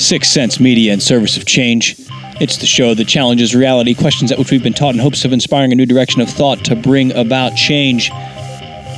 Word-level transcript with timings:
Six 0.00 0.28
Sense 0.28 0.58
Media 0.58 0.94
and 0.94 1.02
Service 1.02 1.36
of 1.36 1.44
Change. 1.44 1.94
It's 2.40 2.56
the 2.56 2.66
show 2.66 2.94
that 2.94 3.06
challenges 3.06 3.54
reality, 3.54 3.94
questions 3.94 4.32
at 4.32 4.38
which 4.38 4.50
we've 4.50 4.62
been 4.62 4.72
taught 4.72 4.94
in 4.94 4.98
hopes 4.98 5.26
of 5.26 5.32
inspiring 5.32 5.72
a 5.72 5.74
new 5.74 5.84
direction 5.84 6.22
of 6.22 6.30
thought 6.30 6.64
to 6.64 6.74
bring 6.74 7.12
about 7.12 7.54
change, 7.54 8.10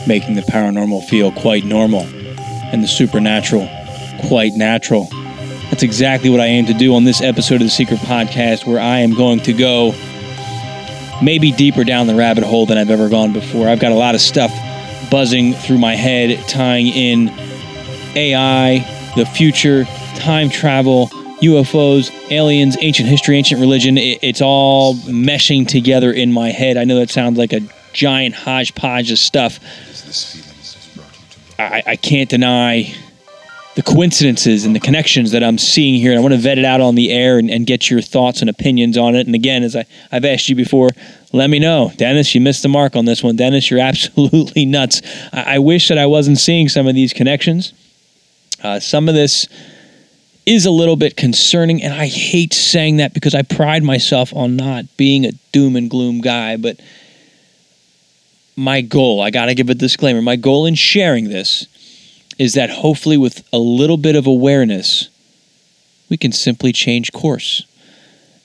making 0.06 0.36
the 0.36 0.42
paranormal 0.42 1.04
feel 1.08 1.32
quite 1.32 1.64
normal 1.64 2.02
and 2.02 2.84
the 2.84 2.88
supernatural 2.88 3.68
quite 4.28 4.52
natural. 4.52 5.08
That's 5.70 5.82
exactly 5.82 6.30
what 6.30 6.38
I 6.38 6.46
aim 6.46 6.66
to 6.66 6.74
do 6.74 6.94
on 6.94 7.02
this 7.02 7.20
episode 7.20 7.56
of 7.56 7.62
the 7.62 7.70
Secret 7.70 7.98
Podcast, 8.00 8.64
where 8.64 8.78
I 8.78 8.98
am 8.98 9.12
going 9.14 9.40
to 9.40 9.52
go 9.52 9.92
maybe 11.20 11.50
deeper 11.50 11.82
down 11.82 12.06
the 12.06 12.14
rabbit 12.14 12.44
hole 12.44 12.64
than 12.64 12.78
I've 12.78 12.90
ever 12.90 13.08
gone 13.08 13.32
before. 13.32 13.68
I've 13.68 13.80
got 13.80 13.90
a 13.90 13.96
lot 13.96 14.14
of 14.14 14.20
stuff 14.20 14.52
buzzing 15.10 15.52
through 15.52 15.78
my 15.78 15.96
head, 15.96 16.48
tying 16.48 16.86
in 16.86 17.28
AI, 18.14 19.12
the 19.16 19.26
future, 19.26 19.84
time 20.16 20.50
travel, 20.50 21.08
UFOs, 21.40 22.10
aliens, 22.30 22.76
ancient 22.80 23.08
history, 23.08 23.36
ancient 23.36 23.60
religion. 23.60 23.98
It, 23.98 24.18
it's 24.22 24.40
all 24.40 24.94
meshing 24.94 25.66
together 25.66 26.12
in 26.12 26.32
my 26.32 26.50
head. 26.50 26.76
I 26.76 26.84
know 26.84 26.98
that 26.98 27.10
sounds 27.10 27.38
like 27.38 27.52
a 27.52 27.60
giant 27.92 28.34
hodgepodge 28.34 29.10
of 29.10 29.18
stuff. 29.18 29.58
I, 31.58 31.82
I 31.86 31.96
can't 31.96 32.28
deny 32.28 32.94
the 33.74 33.82
coincidences 33.82 34.64
and 34.64 34.76
the 34.76 34.80
connections 34.80 35.30
that 35.32 35.42
I'm 35.42 35.56
seeing 35.56 35.94
here. 35.94 36.10
And 36.10 36.18
I 36.18 36.22
want 36.22 36.34
to 36.34 36.40
vet 36.40 36.58
it 36.58 36.64
out 36.64 36.80
on 36.80 36.94
the 36.94 37.10
air 37.10 37.38
and, 37.38 37.50
and, 37.50 37.66
get 37.66 37.88
your 37.90 38.02
thoughts 38.02 38.42
and 38.42 38.50
opinions 38.50 38.98
on 38.98 39.14
it. 39.14 39.26
And 39.26 39.34
again, 39.34 39.62
as 39.62 39.74
I, 39.74 39.86
I've 40.10 40.26
asked 40.26 40.48
you 40.50 40.54
before, 40.54 40.90
let 41.32 41.48
me 41.48 41.58
know. 41.58 41.90
Dennis, 41.96 42.34
you 42.34 42.40
missed 42.42 42.62
the 42.62 42.68
mark 42.68 42.96
on 42.96 43.06
this 43.06 43.22
one. 43.22 43.36
Dennis, 43.36 43.70
you're 43.70 43.80
absolutely 43.92 44.66
nuts. 44.66 45.00
I, 45.32 45.54
I 45.54 45.58
wish 45.58 45.88
that 45.88 45.98
I 45.98 46.06
wasn't 46.06 46.38
seeing 46.38 46.68
some 46.68 46.86
of 46.86 46.94
these 46.94 47.12
connections. 47.12 47.72
Uh, 48.62 48.78
some 48.78 49.08
of 49.08 49.14
this 49.14 49.48
is 50.44 50.66
a 50.66 50.70
little 50.70 50.96
bit 50.96 51.16
concerning, 51.16 51.82
and 51.82 51.92
I 51.92 52.06
hate 52.06 52.52
saying 52.52 52.96
that 52.96 53.14
because 53.14 53.34
I 53.34 53.42
pride 53.42 53.82
myself 53.82 54.34
on 54.34 54.56
not 54.56 54.84
being 54.96 55.24
a 55.24 55.32
doom 55.52 55.76
and 55.76 55.88
gloom 55.88 56.20
guy. 56.20 56.56
But 56.56 56.80
my 58.56 58.80
goal, 58.80 59.20
I 59.20 59.30
got 59.30 59.46
to 59.46 59.54
give 59.54 59.70
a 59.70 59.74
disclaimer, 59.74 60.20
my 60.20 60.36
goal 60.36 60.66
in 60.66 60.74
sharing 60.74 61.28
this 61.28 61.66
is 62.38 62.54
that 62.54 62.70
hopefully, 62.70 63.16
with 63.16 63.46
a 63.52 63.58
little 63.58 63.96
bit 63.96 64.16
of 64.16 64.26
awareness, 64.26 65.08
we 66.08 66.16
can 66.16 66.32
simply 66.32 66.72
change 66.72 67.12
course. 67.12 67.64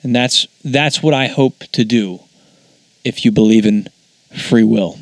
And 0.02 0.14
that's, 0.14 0.46
that's 0.64 1.02
what 1.02 1.14
I 1.14 1.26
hope 1.26 1.64
to 1.72 1.84
do 1.84 2.20
if 3.04 3.24
you 3.24 3.32
believe 3.32 3.66
in 3.66 3.88
free 4.38 4.62
will. 4.62 4.98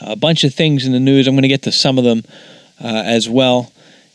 A 0.00 0.16
bunch 0.16 0.42
of 0.42 0.52
things 0.52 0.84
in 0.84 0.92
the 0.92 0.98
news. 0.98 1.28
I'm 1.28 1.34
going 1.34 1.42
to 1.42 1.48
get 1.48 1.62
to 1.62 1.72
some 1.72 1.98
of 1.98 2.04
them 2.04 2.24
uh, 2.82 3.02
as 3.06 3.28
well. 3.28 3.72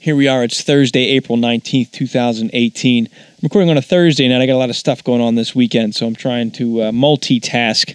Here 0.07 0.15
we 0.15 0.29
are. 0.29 0.41
It's 0.41 0.63
Thursday, 0.63 1.03
April 1.17 1.37
19th, 1.37 1.91
2018. 1.91 3.07
I'm 3.07 3.11
recording 3.43 3.69
on 3.69 3.75
a 3.75 3.81
Thursday 3.81 4.25
night. 4.29 4.41
I 4.41 4.45
got 4.45 4.53
a 4.53 4.57
lot 4.57 4.69
of 4.69 4.77
stuff 4.77 5.03
going 5.03 5.19
on 5.19 5.35
this 5.35 5.53
weekend, 5.53 5.95
so 5.95 6.07
I'm 6.07 6.15
trying 6.15 6.49
to 6.51 6.83
uh, 6.83 6.91
multitask 6.91 7.93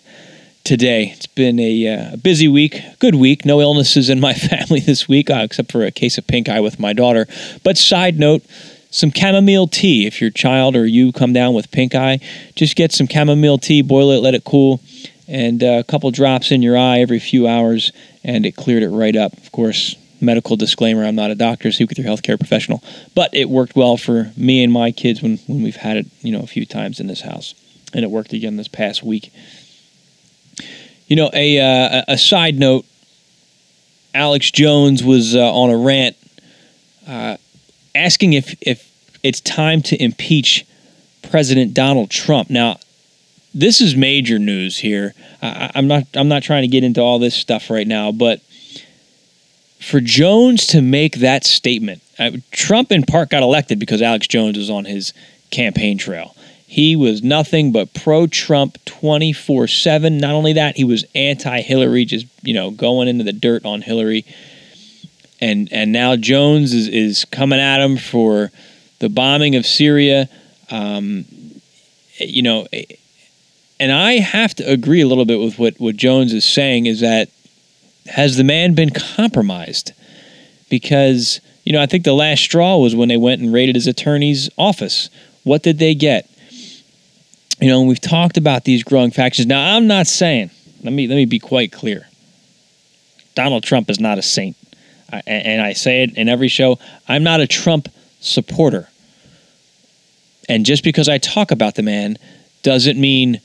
today. 0.63 1.15
It's 1.17 1.27
been 1.27 1.59
a, 1.59 1.89
uh, 1.89 2.17
busy 2.17 2.49
week, 2.49 2.83
good 2.99 3.15
week. 3.15 3.47
No 3.47 3.63
illnesses 3.63 4.11
in 4.11 4.21
my 4.21 4.35
family 4.51 4.81
this 4.81 5.09
week, 5.09 5.31
uh, 5.31 5.41
except 5.43 5.73
for 5.73 5.87
a 5.87 5.91
case 5.91 6.19
of 6.19 6.27
pink 6.27 6.51
eye 6.51 6.61
with 6.61 6.79
my 6.79 6.93
daughter. 6.93 7.27
But 7.65 7.79
side 7.79 8.19
note, 8.19 8.43
some 8.91 9.11
chamomile 9.11 9.69
tea. 9.69 10.07
If 10.07 10.21
your 10.21 10.29
child 10.29 10.77
or 10.77 10.85
you 10.85 11.13
come 11.13 11.33
down 11.33 11.55
with 11.55 11.71
pink 11.71 11.95
eye, 11.95 12.21
just 12.55 12.77
get 12.77 12.93
some 12.93 13.09
chamomile 13.09 13.57
tea, 13.57 13.81
boil 13.81 14.11
it, 14.11 14.19
let 14.19 14.35
it 14.35 14.45
cool, 14.45 14.83
and 15.29 15.65
uh, 15.65 15.79
a 15.79 15.85
couple 15.85 16.11
drops 16.11 16.53
in 16.53 16.61
your 16.61 16.77
eye 16.77 17.01
every 17.01 17.21
few 17.21 17.49
hours, 17.49 17.91
and 18.23 18.45
it 18.45 18.55
cleared 18.55 18.83
it 18.83 18.91
right 18.91 19.17
up. 19.17 19.33
Of 19.39 19.51
course, 19.51 19.97
medical 20.23 20.57
disclaimer 20.57 21.05
i'm 21.05 21.15
not 21.15 21.31
a 21.31 21.35
doctor 21.35 21.73
speak 21.73 21.89
with 21.89 21.99
your 21.99 22.07
healthcare 22.07 22.39
professional. 22.39 22.83
But 23.15 23.35
it 23.35 23.49
worked 23.49 23.75
well 23.75 23.97
for 23.97 24.31
me 24.37 24.63
and 24.63 24.73
my 24.73 24.91
kids 24.93 25.23
when, 25.23 25.39
when 25.47 25.63
we've 25.63 25.77
had 25.77 25.97
it 25.97 26.07
you 26.21 26.33
know 26.33 26.41
a 26.41 26.47
few 26.47 26.67
times 26.67 27.01
in 27.01 27.07
this 27.07 27.23
house. 27.23 27.55
And 27.95 28.05
it 28.05 28.11
worked 28.11 28.33
again 28.33 28.57
this 28.57 28.69
past 28.69 29.03
week. 29.03 29.33
You 31.07 31.17
know 31.17 31.31
a, 31.33 31.59
uh, 31.59 32.03
a 32.09 32.19
side 32.19 32.59
note. 32.59 32.85
Alex 34.15 34.51
jones 34.51 35.03
was 35.03 35.35
uh, 35.35 35.53
on 35.53 35.71
a 35.71 35.77
rant 35.77 36.17
uh, 37.09 37.37
asking 37.95 38.35
if, 38.35 38.55
if 38.61 38.91
it's 39.23 39.41
time 39.41 39.83
to 39.83 40.03
impeach 40.03 40.67
president 41.23 41.75
donald 41.75 42.11
trump. 42.11 42.51
Now 42.51 42.79
this 43.55 43.81
is 43.81 43.97
major 43.97 44.39
news 44.39 44.79
here. 44.79 45.15
I, 45.43 45.71
i'm 45.75 45.89
not 45.89 46.05
i'm 46.15 46.29
not 46.29 46.43
trying 46.43 46.63
to 46.63 46.69
get 46.69 46.85
into 46.85 47.01
all 47.01 47.19
this 47.19 47.35
stuff 47.35 47.69
right 47.71 47.87
now 47.87 48.13
but 48.13 48.41
for 49.83 50.01
Jones 50.01 50.67
to 50.69 50.81
make 50.81 51.17
that 51.17 51.45
statement, 51.45 52.03
uh, 52.19 52.31
Trump 52.53 52.93
in 52.93 53.03
part 53.03 53.31
got 53.31 53.43
elected 53.43 53.79
because 53.79 54.01
Alex 54.01 54.27
Jones 54.27 54.57
was 54.57 54.71
on 54.71 54.85
his 54.85 55.13
campaign 55.51 55.99
trail. 55.99 56.35
He 56.67 56.97
was 56.97 57.23
nothing 57.23 57.73
but 57.73 57.93
pro 57.93 58.27
Trump 58.27 58.83
24 58.87 59.67
7. 59.67 60.17
Not 60.17 60.35
only 60.35 60.55
that, 60.55 60.77
he 60.77 60.85
was 60.85 61.05
anti 61.15 61.61
Hillary, 61.61 62.05
just, 62.05 62.27
you 62.43 62.55
know, 62.55 62.71
going 62.71 63.09
into 63.09 63.25
the 63.25 63.33
dirt 63.33 63.67
on 63.67 63.83
Hillary. 63.83 64.25
And, 65.41 65.69
and 65.73 65.93
now 65.93 66.17
Jones 66.17 66.73
is, 66.73 66.89
is 66.89 67.25
coming 67.27 67.59
at 67.59 67.81
him 67.85 67.99
for 67.99 68.51
the 69.01 69.09
bombing 69.09 69.57
of 69.57 69.67
Syria. 69.67 70.29
Um, 70.71 71.27
you 72.19 72.43
know, 72.43 72.67
and 73.81 73.91
I 73.91 74.21
have 74.21 74.55
to 74.55 74.71
agree 74.71 75.01
a 75.01 75.07
little 75.07 75.25
bit 75.25 75.41
with 75.41 75.59
what, 75.59 75.75
what 75.79 75.97
Jones 75.97 76.33
is 76.33 76.45
saying 76.45 76.87
is 76.87 77.01
that 77.01 77.29
has 78.07 78.37
the 78.37 78.45
man 78.45 78.75
been 78.75 78.91
compromised? 78.91 79.93
Because, 80.69 81.41
you 81.65 81.73
know, 81.73 81.83
I 81.83 81.87
think 81.87 82.05
the 82.05 82.13
last 82.13 82.43
straw 82.43 82.79
was 82.79 82.97
when 82.97 83.09
they 83.09 83.17
went 83.17 83.41
and 83.41 83.53
raided 83.53 83.75
his 83.75 83.87
attorney's 83.87 84.51
office. 84.57 85.11
What 85.45 85.63
did 85.63 85.79
they 85.79 85.95
get? 85.95 86.29
You 87.61 87.69
know, 87.69 87.81
and 87.81 87.89
we've 87.89 88.01
talked 88.01 88.37
about 88.37 88.65
these 88.65 88.83
growing 88.83 89.11
factions. 89.11 89.47
Now, 89.47 89.77
I'm 89.77 89.87
not 89.87 90.07
saying, 90.07 90.51
let 90.83 90.93
me 90.93 91.07
let 91.07 91.17
me 91.17 91.27
be 91.27 91.39
quite 91.39 91.71
clear. 91.71 92.09
Donald 93.35 93.63
Trump 93.63 93.89
is 93.89 94.01
not 94.01 94.19
a 94.19 94.23
saint. 94.23 94.57
I, 95.13 95.23
and 95.27 95.61
I 95.61 95.75
say 95.75 96.03
it 96.03 96.17
in 96.17 96.29
every 96.29 96.49
show, 96.49 96.79
I'm 97.07 97.23
not 97.23 97.41
a 97.41 97.47
Trump 97.47 97.89
supporter. 98.21 98.89
And 100.49 100.67
just 100.67 100.83
because 100.83 101.09
I 101.09 101.19
talk 101.19 101.51
about 101.51 101.77
the 101.77 101.83
man 101.83 102.17
doesn't 102.63 103.01
mean 103.01 103.41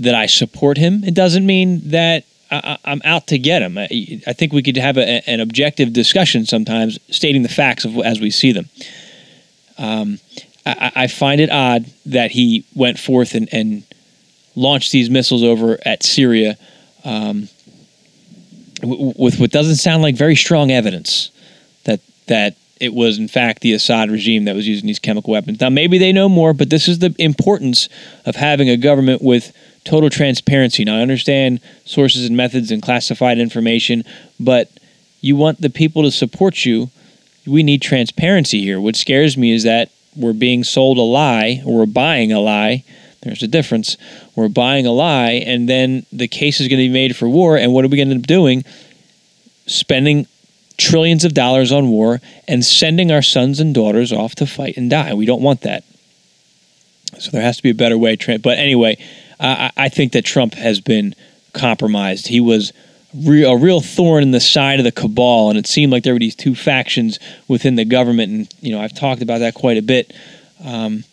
that 0.00 0.14
I 0.14 0.26
support 0.26 0.78
him. 0.78 1.04
It 1.04 1.14
doesn't 1.14 1.46
mean 1.46 1.90
that 1.90 2.24
I, 2.52 2.78
am 2.92 3.00
out 3.04 3.26
to 3.28 3.38
get 3.38 3.62
him. 3.62 3.78
I, 3.78 4.20
I, 4.26 4.32
think 4.32 4.52
we 4.52 4.62
could 4.62 4.76
have 4.76 4.98
a, 4.98 5.28
an 5.28 5.40
objective 5.40 5.92
discussion 5.92 6.44
sometimes, 6.44 6.98
stating 7.10 7.42
the 7.42 7.48
facts 7.48 7.84
of 7.84 7.96
as 7.98 8.20
we 8.20 8.30
see 8.30 8.52
them. 8.52 8.68
Um, 9.78 10.18
I, 10.66 10.92
I, 10.94 11.06
find 11.06 11.40
it 11.40 11.50
odd 11.50 11.86
that 12.06 12.30
he 12.32 12.64
went 12.74 12.98
forth 12.98 13.34
and, 13.34 13.48
and 13.52 13.84
launched 14.54 14.92
these 14.92 15.08
missiles 15.08 15.42
over 15.42 15.78
at 15.84 16.02
Syria 16.02 16.58
um, 17.04 17.48
with 18.82 19.40
what 19.40 19.50
doesn't 19.50 19.76
sound 19.76 20.02
like 20.02 20.14
very 20.14 20.36
strong 20.36 20.70
evidence 20.70 21.30
that 21.84 22.00
that 22.26 22.56
it 22.80 22.92
was 22.92 23.18
in 23.18 23.28
fact 23.28 23.62
the 23.62 23.72
Assad 23.72 24.10
regime 24.10 24.44
that 24.44 24.54
was 24.54 24.66
using 24.66 24.86
these 24.86 24.98
chemical 24.98 25.32
weapons. 25.32 25.60
Now 25.60 25.70
maybe 25.70 25.98
they 25.98 26.12
know 26.12 26.28
more, 26.28 26.52
but 26.52 26.68
this 26.68 26.88
is 26.88 26.98
the 26.98 27.14
importance 27.18 27.88
of 28.26 28.36
having 28.36 28.68
a 28.68 28.76
government 28.76 29.22
with 29.22 29.56
total 29.84 30.10
transparency. 30.10 30.84
Now, 30.84 30.96
I 30.96 31.02
understand 31.02 31.60
sources 31.84 32.26
and 32.26 32.36
methods 32.36 32.70
and 32.70 32.82
classified 32.82 33.38
information, 33.38 34.04
but 34.38 34.70
you 35.20 35.36
want 35.36 35.60
the 35.60 35.70
people 35.70 36.02
to 36.02 36.10
support 36.10 36.64
you. 36.64 36.90
We 37.46 37.62
need 37.62 37.82
transparency 37.82 38.62
here. 38.62 38.80
What 38.80 38.96
scares 38.96 39.36
me 39.36 39.52
is 39.52 39.64
that 39.64 39.90
we're 40.14 40.32
being 40.32 40.62
sold 40.64 40.98
a 40.98 41.02
lie 41.02 41.62
or 41.64 41.78
we're 41.78 41.86
buying 41.86 42.32
a 42.32 42.40
lie. 42.40 42.84
There's 43.22 43.42
a 43.42 43.48
difference. 43.48 43.96
We're 44.34 44.48
buying 44.48 44.84
a 44.84 44.92
lie, 44.92 45.42
and 45.46 45.68
then 45.68 46.06
the 46.12 46.26
case 46.26 46.60
is 46.60 46.68
going 46.68 46.80
to 46.80 46.88
be 46.88 46.92
made 46.92 47.16
for 47.16 47.28
war. 47.28 47.56
And 47.56 47.72
what 47.72 47.84
are 47.84 47.88
we 47.88 47.96
going 47.96 48.08
to 48.08 48.14
end 48.14 48.24
up 48.24 48.26
doing? 48.26 48.64
Spending 49.66 50.26
trillions 50.76 51.24
of 51.24 51.32
dollars 51.32 51.70
on 51.70 51.88
war 51.88 52.20
and 52.48 52.64
sending 52.64 53.12
our 53.12 53.22
sons 53.22 53.60
and 53.60 53.74
daughters 53.74 54.12
off 54.12 54.34
to 54.36 54.46
fight 54.46 54.76
and 54.76 54.90
die. 54.90 55.14
We 55.14 55.26
don't 55.26 55.42
want 55.42 55.60
that. 55.60 55.84
So 57.18 57.30
there 57.30 57.42
has 57.42 57.58
to 57.58 57.62
be 57.62 57.70
a 57.70 57.74
better 57.74 57.96
way. 57.96 58.16
But 58.16 58.58
anyway, 58.58 58.96
I, 59.42 59.70
I 59.76 59.88
think 59.88 60.12
that 60.12 60.24
Trump 60.24 60.54
has 60.54 60.80
been 60.80 61.14
compromised. 61.52 62.28
He 62.28 62.40
was 62.40 62.72
a 63.14 63.56
real 63.56 63.80
thorn 63.80 64.22
in 64.22 64.30
the 64.30 64.40
side 64.40 64.78
of 64.78 64.84
the 64.84 64.92
cabal, 64.92 65.50
and 65.50 65.58
it 65.58 65.66
seemed 65.66 65.92
like 65.92 66.04
there 66.04 66.14
were 66.14 66.18
these 66.18 66.36
two 66.36 66.54
factions 66.54 67.18
within 67.48 67.74
the 67.76 67.84
government. 67.84 68.32
And 68.32 68.54
you 68.60 68.72
know, 68.72 68.80
I've 68.80 68.94
talked 68.94 69.22
about 69.22 69.38
that 69.38 69.54
quite 69.54 69.76
a 69.76 69.82
bit. 69.82 70.12
Um, 70.64 71.04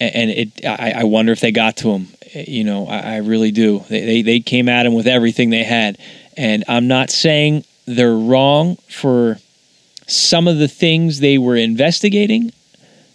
And 0.00 0.30
it, 0.30 0.64
I, 0.64 1.02
I 1.02 1.04
wonder 1.04 1.30
if 1.30 1.38
they 1.38 1.52
got 1.52 1.76
to 1.76 1.90
him. 1.92 2.08
You 2.34 2.64
know, 2.64 2.88
I, 2.88 2.98
I 2.98 3.16
really 3.18 3.52
do. 3.52 3.84
They, 3.88 4.04
they 4.04 4.22
they 4.22 4.40
came 4.40 4.68
at 4.68 4.84
him 4.86 4.94
with 4.94 5.06
everything 5.06 5.50
they 5.50 5.62
had, 5.64 5.96
and 6.36 6.64
I'm 6.66 6.88
not 6.88 7.10
saying 7.10 7.64
they're 7.86 8.16
wrong 8.16 8.78
for 8.88 9.38
some 10.08 10.48
of 10.48 10.58
the 10.58 10.66
things 10.66 11.20
they 11.20 11.38
were 11.38 11.54
investigating. 11.54 12.52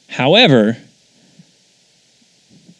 However, 0.07 0.77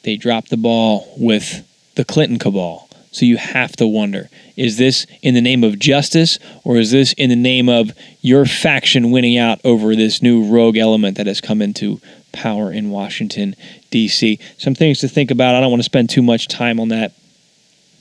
they 0.08 0.16
dropped 0.16 0.50
the 0.50 0.58
ball 0.58 1.06
with 1.18 1.68
the 1.96 2.06
Clinton 2.06 2.40
cabal. 2.40 2.90
So 3.12 3.26
you 3.26 3.36
have 3.36 3.76
to 3.76 3.86
wonder 3.86 4.30
is 4.56 4.78
this 4.78 5.06
in 5.22 5.34
the 5.34 5.42
name 5.42 5.66
of 5.66 5.78
justice 5.78 6.40
or 6.64 6.78
is 6.78 6.92
this 6.92 7.12
in 7.14 7.30
the 7.30 7.36
name 7.36 7.68
of 7.68 7.92
your 8.22 8.46
faction 8.46 9.12
winning 9.12 9.38
out 9.38 9.60
over 9.66 9.98
this 9.98 10.22
new 10.22 10.50
rogue 10.50 10.78
element 10.78 11.18
that 11.18 11.28
has 11.28 11.42
come 11.42 11.62
into 11.62 12.00
power 12.32 12.72
in 12.72 12.90
Washington, 12.90 13.54
D.C.? 13.92 14.40
Some 14.58 14.76
things 14.76 15.00
to 15.02 15.10
think 15.10 15.30
about. 15.30 15.56
I 15.56 15.60
don't 15.60 15.72
want 15.72 15.82
to 15.82 15.92
spend 15.92 16.10
too 16.10 16.22
much 16.22 16.48
time 16.48 16.80
on 16.80 16.88
that. 16.88 17.12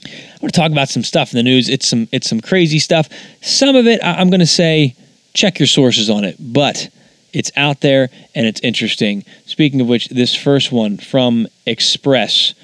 I 0.05 0.37
want 0.41 0.53
to 0.53 0.59
talk 0.59 0.71
about 0.71 0.87
some 0.87 1.03
stuff 1.03 1.33
in 1.33 1.37
the 1.37 1.43
news. 1.43 1.67
It's 1.67 1.89
some 1.89 2.07
it's 2.13 2.29
some 2.29 2.39
crazy 2.39 2.79
stuff. 2.79 3.09
Some 3.41 3.75
of 3.75 3.85
it 3.85 3.99
I'm 4.01 4.29
going 4.29 4.39
to 4.39 4.45
say 4.45 4.95
check 5.33 5.59
your 5.59 5.67
sources 5.67 6.09
on 6.09 6.23
it, 6.23 6.37
but 6.39 6.87
it's 7.33 7.51
out 7.55 7.81
there 7.81 8.09
and 8.35 8.45
it's 8.45 8.61
interesting. 8.61 9.23
Speaking 9.45 9.81
of 9.81 9.87
which, 9.87 10.09
this 10.09 10.35
first 10.35 10.71
one 10.71 10.97
from 10.97 11.47
express.co.uk 11.65 12.55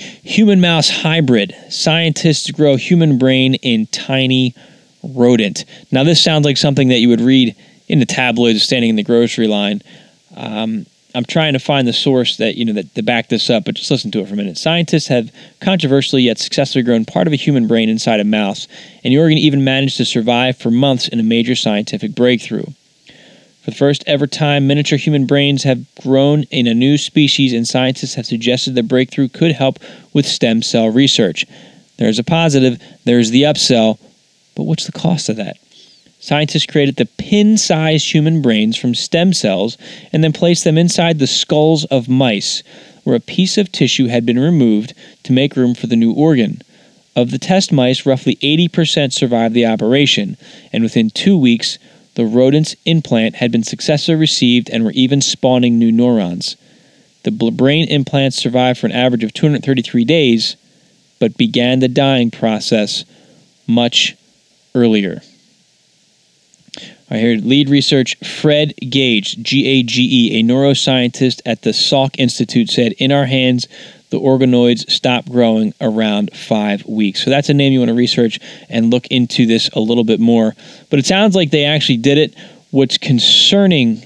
human 0.00 0.60
mouse 0.60 0.90
hybrid. 0.90 1.54
Scientists 1.70 2.50
grow 2.50 2.76
human 2.76 3.18
brain 3.18 3.54
in 3.54 3.86
tiny 3.86 4.54
rodent. 5.02 5.64
Now, 5.92 6.04
this 6.04 6.22
sounds 6.22 6.44
like 6.44 6.56
something 6.56 6.88
that 6.88 6.98
you 6.98 7.08
would 7.08 7.20
read 7.20 7.54
in 7.88 8.00
the 8.00 8.06
tabloids 8.06 8.62
standing 8.62 8.90
in 8.90 8.96
the 8.96 9.02
grocery 9.02 9.46
line. 9.46 9.82
Um, 10.36 10.86
I'm 11.18 11.24
trying 11.24 11.54
to 11.54 11.58
find 11.58 11.88
the 11.88 11.92
source 11.92 12.36
that 12.36 12.54
you 12.54 12.64
know 12.64 12.74
that 12.74 12.94
to 12.94 13.02
back 13.02 13.28
this 13.28 13.50
up, 13.50 13.64
but 13.64 13.74
just 13.74 13.90
listen 13.90 14.12
to 14.12 14.20
it 14.20 14.28
for 14.28 14.34
a 14.34 14.36
minute. 14.36 14.56
Scientists 14.56 15.08
have 15.08 15.32
controversially 15.60 16.22
yet 16.22 16.38
successfully 16.38 16.84
grown 16.84 17.04
part 17.04 17.26
of 17.26 17.32
a 17.32 17.36
human 17.36 17.66
brain 17.66 17.88
inside 17.88 18.20
a 18.20 18.24
mouse, 18.24 18.68
and 19.02 19.12
the 19.12 19.18
organ 19.18 19.36
even 19.36 19.64
managed 19.64 19.96
to 19.96 20.04
survive 20.04 20.56
for 20.56 20.70
months 20.70 21.08
in 21.08 21.18
a 21.18 21.24
major 21.24 21.56
scientific 21.56 22.14
breakthrough. 22.14 22.66
For 23.62 23.72
the 23.72 23.76
first 23.76 24.04
ever 24.06 24.28
time, 24.28 24.68
miniature 24.68 24.96
human 24.96 25.26
brains 25.26 25.64
have 25.64 25.92
grown 25.96 26.44
in 26.52 26.68
a 26.68 26.74
new 26.74 26.96
species, 26.96 27.52
and 27.52 27.66
scientists 27.66 28.14
have 28.14 28.26
suggested 28.26 28.76
the 28.76 28.84
breakthrough 28.84 29.26
could 29.26 29.50
help 29.50 29.80
with 30.12 30.24
stem 30.24 30.62
cell 30.62 30.88
research. 30.88 31.44
There's 31.96 32.20
a 32.20 32.24
positive, 32.24 32.80
there's 33.04 33.30
the 33.30 33.42
upsell, 33.42 33.98
but 34.54 34.62
what's 34.62 34.86
the 34.86 34.92
cost 34.92 35.28
of 35.28 35.34
that? 35.34 35.56
Scientists 36.20 36.66
created 36.66 36.96
the 36.96 37.06
pin 37.06 37.56
sized 37.56 38.12
human 38.12 38.42
brains 38.42 38.76
from 38.76 38.94
stem 38.94 39.32
cells 39.32 39.78
and 40.12 40.24
then 40.24 40.32
placed 40.32 40.64
them 40.64 40.76
inside 40.76 41.18
the 41.18 41.26
skulls 41.26 41.84
of 41.86 42.08
mice, 42.08 42.62
where 43.04 43.16
a 43.16 43.20
piece 43.20 43.56
of 43.56 43.70
tissue 43.70 44.08
had 44.08 44.26
been 44.26 44.38
removed 44.38 44.94
to 45.22 45.32
make 45.32 45.56
room 45.56 45.74
for 45.74 45.86
the 45.86 45.96
new 45.96 46.12
organ. 46.12 46.60
Of 47.14 47.30
the 47.30 47.38
test 47.38 47.72
mice, 47.72 48.04
roughly 48.04 48.36
80% 48.36 49.12
survived 49.12 49.54
the 49.54 49.66
operation, 49.66 50.36
and 50.72 50.82
within 50.82 51.10
two 51.10 51.38
weeks, 51.38 51.78
the 52.14 52.24
rodent's 52.24 52.74
implant 52.84 53.36
had 53.36 53.52
been 53.52 53.62
successfully 53.62 54.16
received 54.16 54.68
and 54.70 54.84
were 54.84 54.92
even 54.92 55.20
spawning 55.20 55.78
new 55.78 55.92
neurons. 55.92 56.56
The 57.22 57.30
brain 57.30 57.88
implants 57.88 58.36
survived 58.36 58.78
for 58.78 58.86
an 58.86 58.92
average 58.92 59.22
of 59.22 59.32
233 59.34 60.04
days, 60.04 60.56
but 61.18 61.36
began 61.36 61.78
the 61.78 61.88
dying 61.88 62.30
process 62.30 63.04
much 63.66 64.16
earlier. 64.74 65.22
I 67.10 67.18
heard 67.18 67.44
lead 67.44 67.70
research 67.70 68.16
Fred 68.18 68.74
Gage, 68.76 69.42
G 69.42 69.66
A 69.66 69.82
G 69.82 70.02
E, 70.02 70.40
a 70.40 70.42
neuroscientist 70.42 71.40
at 71.46 71.62
the 71.62 71.70
Salk 71.70 72.14
Institute, 72.18 72.70
said, 72.70 72.92
In 72.98 73.12
our 73.12 73.26
hands, 73.26 73.66
the 74.10 74.18
organoids 74.18 74.90
stop 74.90 75.26
growing 75.26 75.74
around 75.80 76.30
five 76.34 76.84
weeks. 76.86 77.24
So 77.24 77.30
that's 77.30 77.48
a 77.48 77.54
name 77.54 77.72
you 77.72 77.80
want 77.80 77.90
to 77.90 77.94
research 77.94 78.38
and 78.68 78.90
look 78.90 79.06
into 79.08 79.46
this 79.46 79.68
a 79.70 79.80
little 79.80 80.04
bit 80.04 80.20
more. 80.20 80.54
But 80.90 80.98
it 80.98 81.06
sounds 81.06 81.34
like 81.34 81.50
they 81.50 81.64
actually 81.64 81.98
did 81.98 82.18
it. 82.18 82.34
What's 82.70 82.98
concerning 82.98 84.02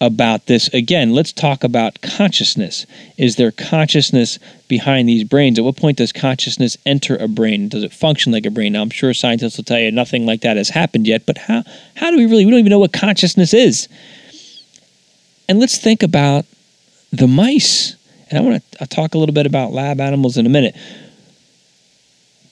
about 0.00 0.46
this, 0.46 0.68
again, 0.68 1.12
let's 1.12 1.32
talk 1.32 1.64
about 1.64 2.00
consciousness. 2.02 2.86
Is 3.16 3.36
there 3.36 3.50
consciousness 3.50 4.38
behind 4.68 5.08
these 5.08 5.24
brains? 5.24 5.58
At 5.58 5.64
what 5.64 5.76
point 5.76 5.98
does 5.98 6.12
consciousness 6.12 6.76
enter 6.86 7.16
a 7.16 7.26
brain? 7.26 7.68
Does 7.68 7.82
it 7.82 7.92
function 7.92 8.32
like 8.32 8.46
a 8.46 8.50
brain? 8.50 8.74
Now, 8.74 8.82
I'm 8.82 8.90
sure 8.90 9.12
scientists 9.12 9.56
will 9.56 9.64
tell 9.64 9.80
you 9.80 9.90
nothing 9.90 10.24
like 10.24 10.42
that 10.42 10.56
has 10.56 10.68
happened 10.68 11.06
yet, 11.06 11.26
but 11.26 11.38
how, 11.38 11.64
how 11.96 12.10
do 12.10 12.16
we 12.16 12.26
really, 12.26 12.44
we 12.44 12.50
don't 12.50 12.60
even 12.60 12.70
know 12.70 12.78
what 12.78 12.92
consciousness 12.92 13.52
is. 13.52 13.88
And 15.48 15.58
let's 15.58 15.78
think 15.78 16.02
about 16.02 16.44
the 17.12 17.26
mice. 17.26 17.96
And 18.30 18.38
I 18.38 18.42
want 18.42 18.62
to 18.72 18.86
talk 18.86 19.14
a 19.14 19.18
little 19.18 19.34
bit 19.34 19.46
about 19.46 19.72
lab 19.72 20.00
animals 20.00 20.36
in 20.36 20.46
a 20.46 20.50
minute. 20.50 20.76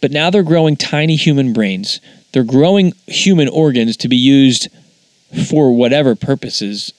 But 0.01 0.11
now 0.11 0.31
they're 0.31 0.43
growing 0.43 0.77
tiny 0.77 1.17
human 1.17 1.53
brains. 1.53 2.01
They're 2.33 2.45
growing 2.45 2.93
human 3.07 3.49
organs 3.49 3.97
to 3.99 4.09
be 4.09 4.17
used 4.17 4.69
for 5.49 5.75
whatever 5.75 6.15
purposes. 6.15 6.93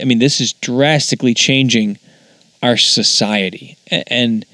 I 0.00 0.04
mean, 0.04 0.18
this 0.18 0.40
is 0.40 0.52
drastically 0.52 1.34
changing 1.34 1.98
our 2.62 2.76
society. 2.76 3.76
And 3.90 4.44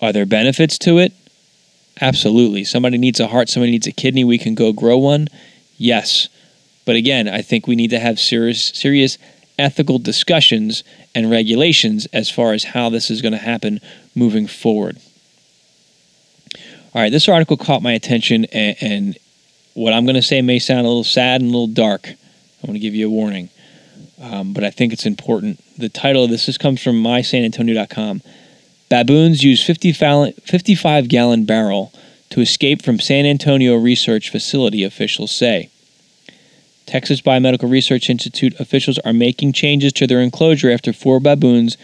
are 0.00 0.12
there 0.12 0.26
benefits 0.26 0.78
to 0.78 0.98
it? 0.98 1.12
Absolutely. 2.00 2.64
Somebody 2.64 2.98
needs 2.98 3.20
a 3.20 3.28
heart, 3.28 3.48
somebody 3.48 3.72
needs 3.72 3.86
a 3.86 3.92
kidney, 3.92 4.24
we 4.24 4.38
can 4.38 4.54
go 4.54 4.72
grow 4.72 4.98
one. 4.98 5.28
Yes. 5.76 6.28
But 6.84 6.96
again, 6.96 7.28
I 7.28 7.42
think 7.42 7.66
we 7.66 7.76
need 7.76 7.90
to 7.90 8.00
have 8.00 8.18
serious 8.18 8.64
serious 8.64 9.18
ethical 9.58 9.98
discussions 9.98 10.82
and 11.14 11.30
regulations 11.30 12.06
as 12.06 12.30
far 12.30 12.52
as 12.52 12.64
how 12.64 12.88
this 12.88 13.10
is 13.10 13.22
going 13.22 13.32
to 13.32 13.38
happen 13.38 13.80
moving 14.14 14.46
forward. 14.46 14.98
All 16.94 17.00
right, 17.00 17.12
this 17.12 17.28
article 17.28 17.56
caught 17.56 17.82
my 17.82 17.92
attention, 17.92 18.44
and, 18.46 18.76
and 18.80 19.18
what 19.74 19.92
I'm 19.92 20.04
going 20.04 20.16
to 20.16 20.22
say 20.22 20.42
may 20.42 20.58
sound 20.58 20.80
a 20.80 20.88
little 20.88 21.04
sad 21.04 21.40
and 21.40 21.48
a 21.48 21.52
little 21.52 21.66
dark. 21.66 22.08
I 22.08 22.66
want 22.66 22.74
to 22.74 22.80
give 22.80 22.94
you 22.94 23.06
a 23.06 23.10
warning, 23.10 23.48
um, 24.22 24.52
but 24.52 24.62
I 24.62 24.70
think 24.70 24.92
it's 24.92 25.04
important. 25.04 25.60
The 25.76 25.88
title 25.88 26.24
of 26.24 26.30
this 26.30 26.46
this 26.46 26.56
comes 26.56 26.82
from 26.82 27.02
mysanantonio.com. 27.02 28.22
Baboons 28.88 29.42
use 29.42 29.64
50 29.66 29.92
val- 29.92 30.32
55 30.44 31.08
gallon 31.08 31.44
barrel 31.44 31.92
to 32.30 32.40
escape 32.40 32.82
from 32.82 33.00
San 33.00 33.26
Antonio 33.26 33.76
Research 33.76 34.30
Facility, 34.30 34.84
officials 34.84 35.32
say. 35.32 35.70
Texas 36.86 37.20
Biomedical 37.20 37.70
Research 37.70 38.08
Institute 38.08 38.58
officials 38.60 38.98
are 39.00 39.12
making 39.12 39.52
changes 39.52 39.92
to 39.94 40.06
their 40.06 40.20
enclosure 40.20 40.70
after 40.70 40.92
four 40.92 41.20
baboons 41.20 41.76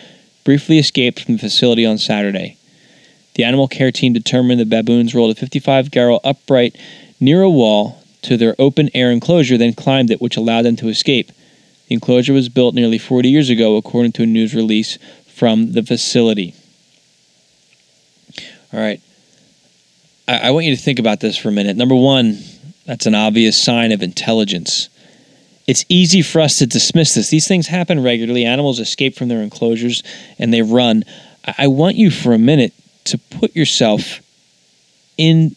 briefly 0.44 0.78
escaped 0.78 1.20
from 1.20 1.34
the 1.34 1.40
facility 1.40 1.84
on 1.84 1.98
Saturday. 1.98 2.56
The 3.34 3.44
animal 3.44 3.68
care 3.68 3.92
team 3.92 4.12
determined 4.12 4.60
the 4.60 4.66
baboons 4.66 5.14
rolled 5.14 5.36
a 5.36 5.38
55 5.38 5.90
gallon 5.90 6.20
upright 6.24 6.76
near 7.20 7.42
a 7.42 7.50
wall 7.50 8.02
to 8.22 8.36
their 8.36 8.54
open 8.58 8.90
air 8.94 9.10
enclosure, 9.10 9.56
then 9.56 9.72
climbed 9.72 10.10
it, 10.10 10.20
which 10.20 10.36
allowed 10.36 10.62
them 10.62 10.76
to 10.76 10.88
escape. 10.88 11.30
The 11.88 11.94
enclosure 11.94 12.34
was 12.34 12.50
built 12.50 12.74
nearly 12.74 12.98
40 12.98 13.30
years 13.30 13.48
ago, 13.48 13.76
according 13.76 14.12
to 14.12 14.22
a 14.22 14.26
news 14.26 14.54
release 14.54 14.98
from 15.26 15.72
the 15.72 15.82
facility. 15.82 16.54
All 18.72 18.78
right. 18.80 19.00
I, 20.26 20.48
I 20.48 20.50
want 20.50 20.66
you 20.66 20.76
to 20.76 20.82
think 20.82 20.98
about 20.98 21.20
this 21.20 21.38
for 21.38 21.48
a 21.48 21.52
minute. 21.52 21.76
Number 21.76 21.94
one, 21.94 22.38
that's 22.84 23.06
an 23.06 23.14
obvious 23.14 23.60
sign 23.60 23.90
of 23.92 24.02
intelligence. 24.02 24.90
It's 25.66 25.86
easy 25.88 26.20
for 26.20 26.40
us 26.40 26.58
to 26.58 26.66
dismiss 26.66 27.14
this. 27.14 27.30
These 27.30 27.48
things 27.48 27.66
happen 27.66 28.02
regularly. 28.02 28.44
Animals 28.44 28.80
escape 28.80 29.16
from 29.16 29.28
their 29.28 29.40
enclosures 29.40 30.02
and 30.38 30.52
they 30.52 30.62
run. 30.62 31.04
I, 31.46 31.54
I 31.58 31.66
want 31.68 31.96
you 31.96 32.10
for 32.10 32.34
a 32.34 32.38
minute 32.38 32.74
to 33.04 33.16
put 33.16 33.56
yourself 33.56 34.20
in 35.16 35.56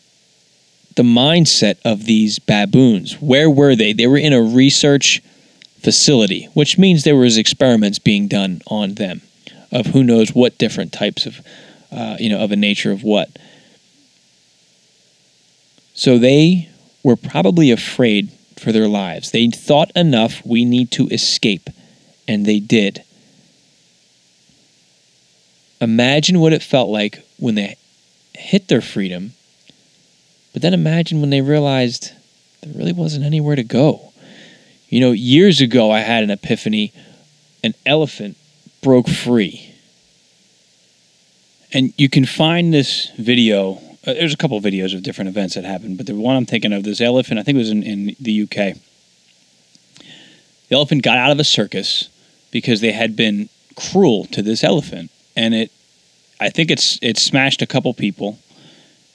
the 0.95 1.03
mindset 1.03 1.77
of 1.83 2.05
these 2.05 2.39
baboons. 2.39 3.21
Where 3.21 3.49
were 3.49 3.75
they? 3.75 3.91
They 3.91 4.07
were 4.07 4.17
in 4.17 4.31
a 4.33 4.41
research 4.41 5.21
facility, 5.81 6.47
which 6.53 6.77
means 6.77 7.03
there 7.03 7.15
was 7.15 7.37
experiments 7.37 7.99
being 7.99 8.27
done 8.27 8.61
on 8.67 8.95
them 8.95 9.21
of 9.71 9.87
who 9.87 10.03
knows 10.03 10.35
what 10.35 10.57
different 10.57 10.91
types 10.93 11.25
of, 11.25 11.41
uh, 11.91 12.17
you 12.19 12.29
know, 12.29 12.39
of 12.39 12.51
a 12.51 12.55
nature 12.55 12.91
of 12.91 13.03
what. 13.03 13.29
So 15.93 16.17
they 16.17 16.69
were 17.03 17.15
probably 17.15 17.71
afraid 17.71 18.31
for 18.57 18.71
their 18.71 18.87
lives. 18.87 19.31
They 19.31 19.47
thought 19.47 19.91
enough, 19.95 20.45
we 20.45 20.65
need 20.65 20.91
to 20.91 21.07
escape, 21.07 21.69
and 22.27 22.45
they 22.45 22.59
did. 22.59 23.03
Imagine 25.79 26.39
what 26.39 26.53
it 26.53 26.61
felt 26.61 26.89
like 26.89 27.25
when 27.37 27.55
they 27.55 27.75
hit 28.35 28.67
their 28.67 28.81
freedom, 28.81 29.33
but 30.53 30.61
then 30.61 30.73
imagine 30.73 31.21
when 31.21 31.31
they 31.31 31.41
realized 31.41 32.11
there 32.61 32.73
really 32.75 32.93
wasn't 32.93 33.25
anywhere 33.25 33.55
to 33.55 33.63
go. 33.63 34.10
You 34.91 34.99
know, 34.99 35.11
years 35.11 35.61
ago, 35.61 35.89
I 35.89 36.01
had 36.01 36.21
an 36.21 36.29
epiphany. 36.29 36.91
An 37.63 37.73
elephant 37.85 38.37
broke 38.83 39.07
free. 39.07 39.73
And 41.71 41.93
you 41.97 42.09
can 42.09 42.25
find 42.25 42.73
this 42.73 43.09
video. 43.17 43.75
Uh, 44.05 44.13
there's 44.13 44.33
a 44.33 44.37
couple 44.37 44.57
of 44.57 44.63
videos 44.65 44.93
of 44.93 45.01
different 45.01 45.29
events 45.29 45.55
that 45.55 45.63
happened, 45.63 45.95
but 45.95 46.07
the 46.07 46.15
one 46.15 46.35
I'm 46.35 46.45
thinking 46.45 46.73
of, 46.73 46.83
this 46.83 46.99
elephant, 46.99 47.39
I 47.39 47.43
think 47.43 47.55
it 47.55 47.59
was 47.59 47.69
in, 47.69 47.83
in 47.83 48.15
the 48.19 48.43
UK. 48.43 48.75
The 50.67 50.75
elephant 50.75 51.03
got 51.03 51.17
out 51.17 51.31
of 51.31 51.39
a 51.39 51.45
circus 51.45 52.09
because 52.51 52.81
they 52.81 52.91
had 52.91 53.15
been 53.15 53.47
cruel 53.75 54.25
to 54.25 54.41
this 54.41 54.63
elephant, 54.63 55.09
and 55.35 55.53
it. 55.53 55.71
I 56.39 56.49
think 56.49 56.71
it's 56.71 56.97
it 57.01 57.17
smashed 57.17 57.61
a 57.61 57.67
couple 57.67 57.93
people, 57.93 58.39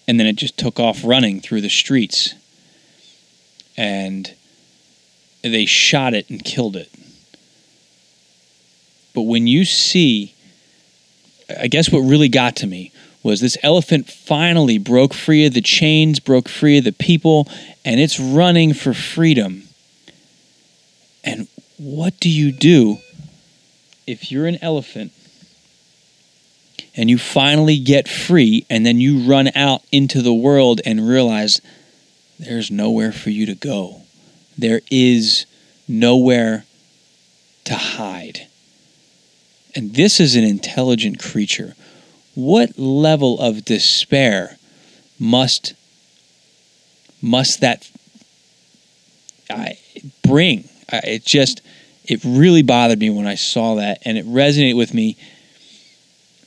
and 0.06 0.18
then 0.18 0.26
it 0.26 0.36
just 0.36 0.56
took 0.56 0.78
off 0.80 1.04
running 1.04 1.40
through 1.40 1.60
the 1.60 1.68
streets. 1.68 2.34
And 3.76 4.32
they 5.48 5.66
shot 5.66 6.14
it 6.14 6.28
and 6.30 6.44
killed 6.44 6.76
it. 6.76 6.90
But 9.14 9.22
when 9.22 9.46
you 9.46 9.64
see, 9.64 10.34
I 11.58 11.68
guess 11.68 11.90
what 11.90 12.00
really 12.00 12.28
got 12.28 12.56
to 12.56 12.66
me 12.66 12.92
was 13.22 13.40
this 13.40 13.58
elephant 13.62 14.08
finally 14.08 14.78
broke 14.78 15.12
free 15.12 15.46
of 15.46 15.54
the 15.54 15.60
chains, 15.60 16.20
broke 16.20 16.48
free 16.48 16.78
of 16.78 16.84
the 16.84 16.92
people, 16.92 17.48
and 17.84 17.98
it's 17.98 18.20
running 18.20 18.72
for 18.72 18.94
freedom. 18.94 19.64
And 21.24 21.48
what 21.76 22.20
do 22.20 22.30
you 22.30 22.52
do 22.52 22.98
if 24.06 24.30
you're 24.30 24.46
an 24.46 24.58
elephant 24.62 25.12
and 26.94 27.10
you 27.10 27.18
finally 27.18 27.78
get 27.78 28.08
free 28.08 28.64
and 28.70 28.86
then 28.86 29.00
you 29.00 29.28
run 29.28 29.50
out 29.54 29.82
into 29.90 30.22
the 30.22 30.34
world 30.34 30.80
and 30.86 31.08
realize 31.08 31.60
there's 32.38 32.70
nowhere 32.70 33.12
for 33.12 33.30
you 33.30 33.44
to 33.46 33.54
go? 33.54 34.02
There 34.58 34.80
is 34.90 35.46
nowhere 35.86 36.64
to 37.64 37.74
hide. 37.74 38.46
And 39.74 39.94
this 39.94 40.20
is 40.20 40.36
an 40.36 40.44
intelligent 40.44 41.18
creature. 41.18 41.74
What 42.34 42.78
level 42.78 43.38
of 43.38 43.64
despair 43.64 44.56
must 45.18 45.74
must 47.20 47.60
that 47.60 47.90
bring? 50.22 50.68
It 50.90 51.24
just 51.24 51.60
it 52.04 52.20
really 52.24 52.62
bothered 52.62 53.00
me 53.00 53.10
when 53.10 53.26
I 53.26 53.34
saw 53.34 53.74
that, 53.76 53.98
and 54.04 54.16
it 54.16 54.24
resonated 54.26 54.76
with 54.76 54.94
me 54.94 55.16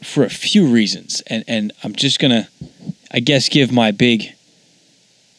for 0.02 0.24
a 0.24 0.30
few 0.30 0.68
reasons. 0.68 1.22
And 1.28 1.44
and 1.48 1.74
I'm 1.84 1.96
just 1.96 2.20
gonna, 2.20 2.48
I 3.12 3.20
guess, 3.20 3.50
give 3.50 3.72
my 3.72 3.92
big 3.92 4.34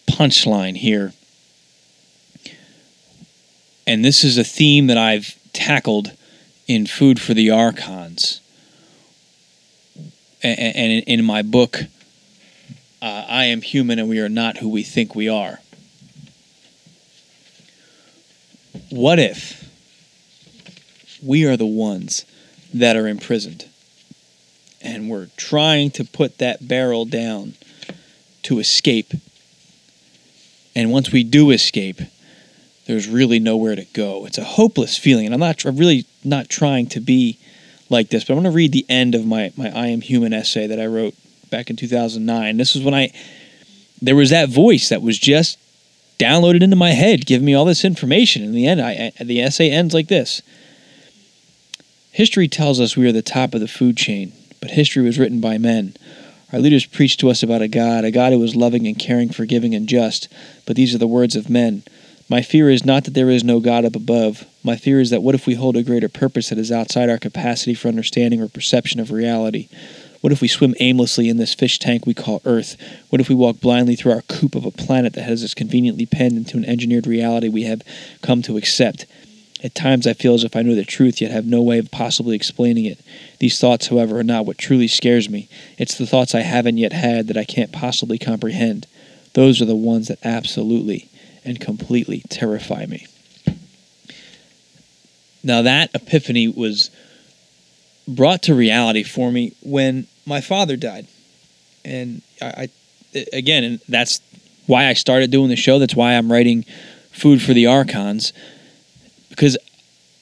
punchline 0.08 0.76
here 0.76 1.12
and 3.90 4.04
this 4.04 4.22
is 4.22 4.38
a 4.38 4.44
theme 4.44 4.86
that 4.86 4.96
I've 4.96 5.36
tackled 5.52 6.12
in 6.68 6.86
Food 6.86 7.20
for 7.20 7.34
the 7.34 7.50
Archons. 7.50 8.40
And 10.44 11.02
in 11.08 11.24
my 11.24 11.42
book, 11.42 11.80
uh, 13.02 13.24
I 13.28 13.46
Am 13.46 13.62
Human 13.62 13.98
and 13.98 14.08
We 14.08 14.20
Are 14.20 14.28
Not 14.28 14.58
Who 14.58 14.68
We 14.68 14.84
Think 14.84 15.16
We 15.16 15.28
Are. 15.28 15.58
What 18.90 19.18
if 19.18 19.68
we 21.20 21.44
are 21.44 21.56
the 21.56 21.66
ones 21.66 22.24
that 22.72 22.96
are 22.96 23.08
imprisoned 23.08 23.68
and 24.80 25.10
we're 25.10 25.30
trying 25.36 25.90
to 25.90 26.04
put 26.04 26.38
that 26.38 26.68
barrel 26.68 27.06
down 27.06 27.54
to 28.44 28.60
escape? 28.60 29.14
And 30.76 30.92
once 30.92 31.10
we 31.10 31.24
do 31.24 31.50
escape, 31.50 32.02
there's 32.90 33.08
really 33.08 33.38
nowhere 33.38 33.76
to 33.76 33.84
go. 33.92 34.26
It's 34.26 34.38
a 34.38 34.44
hopeless 34.44 34.98
feeling, 34.98 35.24
and 35.24 35.32
I'm 35.32 35.40
not. 35.40 35.64
I'm 35.64 35.76
really 35.76 36.06
not 36.24 36.48
trying 36.48 36.88
to 36.88 37.00
be 37.00 37.38
like 37.88 38.08
this. 38.08 38.24
But 38.24 38.32
I'm 38.32 38.42
going 38.42 38.52
to 38.52 38.56
read 38.56 38.72
the 38.72 38.84
end 38.88 39.14
of 39.14 39.24
my 39.24 39.52
my 39.56 39.70
I 39.70 39.86
Am 39.86 40.00
Human 40.00 40.32
essay 40.32 40.66
that 40.66 40.80
I 40.80 40.86
wrote 40.86 41.14
back 41.50 41.70
in 41.70 41.76
2009. 41.76 42.56
This 42.56 42.74
was 42.74 42.82
when 42.82 42.94
I 42.94 43.12
there 44.02 44.16
was 44.16 44.30
that 44.30 44.48
voice 44.48 44.88
that 44.88 45.02
was 45.02 45.18
just 45.18 45.56
downloaded 46.18 46.62
into 46.62 46.76
my 46.76 46.90
head, 46.90 47.26
giving 47.26 47.46
me 47.46 47.54
all 47.54 47.64
this 47.64 47.84
information. 47.84 48.42
In 48.42 48.52
the 48.52 48.66
end, 48.66 48.80
I, 48.80 49.12
I 49.20 49.24
the 49.24 49.40
essay 49.40 49.70
ends 49.70 49.94
like 49.94 50.08
this. 50.08 50.42
History 52.10 52.48
tells 52.48 52.80
us 52.80 52.96
we 52.96 53.08
are 53.08 53.12
the 53.12 53.22
top 53.22 53.54
of 53.54 53.60
the 53.60 53.68
food 53.68 53.96
chain, 53.96 54.32
but 54.60 54.72
history 54.72 55.04
was 55.04 55.16
written 55.16 55.40
by 55.40 55.58
men. 55.58 55.94
Our 56.52 56.58
leaders 56.58 56.86
preached 56.86 57.20
to 57.20 57.30
us 57.30 57.44
about 57.44 57.62
a 57.62 57.68
God, 57.68 58.04
a 58.04 58.10
God 58.10 58.32
who 58.32 58.40
was 58.40 58.56
loving 58.56 58.88
and 58.88 58.98
caring, 58.98 59.28
forgiving 59.28 59.76
and 59.76 59.88
just, 59.88 60.28
but 60.66 60.74
these 60.74 60.92
are 60.92 60.98
the 60.98 61.06
words 61.06 61.36
of 61.36 61.48
men. 61.48 61.84
My 62.30 62.42
fear 62.42 62.70
is 62.70 62.84
not 62.84 63.04
that 63.04 63.14
there 63.14 63.28
is 63.28 63.42
no 63.42 63.58
God 63.58 63.84
up 63.84 63.96
above. 63.96 64.46
My 64.62 64.76
fear 64.76 65.00
is 65.00 65.10
that 65.10 65.20
what 65.20 65.34
if 65.34 65.48
we 65.48 65.54
hold 65.54 65.76
a 65.76 65.82
greater 65.82 66.08
purpose 66.08 66.50
that 66.50 66.58
is 66.58 66.70
outside 66.70 67.10
our 67.10 67.18
capacity 67.18 67.74
for 67.74 67.88
understanding 67.88 68.40
or 68.40 68.46
perception 68.46 69.00
of 69.00 69.10
reality? 69.10 69.68
What 70.20 70.32
if 70.32 70.40
we 70.40 70.46
swim 70.46 70.76
aimlessly 70.78 71.28
in 71.28 71.38
this 71.38 71.54
fish 71.54 71.80
tank 71.80 72.06
we 72.06 72.14
call 72.14 72.40
Earth? 72.44 72.76
What 73.08 73.20
if 73.20 73.28
we 73.28 73.34
walk 73.34 73.58
blindly 73.60 73.96
through 73.96 74.12
our 74.12 74.22
coop 74.22 74.54
of 74.54 74.64
a 74.64 74.70
planet 74.70 75.14
that 75.14 75.24
has 75.24 75.42
us 75.42 75.54
conveniently 75.54 76.06
penned 76.06 76.36
into 76.36 76.56
an 76.56 76.64
engineered 76.66 77.08
reality 77.08 77.48
we 77.48 77.64
have 77.64 77.82
come 78.22 78.42
to 78.42 78.56
accept? 78.56 79.06
At 79.64 79.74
times 79.74 80.06
I 80.06 80.12
feel 80.12 80.34
as 80.34 80.44
if 80.44 80.54
I 80.54 80.62
know 80.62 80.76
the 80.76 80.84
truth, 80.84 81.20
yet 81.20 81.32
have 81.32 81.46
no 81.46 81.62
way 81.62 81.78
of 81.78 81.90
possibly 81.90 82.36
explaining 82.36 82.84
it. 82.84 83.00
These 83.40 83.58
thoughts, 83.58 83.88
however, 83.88 84.20
are 84.20 84.22
not 84.22 84.46
what 84.46 84.56
truly 84.56 84.86
scares 84.86 85.28
me. 85.28 85.48
It's 85.78 85.98
the 85.98 86.06
thoughts 86.06 86.36
I 86.36 86.42
haven't 86.42 86.78
yet 86.78 86.92
had 86.92 87.26
that 87.26 87.36
I 87.36 87.44
can't 87.44 87.72
possibly 87.72 88.18
comprehend. 88.18 88.86
Those 89.32 89.60
are 89.60 89.66
the 89.66 89.74
ones 89.74 90.06
that 90.06 90.24
absolutely 90.24 91.08
and 91.44 91.60
completely 91.60 92.22
terrify 92.28 92.86
me. 92.86 93.06
Now, 95.42 95.62
that 95.62 95.90
epiphany 95.94 96.48
was 96.48 96.90
brought 98.06 98.42
to 98.42 98.54
reality 98.54 99.02
for 99.02 99.30
me 99.30 99.54
when 99.62 100.06
my 100.26 100.40
father 100.40 100.76
died. 100.76 101.06
And 101.84 102.22
I, 102.42 102.68
I 103.14 103.24
again, 103.32 103.64
and 103.64 103.80
that's 103.88 104.20
why 104.66 104.86
I 104.86 104.92
started 104.92 105.30
doing 105.30 105.48
the 105.48 105.56
show. 105.56 105.78
That's 105.78 105.96
why 105.96 106.14
I'm 106.14 106.30
writing 106.30 106.64
Food 107.10 107.42
for 107.42 107.54
the 107.54 107.66
Archons, 107.66 108.32
because 109.30 109.56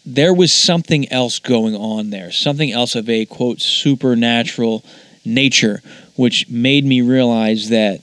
there 0.06 0.32
was 0.32 0.52
something 0.52 1.10
else 1.12 1.38
going 1.38 1.74
on 1.74 2.10
there, 2.10 2.32
something 2.32 2.72
else 2.72 2.94
of 2.94 3.08
a 3.10 3.26
quote 3.26 3.60
supernatural 3.60 4.84
nature, 5.24 5.82
which 6.16 6.48
made 6.48 6.84
me 6.84 7.02
realize 7.02 7.68
that 7.68 8.00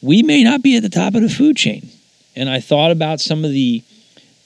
we 0.00 0.22
may 0.22 0.42
not 0.44 0.62
be 0.62 0.76
at 0.76 0.82
the 0.82 0.88
top 0.88 1.14
of 1.14 1.22
the 1.22 1.28
food 1.28 1.56
chain. 1.56 1.90
And 2.36 2.48
I 2.48 2.60
thought 2.60 2.90
about 2.90 3.20
some 3.20 3.44
of 3.44 3.50
the 3.50 3.82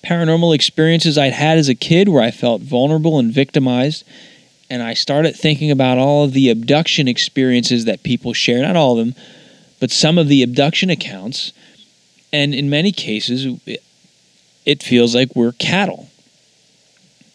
paranormal 0.04 0.54
experiences 0.54 1.16
I'd 1.16 1.32
had 1.32 1.58
as 1.58 1.68
a 1.68 1.74
kid 1.74 2.08
where 2.08 2.22
I 2.22 2.30
felt 2.30 2.62
vulnerable 2.62 3.18
and 3.18 3.32
victimized. 3.32 4.04
And 4.70 4.82
I 4.82 4.94
started 4.94 5.36
thinking 5.36 5.70
about 5.70 5.98
all 5.98 6.24
of 6.24 6.32
the 6.32 6.48
abduction 6.48 7.06
experiences 7.06 7.84
that 7.84 8.02
people 8.02 8.32
share, 8.32 8.62
not 8.62 8.76
all 8.76 8.98
of 8.98 9.06
them, 9.06 9.14
but 9.80 9.90
some 9.90 10.16
of 10.18 10.28
the 10.28 10.42
abduction 10.42 10.88
accounts. 10.88 11.52
And 12.32 12.54
in 12.54 12.70
many 12.70 12.92
cases, 12.92 13.60
it 14.64 14.82
feels 14.82 15.14
like 15.14 15.36
we're 15.36 15.52
cattle. 15.52 16.08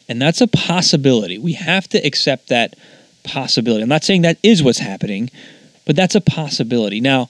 And 0.09 0.21
that's 0.21 0.41
a 0.41 0.47
possibility. 0.47 1.37
We 1.37 1.53
have 1.53 1.87
to 1.89 1.99
accept 1.99 2.47
that 2.49 2.75
possibility. 3.23 3.83
I'm 3.83 3.89
not 3.89 4.03
saying 4.03 4.23
that 4.23 4.39
is 4.41 4.63
what's 4.63 4.79
happening, 4.79 5.29
but 5.85 5.95
that's 5.95 6.15
a 6.15 6.21
possibility. 6.21 6.99
Now, 7.01 7.29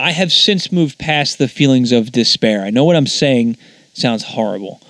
I 0.00 0.12
have 0.12 0.32
since 0.32 0.72
moved 0.72 0.98
past 0.98 1.36
the 1.36 1.46
feelings 1.46 1.92
of 1.92 2.10
despair. 2.10 2.62
I 2.62 2.70
know 2.70 2.84
what 2.84 2.96
I'm 2.96 3.06
saying 3.06 3.58
sounds 3.92 4.24
horrible. 4.24 4.80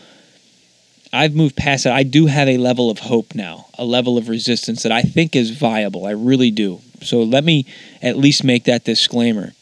I've 1.13 1.35
moved 1.35 1.57
past 1.57 1.85
it. 1.85 1.91
I 1.91 2.05
do 2.05 2.27
have 2.27 2.47
a 2.47 2.59
level 2.59 2.91
of 2.91 3.01
hope 3.01 3.35
now, 3.35 3.67
a 3.77 3.85
level 3.85 4.17
of 4.17 4.29
resistance 4.29 4.85
that 4.85 4.93
I 4.93 5.03
think 5.03 5.35
is 5.35 5.51
viable. 5.51 6.07
I 6.07 6.13
really 6.13 6.53
do. 6.53 6.81
So 7.03 7.25
let 7.25 7.43
me 7.43 7.67
at 8.01 8.19
least 8.19 8.45
make 8.45 8.65
that 8.65 8.85
disclaimer. 8.85 9.53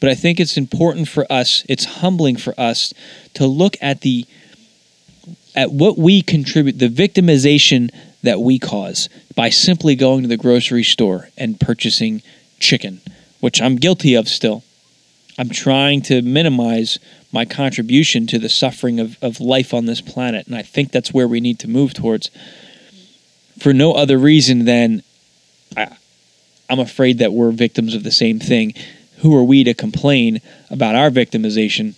But 0.00 0.08
I 0.08 0.14
think 0.14 0.40
it's 0.40 0.56
important 0.56 1.08
for 1.08 1.30
us, 1.30 1.62
it's 1.68 1.84
humbling 1.84 2.38
for 2.38 2.58
us 2.58 2.94
to 3.34 3.46
look 3.46 3.76
at 3.82 4.00
the 4.00 4.26
at 5.54 5.72
what 5.72 5.98
we 5.98 6.22
contribute, 6.22 6.78
the 6.78 6.88
victimization 6.88 7.90
that 8.22 8.40
we 8.40 8.58
cause 8.58 9.10
by 9.34 9.50
simply 9.50 9.94
going 9.94 10.22
to 10.22 10.28
the 10.28 10.36
grocery 10.38 10.82
store 10.82 11.28
and 11.36 11.60
purchasing 11.60 12.22
chicken, 12.58 13.02
which 13.40 13.60
I'm 13.60 13.76
guilty 13.76 14.14
of 14.14 14.26
still. 14.26 14.62
I'm 15.38 15.50
trying 15.50 16.02
to 16.02 16.22
minimize 16.22 16.98
my 17.30 17.44
contribution 17.44 18.26
to 18.28 18.38
the 18.38 18.48
suffering 18.48 18.98
of, 18.98 19.18
of 19.22 19.40
life 19.40 19.74
on 19.74 19.86
this 19.86 20.00
planet. 20.00 20.46
And 20.46 20.56
I 20.56 20.62
think 20.62 20.92
that's 20.92 21.12
where 21.12 21.28
we 21.28 21.40
need 21.40 21.58
to 21.60 21.68
move 21.68 21.92
towards 21.92 22.30
for 23.58 23.72
no 23.72 23.92
other 23.92 24.18
reason 24.18 24.64
than 24.64 25.02
I, 25.76 25.96
I'm 26.68 26.80
afraid 26.80 27.18
that 27.18 27.32
we're 27.32 27.50
victims 27.50 27.94
of 27.94 28.02
the 28.02 28.10
same 28.10 28.38
thing. 28.38 28.74
Who 29.18 29.36
are 29.36 29.44
we 29.44 29.64
to 29.64 29.74
complain 29.74 30.40
about 30.70 30.94
our 30.94 31.10
victimization 31.10 31.94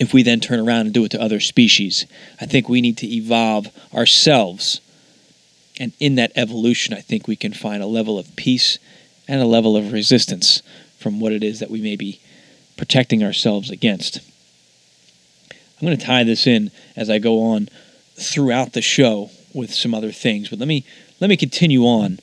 if 0.00 0.12
we 0.12 0.22
then 0.22 0.40
turn 0.40 0.60
around 0.60 0.86
and 0.86 0.94
do 0.94 1.04
it 1.04 1.10
to 1.12 1.22
other 1.22 1.40
species? 1.40 2.06
I 2.40 2.46
think 2.46 2.68
we 2.68 2.80
need 2.80 2.96
to 2.98 3.06
evolve 3.06 3.68
ourselves. 3.94 4.80
And 5.80 5.92
in 6.00 6.16
that 6.16 6.32
evolution, 6.34 6.94
I 6.94 7.00
think 7.00 7.28
we 7.28 7.36
can 7.36 7.52
find 7.52 7.82
a 7.82 7.86
level 7.86 8.18
of 8.18 8.34
peace 8.36 8.78
and 9.26 9.40
a 9.40 9.46
level 9.46 9.76
of 9.76 9.92
resistance 9.92 10.62
from 10.98 11.20
what 11.20 11.32
it 11.32 11.44
is 11.44 11.60
that 11.60 11.70
we 11.70 11.80
may 11.80 11.96
be 11.96 12.20
protecting 12.78 13.22
ourselves 13.22 13.70
against. 13.70 14.20
I'm 15.50 15.86
going 15.86 15.98
to 15.98 16.04
tie 16.04 16.24
this 16.24 16.46
in 16.46 16.70
as 16.96 17.10
I 17.10 17.18
go 17.18 17.42
on 17.42 17.68
throughout 18.14 18.72
the 18.72 18.82
show 18.82 19.30
with 19.52 19.72
some 19.72 19.94
other 19.94 20.12
things, 20.12 20.48
but 20.48 20.58
let 20.58 20.68
me 20.68 20.84
let 21.20 21.28
me 21.28 21.36
continue 21.36 21.82
on 21.82 22.20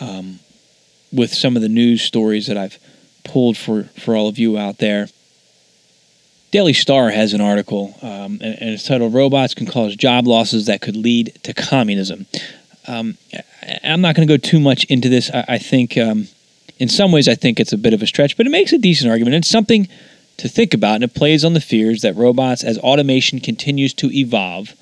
um, 0.00 0.40
with 1.12 1.32
some 1.32 1.56
of 1.56 1.62
the 1.62 1.68
news 1.68 2.02
stories 2.02 2.46
that 2.46 2.56
I've 2.56 2.78
pulled 3.22 3.56
for 3.56 3.84
for 3.98 4.16
all 4.16 4.28
of 4.28 4.38
you 4.38 4.58
out 4.58 4.78
there. 4.78 5.08
Daily 6.50 6.72
Star 6.72 7.10
has 7.10 7.32
an 7.32 7.40
article, 7.40 7.96
um, 8.00 8.38
and, 8.40 8.56
and, 8.60 8.70
it's 8.70 8.86
titled 8.86 9.12
"Robots 9.12 9.54
Can 9.54 9.66
Cause 9.66 9.96
Job 9.96 10.26
Losses 10.26 10.66
That 10.66 10.80
Could 10.80 10.96
Lead 10.96 11.36
to 11.42 11.52
Communism." 11.52 12.26
Um, 12.86 13.16
I'm 13.82 14.02
not 14.02 14.14
going 14.14 14.28
to 14.28 14.32
go 14.32 14.36
too 14.36 14.60
much 14.60 14.84
into 14.84 15.08
this. 15.08 15.30
I, 15.32 15.44
I 15.48 15.58
think, 15.58 15.96
um, 15.96 16.28
in 16.78 16.88
some 16.88 17.12
ways, 17.12 17.28
I 17.28 17.34
think 17.34 17.60
it's 17.60 17.72
a 17.72 17.78
bit 17.78 17.94
of 17.94 18.02
a 18.02 18.06
stretch, 18.06 18.36
but 18.36 18.46
it 18.46 18.50
makes 18.50 18.72
a 18.72 18.78
decent 18.78 19.10
argument. 19.10 19.36
It's 19.36 19.48
something 19.48 19.88
to 20.38 20.48
think 20.48 20.74
about, 20.74 20.96
and 20.96 21.04
it 21.04 21.14
plays 21.14 21.44
on 21.44 21.54
the 21.54 21.60
fears 21.60 22.02
that 22.02 22.16
robots, 22.16 22.64
as 22.64 22.78
automation 22.78 23.40
continues 23.40 23.94
to 23.94 24.10
evolve, 24.12 24.74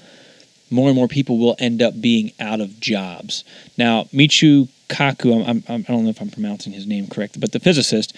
more 0.70 0.88
and 0.88 0.96
more 0.96 1.08
people 1.08 1.38
will 1.38 1.56
end 1.58 1.82
up 1.82 2.00
being 2.00 2.32
out 2.40 2.60
of 2.60 2.80
jobs. 2.80 3.44
Now, 3.76 4.04
Michio 4.04 4.68
Kaku, 4.88 5.46
I'm, 5.46 5.62
I'm, 5.68 5.80
I 5.80 5.82
do 5.82 5.92
not 5.92 6.02
know 6.02 6.08
if 6.08 6.22
I'm 6.22 6.30
pronouncing 6.30 6.72
his 6.72 6.86
name 6.86 7.08
correctly, 7.08 7.40
but 7.40 7.52
the 7.52 7.60
physicist 7.60 8.16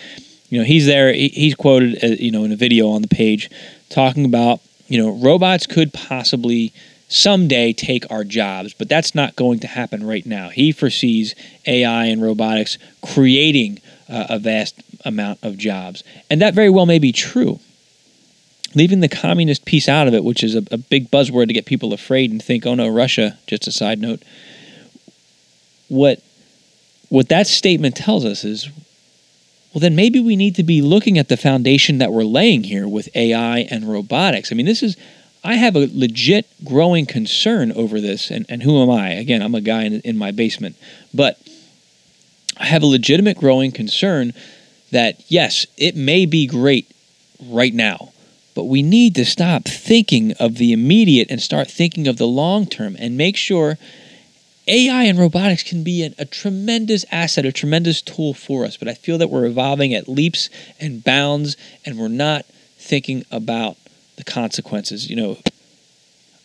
you 0.55 0.61
know, 0.61 0.65
he's 0.65 0.87
there. 0.87 1.13
He's 1.13 1.57
quoted, 1.57 2.05
uh, 2.05 2.07
you 2.19 2.31
know, 2.31 2.45
in 2.45 2.53
a 2.53 2.57
video 2.57 2.91
on 2.91 3.03
the 3.03 3.09
page, 3.09 3.51
talking 3.89 4.25
about, 4.25 4.61
you 4.87 5.03
know, 5.03 5.11
robots 5.11 5.67
could 5.67 5.93
possibly 5.93 6.73
someday 7.09 7.73
take 7.73 8.11
our 8.11 8.25
jobs, 8.25 8.75
but 8.75 8.89
that's 8.89 9.15
not 9.15 9.37
going 9.37 9.61
to 9.61 9.67
happen 9.67 10.07
right 10.07 10.25
now. 10.25 10.49
He 10.49 10.73
foresees 10.73 11.35
AI 11.67 12.07
and 12.07 12.23
robotics 12.23 12.79
creating 13.03 13.81
uh, 14.09 14.27
a 14.31 14.39
vast 14.39 14.83
amount 15.05 15.39
of 15.43 15.57
jobs, 15.57 16.03
and 16.31 16.41
that 16.41 16.55
very 16.55 16.71
well 16.71 16.87
may 16.87 16.99
be 16.99 17.13
true. 17.13 17.61
Leaving 18.75 19.01
the 19.01 19.09
communist 19.09 19.65
piece 19.65 19.89
out 19.89 20.09
of 20.09 20.15
it, 20.15 20.25
which 20.25 20.43
is 20.43 20.57
a, 20.57 20.65
a 20.73 20.77
big 20.77 21.09
buzzword 21.11 21.47
to 21.47 21.53
get 21.53 21.65
people 21.65 21.93
afraid 21.93 22.31
and 22.31 22.43
think, 22.43 22.67
"Oh 22.67 22.75
no, 22.75 22.89
Russia." 22.89 23.39
Just 23.47 23.69
a 23.69 23.73
side 23.73 24.01
note. 24.01 24.23
What 25.89 26.21
what 27.09 27.29
that 27.29 27.47
statement 27.47 27.95
tells 27.95 28.25
us 28.25 28.43
is 28.43 28.69
well, 29.75 29.81
then 29.81 29.97
maybe 29.97 30.21
we 30.21 30.37
need 30.37 30.55
to 30.55 30.63
be 30.63 30.81
looking 30.81 31.19
at 31.19 31.29
the 31.29 31.37
foundation 31.37 31.99
that 31.99 32.13
we're 32.13 32.23
laying 32.23 32.63
here 32.63 32.87
with 32.87 33.09
AI 33.17 33.59
and 33.59 33.91
robotics. 33.91 34.53
I 34.53 34.55
mean, 34.55 34.67
this 34.67 34.85
is, 34.85 34.97
I 35.45 35.57
have 35.57 35.77
a 35.77 35.91
legit 35.93 36.47
growing 36.65 37.05
concern 37.05 37.71
over 37.73 38.01
this. 38.01 38.31
And, 38.31 38.47
and 38.49 38.63
who 38.63 38.83
am 38.83 38.91
I? 38.91 39.11
Again, 39.11 39.43
I'm 39.43 39.55
a 39.55 39.61
guy 39.61 39.85
in, 39.85 40.01
in 40.01 40.17
my 40.17 40.31
basement. 40.31 40.77
But 41.13 41.39
I 42.57 42.65
have 42.65 42.83
a 42.83 42.87
legitimate 42.87 43.37
growing 43.37 43.71
concern 43.71 44.33
that, 44.91 45.23
yes, 45.29 45.67
it 45.77 45.97
may 45.97 46.25
be 46.25 46.47
great 46.47 46.91
right 47.45 47.75
now, 47.75 48.13
but 48.55 48.65
we 48.65 48.83
need 48.83 49.15
to 49.17 49.25
stop 49.25 49.65
thinking 49.65 50.33
of 50.41 50.57
the 50.57 50.73
immediate 50.73 51.31
and 51.31 51.43
start 51.43 51.71
thinking 51.71 52.09
of 52.09 52.17
the 52.17 52.27
long 52.27 52.67
term 52.67 52.97
and 52.99 53.17
make 53.17 53.37
sure 53.37 53.77
AI 54.67 55.05
and 55.05 55.19
robotics 55.19 55.63
can 55.63 55.85
be 55.85 56.05
a, 56.05 56.15
a, 56.19 56.25
tremendous 56.25 57.05
asset, 57.13 57.45
a 57.45 57.53
tremendous 57.53 58.01
tool 58.01 58.33
for 58.33 58.65
us, 58.65 58.79
but 58.79 58.89
I 58.89 58.95
feel 58.95 59.19
that 59.19 59.29
we're 59.29 59.45
evolving 59.45 59.93
at 59.93 60.09
leaps 60.09 60.49
and 60.81 61.05
bounds 61.05 61.57
and 61.85 61.99
we're 61.99 62.09
not 62.09 62.47
thinking 62.79 63.27
about 63.31 63.77
the 64.17 64.25
consequences. 64.25 65.09
You 65.09 65.17
know, 65.17 65.39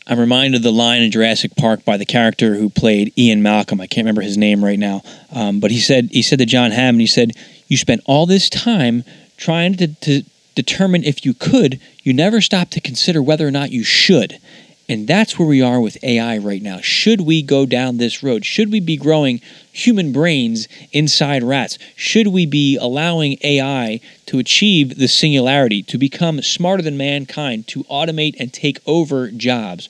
I'm 0.07 0.19
reminded 0.19 0.57
of 0.57 0.63
the 0.63 0.71
line 0.71 1.01
in 1.01 1.11
Jurassic 1.11 1.55
Park 1.55 1.85
by 1.85 1.97
the 1.97 2.05
character 2.05 2.55
who 2.55 2.69
played 2.69 3.13
Ian 3.17 3.43
Malcolm. 3.43 3.79
I 3.79 3.87
can't 3.87 4.05
remember 4.05 4.21
his 4.21 4.37
name 4.37 4.63
right 4.63 4.79
now, 4.79 5.03
um, 5.31 5.59
but 5.59 5.71
he 5.71 5.79
said 5.79 6.09
he 6.11 6.21
said 6.21 6.39
to 6.39 6.45
John 6.45 6.71
Hammond, 6.71 7.01
he 7.01 7.07
said, 7.07 7.33
"You 7.67 7.77
spent 7.77 8.01
all 8.05 8.25
this 8.25 8.49
time 8.49 9.03
trying 9.37 9.75
to, 9.75 9.87
to 9.87 10.23
determine 10.55 11.03
if 11.03 11.25
you 11.25 11.33
could. 11.33 11.79
You 12.03 12.13
never 12.13 12.41
stopped 12.41 12.71
to 12.71 12.81
consider 12.81 13.21
whether 13.21 13.47
or 13.47 13.51
not 13.51 13.71
you 13.71 13.83
should." 13.83 14.39
And 14.89 15.07
that's 15.07 15.37
where 15.37 15.47
we 15.47 15.61
are 15.61 15.79
with 15.79 16.03
AI 16.03 16.39
right 16.39 16.63
now. 16.63 16.81
Should 16.81 17.21
we 17.21 17.43
go 17.43 17.67
down 17.67 17.97
this 17.97 18.23
road? 18.23 18.43
Should 18.43 18.71
we 18.71 18.79
be 18.79 18.97
growing 18.97 19.39
human 19.71 20.11
brains 20.11 20.67
inside 20.91 21.43
rats? 21.43 21.77
Should 21.95 22.29
we 22.29 22.47
be 22.47 22.75
allowing 22.75 23.37
AI 23.43 24.01
to 24.25 24.39
achieve 24.39 24.97
the 24.97 25.07
singularity, 25.07 25.83
to 25.83 25.99
become 25.99 26.41
smarter 26.41 26.81
than 26.81 26.97
mankind, 26.97 27.67
to 27.67 27.83
automate 27.83 28.35
and 28.39 28.51
take 28.51 28.79
over 28.87 29.29
jobs? 29.29 29.89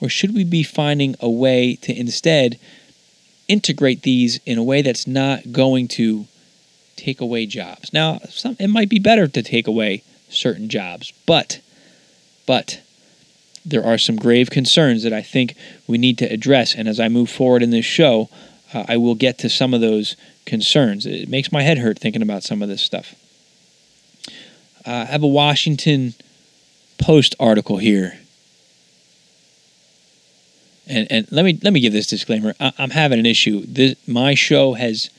Or 0.00 0.08
should 0.08 0.34
we 0.34 0.44
be 0.44 0.62
finding 0.62 1.14
a 1.20 1.28
way 1.28 1.76
to 1.82 1.94
instead 1.94 2.58
integrate 3.48 4.00
these 4.00 4.40
in 4.46 4.56
a 4.56 4.62
way 4.62 4.80
that's 4.80 5.06
not 5.06 5.52
going 5.52 5.88
to 5.88 6.26
take 6.96 7.20
away 7.20 7.44
jobs? 7.44 7.92
Now, 7.92 8.20
some, 8.30 8.56
it 8.58 8.68
might 8.68 8.88
be 8.88 8.98
better 8.98 9.28
to 9.28 9.42
take 9.42 9.66
away 9.66 10.04
certain 10.30 10.70
jobs, 10.70 11.12
but, 11.26 11.60
but, 12.46 12.80
there 13.70 13.84
are 13.84 13.98
some 13.98 14.16
grave 14.16 14.50
concerns 14.50 15.02
that 15.02 15.12
I 15.12 15.22
think 15.22 15.54
we 15.86 15.98
need 15.98 16.18
to 16.18 16.26
address. 16.26 16.74
And 16.74 16.88
as 16.88 16.98
I 16.98 17.08
move 17.08 17.30
forward 17.30 17.62
in 17.62 17.70
this 17.70 17.84
show, 17.84 18.28
uh, 18.72 18.84
I 18.88 18.96
will 18.96 19.14
get 19.14 19.38
to 19.38 19.48
some 19.48 19.74
of 19.74 19.80
those 19.80 20.16
concerns. 20.46 21.06
It 21.06 21.28
makes 21.28 21.52
my 21.52 21.62
head 21.62 21.78
hurt 21.78 21.98
thinking 21.98 22.22
about 22.22 22.42
some 22.42 22.62
of 22.62 22.68
this 22.68 22.82
stuff. 22.82 23.14
Uh, 24.86 24.90
I 24.90 25.04
have 25.04 25.22
a 25.22 25.28
Washington 25.28 26.14
Post 26.98 27.36
article 27.38 27.78
here. 27.78 28.18
And, 30.88 31.06
and 31.10 31.30
let 31.30 31.44
me 31.44 31.58
let 31.62 31.72
me 31.72 31.80
give 31.80 31.92
this 31.92 32.08
disclaimer. 32.08 32.54
I, 32.58 32.72
am 32.78 32.90
having 32.90 33.18
an 33.20 33.26
issue. 33.26 33.64
This, 33.66 33.94
my 34.08 34.34
show 34.34 34.72
has 34.72 35.10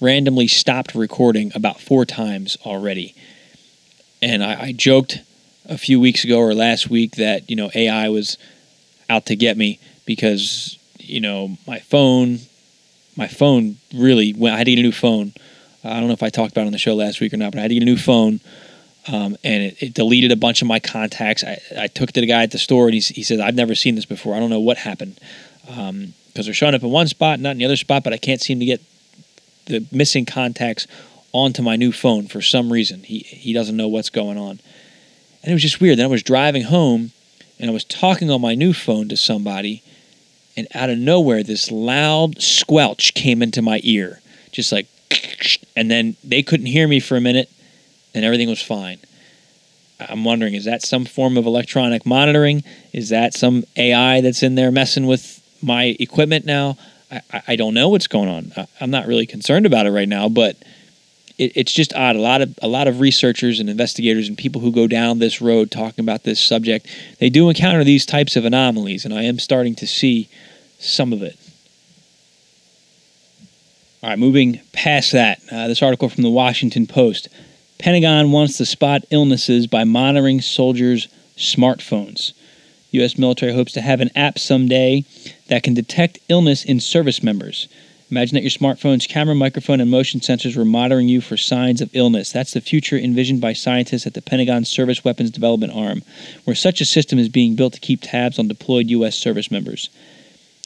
randomly 0.00 0.46
stopped 0.46 0.94
recording 0.94 1.52
about 1.54 1.80
four 1.80 2.06
times 2.06 2.56
already, 2.64 3.14
and 4.22 4.42
I, 4.42 4.62
I 4.62 4.72
joked 4.72 5.18
a 5.68 5.78
few 5.78 6.00
weeks 6.00 6.24
ago 6.24 6.38
or 6.38 6.54
last 6.54 6.88
week 6.88 7.16
that 7.16 7.48
you 7.48 7.56
know 7.56 7.70
AI 7.74 8.08
was 8.08 8.38
out 9.08 9.26
to 9.26 9.36
get 9.36 9.56
me 9.56 9.78
because 10.06 10.78
you 10.98 11.20
know 11.20 11.56
my 11.66 11.78
phone, 11.78 12.40
my 13.16 13.28
phone 13.28 13.76
really 13.94 14.32
went. 14.32 14.54
I 14.54 14.58
had 14.58 14.64
to 14.64 14.72
get 14.72 14.80
a 14.80 14.82
new 14.82 14.92
phone. 14.92 15.32
I 15.84 16.00
don't 16.00 16.08
know 16.08 16.14
if 16.14 16.22
I 16.22 16.30
talked 16.30 16.52
about 16.52 16.62
it 16.62 16.66
on 16.66 16.72
the 16.72 16.78
show 16.78 16.94
last 16.94 17.20
week 17.20 17.32
or 17.32 17.36
not, 17.36 17.52
but 17.52 17.58
I 17.58 17.62
had 17.62 17.68
to 17.68 17.74
get 17.74 17.82
a 17.82 17.86
new 17.86 17.96
phone. 17.96 18.40
Um, 19.06 19.36
and 19.42 19.62
it, 19.62 19.82
it, 19.82 19.94
deleted 19.94 20.32
a 20.32 20.36
bunch 20.36 20.60
of 20.60 20.68
my 20.68 20.80
contacts. 20.80 21.42
I, 21.42 21.58
I 21.78 21.86
took 21.86 22.12
to 22.12 22.20
the 22.20 22.26
guy 22.26 22.42
at 22.42 22.50
the 22.50 22.58
store, 22.58 22.86
and 22.86 22.94
he, 22.94 23.00
he 23.00 23.22
said, 23.22 23.40
"I've 23.40 23.54
never 23.54 23.74
seen 23.74 23.94
this 23.94 24.04
before. 24.04 24.34
I 24.34 24.38
don't 24.38 24.50
know 24.50 24.60
what 24.60 24.76
happened 24.76 25.18
because 25.62 25.88
um, 25.88 26.12
they're 26.34 26.52
showing 26.52 26.74
up 26.74 26.82
in 26.82 26.90
one 26.90 27.06
spot, 27.06 27.40
not 27.40 27.52
in 27.52 27.58
the 27.58 27.64
other 27.64 27.76
spot, 27.76 28.04
but 28.04 28.12
I 28.12 28.18
can't 28.18 28.40
seem 28.40 28.60
to 28.60 28.66
get 28.66 28.82
the 29.64 29.86
missing 29.92 30.26
contacts 30.26 30.86
onto 31.32 31.62
my 31.62 31.76
new 31.76 31.92
phone 31.92 32.26
for 32.26 32.42
some 32.42 32.70
reason. 32.70 33.02
He 33.02 33.20
he 33.20 33.54
doesn't 33.54 33.76
know 33.76 33.88
what's 33.88 34.10
going 34.10 34.36
on." 34.36 34.60
And 35.42 35.50
it 35.50 35.54
was 35.54 35.62
just 35.62 35.80
weird. 35.80 35.98
Then 35.98 36.06
I 36.06 36.08
was 36.08 36.22
driving 36.22 36.62
home 36.64 37.12
and 37.58 37.70
I 37.70 37.72
was 37.72 37.84
talking 37.84 38.30
on 38.30 38.40
my 38.40 38.54
new 38.54 38.72
phone 38.72 39.08
to 39.08 39.16
somebody, 39.16 39.82
and 40.56 40.68
out 40.74 40.90
of 40.90 40.98
nowhere, 40.98 41.42
this 41.42 41.70
loud 41.70 42.40
squelch 42.40 43.14
came 43.14 43.42
into 43.42 43.62
my 43.62 43.80
ear. 43.82 44.20
Just 44.52 44.72
like, 44.72 44.86
and 45.76 45.90
then 45.90 46.16
they 46.22 46.42
couldn't 46.42 46.66
hear 46.66 46.86
me 46.86 47.00
for 47.00 47.16
a 47.16 47.20
minute, 47.20 47.50
and 48.14 48.24
everything 48.24 48.48
was 48.48 48.62
fine. 48.62 48.98
I'm 50.00 50.24
wondering, 50.24 50.54
is 50.54 50.64
that 50.66 50.82
some 50.82 51.04
form 51.04 51.36
of 51.36 51.46
electronic 51.46 52.06
monitoring? 52.06 52.62
Is 52.92 53.08
that 53.08 53.34
some 53.34 53.64
AI 53.76 54.20
that's 54.20 54.42
in 54.42 54.54
there 54.54 54.70
messing 54.70 55.06
with 55.06 55.42
my 55.60 55.96
equipment 55.98 56.44
now? 56.46 56.78
I, 57.10 57.42
I 57.48 57.56
don't 57.56 57.74
know 57.74 57.88
what's 57.88 58.06
going 58.06 58.28
on. 58.28 58.52
I'm 58.80 58.90
not 58.90 59.06
really 59.06 59.26
concerned 59.26 59.66
about 59.66 59.86
it 59.86 59.90
right 59.90 60.08
now, 60.08 60.28
but 60.28 60.56
it, 61.38 61.52
it's 61.54 61.72
just 61.72 61.94
odd. 61.94 62.16
A 62.16 62.20
lot 62.20 62.42
of 62.42 62.58
a 62.60 62.68
lot 62.68 62.88
of 62.88 63.00
researchers 63.00 63.60
and 63.60 63.70
investigators 63.70 64.28
and 64.28 64.36
people 64.36 64.60
who 64.60 64.72
go 64.72 64.86
down 64.86 65.18
this 65.18 65.40
road 65.40 65.70
talking 65.70 66.04
about 66.04 66.24
this 66.24 66.40
subject, 66.40 66.86
they 67.20 67.30
do 67.30 67.48
encounter 67.48 67.84
these 67.84 68.04
types 68.04 68.36
of 68.36 68.44
anomalies, 68.44 69.04
and 69.04 69.14
I 69.14 69.22
am 69.22 69.38
starting 69.38 69.74
to 69.76 69.86
see 69.86 70.28
some 70.78 71.12
of 71.12 71.22
it. 71.22 71.38
All 74.02 74.10
right, 74.10 74.18
moving 74.18 74.60
past 74.72 75.12
that, 75.12 75.40
uh, 75.50 75.66
this 75.66 75.82
article 75.82 76.08
from 76.08 76.22
the 76.22 76.30
Washington 76.30 76.86
Post. 76.86 77.28
Pentagon 77.78 78.32
wants 78.32 78.56
to 78.58 78.66
spot 78.66 79.04
illnesses 79.10 79.66
by 79.66 79.84
monitoring 79.84 80.40
soldiers' 80.40 81.08
smartphones. 81.36 82.32
U.S. 82.92 83.18
military 83.18 83.52
hopes 83.52 83.72
to 83.72 83.80
have 83.80 84.00
an 84.00 84.10
app 84.16 84.38
someday 84.38 85.04
that 85.48 85.62
can 85.62 85.74
detect 85.74 86.18
illness 86.28 86.64
in 86.64 86.80
service 86.80 87.22
members. 87.22 87.68
Imagine 88.10 88.36
that 88.36 88.42
your 88.42 88.50
smartphone's 88.50 89.06
camera, 89.06 89.34
microphone, 89.34 89.80
and 89.80 89.90
motion 89.90 90.20
sensors 90.20 90.56
were 90.56 90.64
monitoring 90.64 91.08
you 91.08 91.20
for 91.20 91.36
signs 91.36 91.82
of 91.82 91.94
illness. 91.94 92.32
That's 92.32 92.54
the 92.54 92.62
future 92.62 92.96
envisioned 92.96 93.42
by 93.42 93.52
scientists 93.52 94.06
at 94.06 94.14
the 94.14 94.22
Pentagon's 94.22 94.70
Service 94.70 95.04
Weapons 95.04 95.30
Development 95.30 95.72
Arm, 95.74 96.02
where 96.44 96.56
such 96.56 96.80
a 96.80 96.86
system 96.86 97.18
is 97.18 97.28
being 97.28 97.54
built 97.54 97.74
to 97.74 97.80
keep 97.80 98.00
tabs 98.00 98.38
on 98.38 98.48
deployed 98.48 98.88
U.S. 98.88 99.16
service 99.16 99.50
members. 99.50 99.90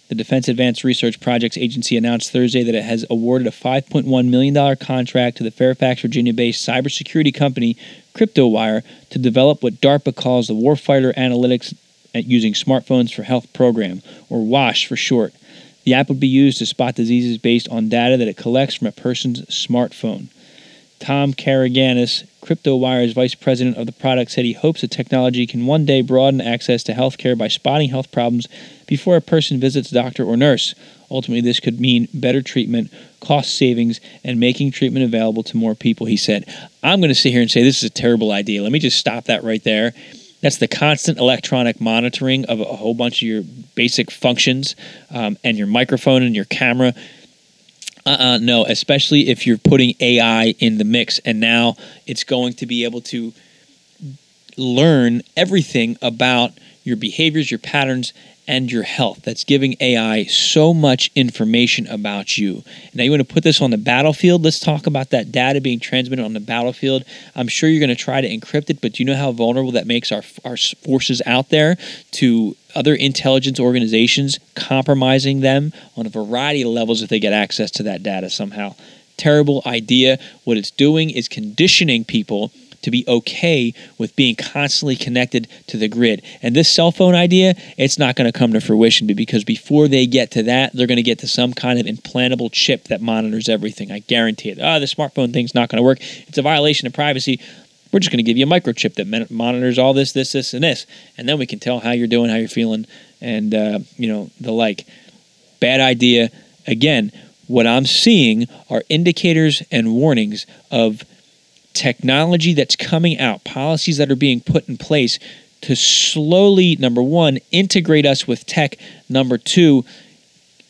The 0.09 0.15
Defense 0.15 0.47
Advanced 0.47 0.85
Research 0.85 1.21
Projects 1.21 1.57
Agency 1.57 1.97
announced 1.97 2.31
Thursday 2.31 2.63
that 2.63 2.75
it 2.75 2.85
has 2.85 3.05
awarded 3.09 3.47
a 3.47 3.51
$5.1 3.51 4.29
million 4.29 4.77
contract 4.77 5.39
to 5.39 5.43
the 5.43 5.51
Fairfax, 5.51 6.03
Virginia 6.03 6.35
based 6.35 6.69
cybersecurity 6.69 7.35
company 7.35 7.77
Kryptowire 8.15 8.83
to 9.11 9.19
develop 9.19 9.63
what 9.63 9.81
DARPA 9.81 10.15
calls 10.15 10.49
the 10.49 10.55
Warfighter 10.55 11.15
Analytics 11.15 11.75
uh, 12.15 12.19
Using 12.19 12.53
Smartphones 12.53 13.13
for 13.13 13.23
Health 13.23 13.51
program, 13.55 14.03
or 14.29 14.45
WASH 14.45 14.87
for 14.87 14.97
short. 14.97 15.33
The 15.85 15.95
app 15.95 16.09
would 16.09 16.21
be 16.21 16.29
used 16.29 16.59
to 16.59 16.67
spot 16.67 16.95
diseases 16.95 17.39
based 17.39 17.69
on 17.69 17.89
data 17.89 18.17
that 18.17 18.29
it 18.29 18.37
collects 18.37 18.77
from 18.77 18.87
a 18.87 18.93
person's 18.93 19.43
smartphone. 19.47 20.29
Tom 21.01 21.35
Karygiannis, 21.35 22.29
Kryptowire's 22.43 23.13
vice 23.13 23.35
president 23.35 23.77
of 23.77 23.87
the 23.87 23.93
product, 23.93 24.31
said 24.31 24.45
he 24.45 24.53
hopes 24.53 24.83
the 24.83 24.89
technology 24.89 25.49
can 25.49 25.67
one 25.67 25.85
day 25.85 26.01
broaden 26.01 26.41
access 26.41 26.85
to 26.85 26.93
healthcare 26.93 27.37
by 27.37 27.49
spotting 27.49 27.89
health 27.89 28.13
problems 28.13 28.47
before 28.87 29.17
a 29.17 29.21
person 29.21 29.59
visits 29.59 29.91
a 29.91 29.95
doctor 29.95 30.25
or 30.25 30.37
nurse. 30.37 30.77
Ultimately, 31.11 31.41
this 31.41 31.59
could 31.59 31.81
mean 31.81 32.07
better 32.15 32.41
treatment, 32.41 32.93
cost 33.21 33.57
savings, 33.57 34.01
and 34.23 34.39
making 34.39 34.71
treatment 34.71 35.05
available 35.05 35.43
to 35.43 35.57
more 35.57 35.75
people, 35.75 36.07
he 36.07 36.17
said. 36.17 36.45
I'm 36.85 37.01
going 37.01 37.11
to 37.11 37.15
sit 37.15 37.33
here 37.33 37.43
and 37.43 37.51
say 37.51 37.63
this 37.65 37.83
is 37.83 37.91
a 37.91 37.91
terrible 37.91 38.31
idea. 38.31 38.63
Let 38.63 38.73
me 38.73 38.79
just 38.79 38.99
stop 38.99 39.25
that 39.25 39.43
right 39.43 39.63
there 39.65 39.93
That's 40.43 40.59
the 40.59 40.69
constant 40.69 41.19
electronic 41.19 41.81
monitoring 41.81 42.45
of 42.47 42.61
a 42.61 42.65
whole 42.65 42.95
bunch 42.95 43.23
of 43.23 43.29
your 43.29 43.43
basic 43.75 44.11
functions 44.11 44.77
um, 45.11 45.39
and 45.45 45.57
your 45.57 45.69
microphone 45.69 46.23
and 46.23 46.35
your 46.35 46.45
camera. 46.45 46.95
Uh-uh, 48.05 48.39
no, 48.39 48.65
especially 48.65 49.29
if 49.29 49.47
you're 49.47 49.57
putting 49.57 49.95
AI 50.01 50.55
in 50.59 50.79
the 50.79 50.85
mix, 50.85 51.21
and 51.21 51.39
now 51.39 51.77
it's 52.07 52.25
going 52.25 52.53
to 52.55 52.67
be 52.67 52.83
able 52.85 53.01
to 53.01 53.33
learn 54.57 55.23
everything 55.37 55.97
about 56.03 56.51
your 56.83 56.97
behaviors, 56.97 57.51
your 57.51 57.59
patterns, 57.61 58.13
and 58.53 58.71
your 58.71 58.83
health. 58.83 59.23
That's 59.23 59.45
giving 59.45 59.77
AI 59.81 60.25
so 60.25 60.75
much 60.75 61.11
information 61.15 61.87
about 61.87 62.37
you. 62.37 62.63
Now, 62.93 63.03
you 63.03 63.11
want 63.11 63.27
to 63.27 63.35
put 63.35 63.45
this 63.45 63.63
on 63.63 63.71
the 63.71 63.79
battlefield? 63.79 64.45
Let's 64.45 64.61
talk 64.61 64.87
about 64.87 65.09
that 65.09 65.33
data 65.33 65.59
being 65.63 65.81
transmitted 65.81 66.23
on 66.23 66.35
the 66.35 66.41
battlefield. 66.41 67.05
I'm 67.35 67.49
sure 67.49 67.71
you're 67.71 67.81
going 67.81 67.97
to 67.97 68.05
try 68.05 68.21
to 68.21 68.29
encrypt 68.29 68.69
it, 68.69 68.83
but 68.83 68.93
do 68.93 69.03
you 69.03 69.07
know 69.07 69.17
how 69.17 69.33
vulnerable 69.33 69.73
that 69.73 69.87
makes 69.87 70.13
our, 70.13 70.23
our 70.45 70.59
forces 70.59 71.23
out 71.25 71.49
there 71.49 71.79
to 72.11 72.55
other 72.75 72.95
intelligence 72.95 73.59
organizations, 73.59 74.39
compromising 74.55 75.41
them 75.41 75.73
on 75.97 76.05
a 76.05 76.11
variety 76.11 76.61
of 76.61 76.69
levels 76.69 77.01
if 77.01 77.09
they 77.09 77.19
get 77.19 77.33
access 77.33 77.71
to 77.71 77.83
that 77.85 78.03
data 78.03 78.29
somehow? 78.29 78.75
Terrible 79.17 79.63
idea. 79.65 80.19
What 80.45 80.59
it's 80.59 80.71
doing 80.71 81.09
is 81.09 81.27
conditioning 81.27 82.05
people 82.05 82.53
to 82.83 82.91
be 82.91 83.05
okay 83.09 83.73
with 83.99 84.15
being 84.17 84.37
constantly 84.37 84.97
connected 84.97 85.49
to 85.69 85.77
the 85.77 85.89
grid. 85.89 86.23
And 86.43 86.55
this 86.55 86.71
cell 86.71 86.93
phone 86.93 87.15
idea, 87.15 87.55
it's 87.79 87.99
not 87.99 88.17
going 88.17 88.31
to 88.31 88.39
come 88.39 88.53
to 88.53 88.61
fruition 88.61 89.07
because 89.07 89.45
before 89.45 89.89
they 89.89 90.07
get 90.07 90.31
to 90.33 90.43
that, 90.45 90.73
they're 90.73 90.87
going 90.87 90.97
to 90.97 91.03
get 91.03 91.21
to 91.21 91.29
some 91.29 91.53
kind 91.55 91.79
of 91.79 91.87
implantable 91.87 92.51
chip 92.53 92.85
that 92.85 93.01
monitors 93.01 93.49
everything. 93.49 93.91
I 93.91 94.01
guarantee 94.01 94.51
it. 94.51 94.59
Oh, 94.61 94.79
the 94.79 94.87
smartphone 94.87 95.33
thing's 95.33 95.55
not 95.55 95.69
going 95.69 95.79
to 95.79 95.83
work. 95.83 95.99
It's 96.29 96.39
a 96.39 96.43
violation 96.43 96.87
of 96.87 96.93
privacy. 96.93 97.41
We're 97.93 98.01
just 98.01 98.11
going 98.11 98.19
to 98.19 98.23
give 98.23 98.39
you 98.39 98.47
a 98.47 98.49
microchip 98.49 98.95
that 98.95 99.31
monitors 99.31 99.79
all 99.79 99.93
this, 99.93 100.13
this, 100.13 100.33
this, 100.33 100.55
and 100.55 100.65
this, 100.65 100.87
and 101.19 101.29
then 101.29 101.39
we 101.39 101.47
can 101.47 101.59
tell 101.59 101.81
how 101.81 101.91
you're 101.91 102.07
doing, 102.07 102.31
how 102.31 102.37
you're 102.37 102.49
feeling, 102.49 102.87
and 103.21 103.55
uh, 103.55 103.81
you 103.97 104.09
know 104.09 104.31
the 104.41 104.53
like. 104.53 104.87
Bad 105.61 105.81
idea. 105.81 106.31
Again, 106.67 107.13
what 107.47 107.67
I'm 107.67 107.85
seeing 107.85 108.47
are 108.71 108.83
indicators 108.89 109.63
and 109.71 109.95
warnings 109.95 110.47
of 110.71 111.05
technology 111.73 112.55
that's 112.55 112.77
coming 112.77 113.19
out, 113.19 113.45
policies 113.45 113.97
that 113.99 114.11
are 114.11 114.17
being 114.17 114.41
put 114.41 114.69
in 114.69 114.77
place 114.77 115.19
to 115.63 115.77
slowly, 115.77 116.77
number 116.77 117.03
one, 117.03 117.39
integrate 117.51 118.05
us 118.05 118.27
with 118.27 118.47
tech, 118.47 118.77
number 119.09 119.39
two, 119.39 119.85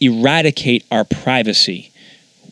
eradicate 0.01 0.85
our 0.91 1.05
privacy. 1.05 1.91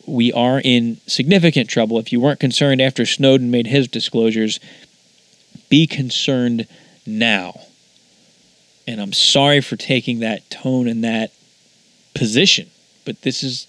We 0.07 0.33
are 0.33 0.59
in 0.63 0.97
significant 1.07 1.69
trouble. 1.69 1.99
If 1.99 2.11
you 2.11 2.19
weren't 2.19 2.39
concerned 2.39 2.81
after 2.81 3.05
Snowden 3.05 3.51
made 3.51 3.67
his 3.67 3.87
disclosures, 3.87 4.59
be 5.69 5.85
concerned 5.85 6.67
now. 7.05 7.61
And 8.87 8.99
I'm 8.99 9.13
sorry 9.13 9.61
for 9.61 9.75
taking 9.75 10.19
that 10.19 10.49
tone 10.49 10.87
and 10.87 11.03
that 11.03 11.31
position, 12.13 12.69
but 13.05 13.21
this 13.21 13.43
is 13.43 13.67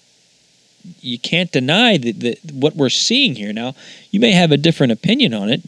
you 0.99 1.19
can't 1.19 1.51
deny 1.51 1.97
that, 1.97 2.19
that 2.19 2.51
what 2.51 2.75
we're 2.75 2.89
seeing 2.89 3.35
here. 3.35 3.53
Now, 3.53 3.75
you 4.11 4.19
may 4.19 4.31
have 4.31 4.51
a 4.51 4.57
different 4.57 4.91
opinion 4.91 5.33
on 5.33 5.49
it. 5.49 5.61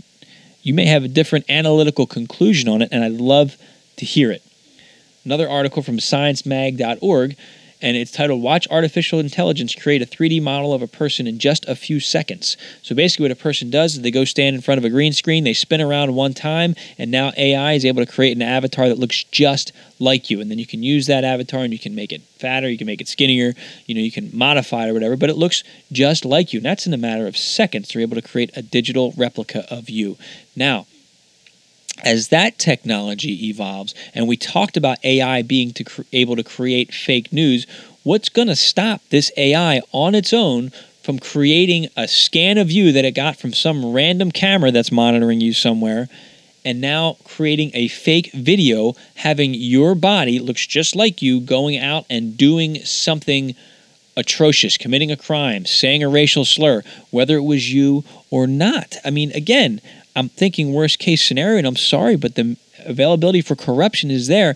You 0.61 0.73
may 0.73 0.85
have 0.85 1.03
a 1.03 1.07
different 1.07 1.49
analytical 1.49 2.05
conclusion 2.07 2.67
on 2.69 2.81
it, 2.81 2.89
and 2.91 3.03
I'd 3.03 3.13
love 3.13 3.57
to 3.97 4.05
hear 4.05 4.31
it. 4.31 4.43
Another 5.23 5.49
article 5.49 5.81
from 5.81 5.97
sciencemag.org 5.97 7.37
and 7.85 7.95
it's 7.95 8.11
titled 8.11 8.41
Watch 8.41 8.67
Artificial 8.71 9.19
Intelligence 9.19 9.75
Create 9.75 10.01
a 10.01 10.07
3D 10.07 10.41
Model 10.41 10.73
of 10.73 10.81
a 10.81 10.87
Person 10.87 11.27
in 11.27 11.37
Just 11.37 11.67
a 11.67 11.75
Few 11.75 11.99
Seconds. 11.99 12.57
So 12.81 12.95
basically, 12.95 13.25
what 13.25 13.31
a 13.31 13.35
person 13.35 13.69
does 13.69 13.93
is 13.93 14.01
they 14.01 14.09
go 14.09 14.25
stand 14.25 14.55
in 14.55 14.63
front 14.63 14.79
of 14.79 14.85
a 14.85 14.89
green 14.89 15.13
screen, 15.13 15.43
they 15.43 15.53
spin 15.53 15.81
around 15.81 16.15
one 16.15 16.33
time, 16.33 16.73
and 16.97 17.11
now 17.11 17.31
AI 17.37 17.73
is 17.73 17.85
able 17.85 18.03
to 18.03 18.11
create 18.11 18.35
an 18.35 18.41
avatar 18.41 18.89
that 18.89 18.97
looks 18.97 19.23
just 19.25 19.71
like 19.99 20.31
you. 20.31 20.41
And 20.41 20.49
then 20.49 20.57
you 20.57 20.65
can 20.65 20.81
use 20.81 21.05
that 21.05 21.23
avatar 21.23 21.59
and 21.59 21.71
you 21.71 21.77
can 21.77 21.93
make 21.93 22.11
it 22.11 22.23
fatter, 22.39 22.67
you 22.67 22.79
can 22.79 22.87
make 22.87 23.01
it 23.01 23.07
skinnier, 23.07 23.53
you 23.85 23.93
know, 23.93 24.01
you 24.01 24.11
can 24.11 24.31
modify 24.33 24.87
it 24.87 24.89
or 24.89 24.93
whatever, 24.95 25.15
but 25.15 25.29
it 25.29 25.37
looks 25.37 25.63
just 25.91 26.25
like 26.25 26.53
you. 26.53 26.57
And 26.57 26.65
that's 26.65 26.87
in 26.87 26.93
a 26.95 26.97
matter 26.97 27.27
of 27.27 27.37
seconds. 27.37 27.89
They're 27.89 28.01
able 28.01 28.19
to 28.19 28.27
create 28.27 28.49
a 28.57 28.63
digital 28.63 29.13
replica 29.15 29.63
of 29.71 29.91
you. 29.91 30.17
Now, 30.55 30.87
as 32.05 32.29
that 32.29 32.59
technology 32.59 33.49
evolves, 33.49 33.95
and 34.13 34.27
we 34.27 34.37
talked 34.37 34.77
about 34.77 35.03
AI 35.03 35.41
being 35.41 35.73
to 35.73 36.05
able 36.13 36.35
to 36.35 36.43
create 36.43 36.93
fake 36.93 37.33
news, 37.33 37.65
what's 38.03 38.29
going 38.29 38.47
to 38.47 38.55
stop 38.55 39.01
this 39.09 39.31
AI 39.35 39.81
on 39.91 40.13
its 40.13 40.31
own 40.31 40.71
from 41.01 41.19
creating 41.19 41.87
a 41.97 42.07
scan 42.07 42.57
of 42.57 42.71
you 42.71 42.91
that 42.91 43.05
it 43.05 43.15
got 43.15 43.37
from 43.37 43.53
some 43.53 43.91
random 43.91 44.31
camera 44.31 44.71
that's 44.71 44.91
monitoring 44.91 45.41
you 45.41 45.51
somewhere? 45.51 46.07
And 46.63 46.79
now 46.79 47.17
creating 47.25 47.71
a 47.73 47.87
fake 47.87 48.31
video 48.33 48.93
having 49.15 49.53
your 49.53 49.93
body 49.95 50.39
looks 50.39 50.65
just 50.65 50.95
like 50.95 51.21
you 51.21 51.39
going 51.39 51.77
out 51.77 52.05
and 52.09 52.37
doing 52.37 52.83
something 52.85 53.55
atrocious, 54.17 54.77
committing 54.77 55.11
a 55.11 55.17
crime, 55.17 55.65
saying 55.65 56.03
a 56.03 56.09
racial 56.09 56.45
slur, 56.45 56.81
whether 57.11 57.35
it 57.37 57.43
was 57.43 57.71
you 57.71 58.03
or 58.31 58.47
not. 58.47 58.95
I 59.03 59.09
mean, 59.09 59.31
again, 59.33 59.81
I'm 60.15 60.29
thinking 60.29 60.73
worst 60.73 60.99
case 60.99 61.25
scenario, 61.25 61.57
and 61.57 61.67
I'm 61.67 61.75
sorry, 61.75 62.15
but 62.15 62.35
the 62.35 62.57
availability 62.85 63.41
for 63.41 63.55
corruption 63.55 64.09
is 64.11 64.27
there. 64.27 64.55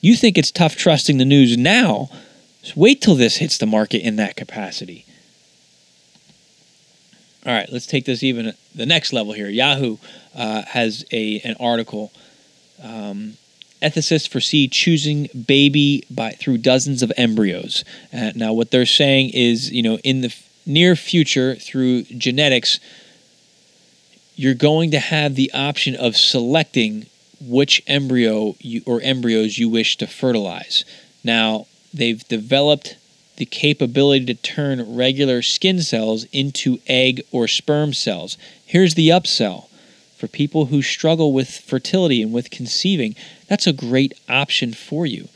You 0.00 0.16
think 0.16 0.38
it's 0.38 0.50
tough 0.50 0.76
trusting 0.76 1.18
the 1.18 1.24
news 1.24 1.56
now. 1.56 2.10
Just 2.62 2.76
wait 2.76 3.00
till 3.00 3.14
this 3.14 3.36
hits 3.36 3.58
the 3.58 3.66
market 3.66 4.02
in 4.02 4.16
that 4.16 4.36
capacity. 4.36 5.04
All 7.44 7.52
right, 7.52 7.70
let's 7.72 7.86
take 7.86 8.04
this 8.04 8.22
even 8.22 8.54
the 8.74 8.86
next 8.86 9.12
level 9.12 9.32
here. 9.32 9.48
Yahoo 9.48 9.98
uh, 10.34 10.62
has 10.62 11.04
a 11.12 11.40
an 11.40 11.54
article. 11.60 12.12
Um, 12.82 13.34
ethicists 13.80 14.28
foresee 14.28 14.68
choosing 14.68 15.28
baby 15.46 16.04
by 16.10 16.32
through 16.32 16.58
dozens 16.58 17.02
of 17.02 17.12
embryos. 17.16 17.84
Uh, 18.12 18.32
now, 18.34 18.52
what 18.52 18.70
they're 18.70 18.86
saying 18.86 19.30
is, 19.30 19.70
you 19.70 19.82
know, 19.82 19.98
in 19.98 20.22
the 20.22 20.28
f- 20.28 20.48
near 20.66 20.96
future, 20.96 21.54
through 21.54 22.02
genetics, 22.04 22.80
you're 24.36 24.54
going 24.54 24.90
to 24.90 25.00
have 25.00 25.34
the 25.34 25.50
option 25.52 25.96
of 25.96 26.16
selecting 26.16 27.06
which 27.40 27.82
embryo 27.86 28.54
you, 28.60 28.82
or 28.86 29.00
embryos 29.00 29.58
you 29.58 29.68
wish 29.68 29.96
to 29.96 30.06
fertilize. 30.06 30.84
Now, 31.24 31.66
they've 31.92 32.26
developed 32.28 32.96
the 33.36 33.46
capability 33.46 34.24
to 34.26 34.34
turn 34.34 34.94
regular 34.94 35.42
skin 35.42 35.80
cells 35.80 36.24
into 36.32 36.78
egg 36.86 37.22
or 37.32 37.48
sperm 37.48 37.92
cells. 37.92 38.38
Here's 38.64 38.94
the 38.94 39.08
upsell 39.08 39.68
for 40.16 40.28
people 40.28 40.66
who 40.66 40.80
struggle 40.80 41.32
with 41.32 41.50
fertility 41.50 42.22
and 42.22 42.32
with 42.32 42.50
conceiving. 42.50 43.14
That's 43.48 43.66
a 43.66 43.72
great 43.72 44.14
option 44.28 44.72
for 44.72 45.04
you. 45.04 45.28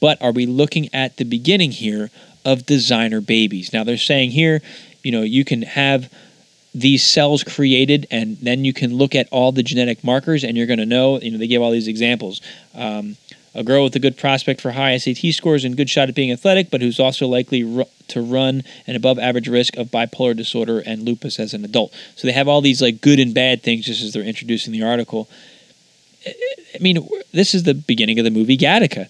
But 0.00 0.20
are 0.20 0.32
we 0.32 0.46
looking 0.46 0.92
at 0.92 1.16
the 1.16 1.24
beginning 1.24 1.70
here 1.70 2.10
of 2.44 2.66
designer 2.66 3.20
babies? 3.20 3.72
Now, 3.72 3.84
they're 3.84 3.96
saying 3.96 4.32
here, 4.32 4.60
you 5.02 5.12
know, 5.12 5.22
you 5.22 5.44
can 5.44 5.62
have 5.62 6.12
these 6.76 7.02
cells 7.02 7.42
created, 7.42 8.06
and 8.10 8.36
then 8.38 8.64
you 8.64 8.74
can 8.74 8.94
look 8.94 9.14
at 9.14 9.28
all 9.30 9.50
the 9.50 9.62
genetic 9.62 10.04
markers, 10.04 10.44
and 10.44 10.56
you're 10.56 10.66
going 10.66 10.78
to 10.78 10.86
know. 10.86 11.18
You 11.18 11.30
know, 11.30 11.38
they 11.38 11.46
give 11.46 11.62
all 11.62 11.70
these 11.70 11.88
examples. 11.88 12.42
Um, 12.74 13.16
a 13.54 13.64
girl 13.64 13.84
with 13.84 13.96
a 13.96 13.98
good 13.98 14.18
prospect 14.18 14.60
for 14.60 14.72
high 14.72 14.98
SAT 14.98 15.32
scores 15.32 15.64
and 15.64 15.78
good 15.78 15.88
shot 15.88 16.10
at 16.10 16.14
being 16.14 16.30
athletic, 16.30 16.70
but 16.70 16.82
who's 16.82 17.00
also 17.00 17.26
likely 17.26 17.62
to 18.08 18.20
run 18.20 18.62
an 18.86 18.94
above 18.94 19.18
average 19.18 19.48
risk 19.48 19.78
of 19.78 19.88
bipolar 19.88 20.36
disorder 20.36 20.80
and 20.80 21.02
lupus 21.02 21.40
as 21.40 21.54
an 21.54 21.64
adult. 21.64 21.94
So 22.16 22.28
they 22.28 22.34
have 22.34 22.48
all 22.48 22.60
these 22.60 22.82
like 22.82 23.00
good 23.00 23.18
and 23.18 23.32
bad 23.32 23.62
things 23.62 23.86
just 23.86 24.02
as 24.02 24.12
they're 24.12 24.22
introducing 24.22 24.74
the 24.74 24.82
article. 24.82 25.30
I 26.26 26.78
mean, 26.82 27.08
this 27.32 27.54
is 27.54 27.62
the 27.62 27.72
beginning 27.72 28.18
of 28.18 28.26
the 28.26 28.30
movie 28.30 28.58
Gattaca. 28.58 29.08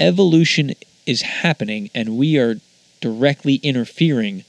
Evolution 0.00 0.72
is 1.04 1.20
happening, 1.20 1.90
and 1.94 2.16
we 2.16 2.38
are 2.38 2.56
directly 3.02 3.56
interfering 3.56 4.44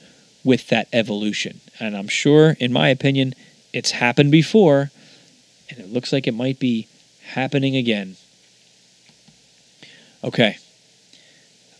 with 0.48 0.68
that 0.68 0.88
evolution. 0.94 1.60
And 1.78 1.94
I'm 1.94 2.08
sure, 2.08 2.56
in 2.58 2.72
my 2.72 2.88
opinion, 2.88 3.34
it's 3.74 3.90
happened 3.90 4.32
before, 4.32 4.90
and 5.68 5.78
it 5.78 5.92
looks 5.92 6.10
like 6.10 6.26
it 6.26 6.32
might 6.32 6.58
be 6.58 6.88
happening 7.22 7.76
again. 7.76 8.16
Okay. 10.24 10.56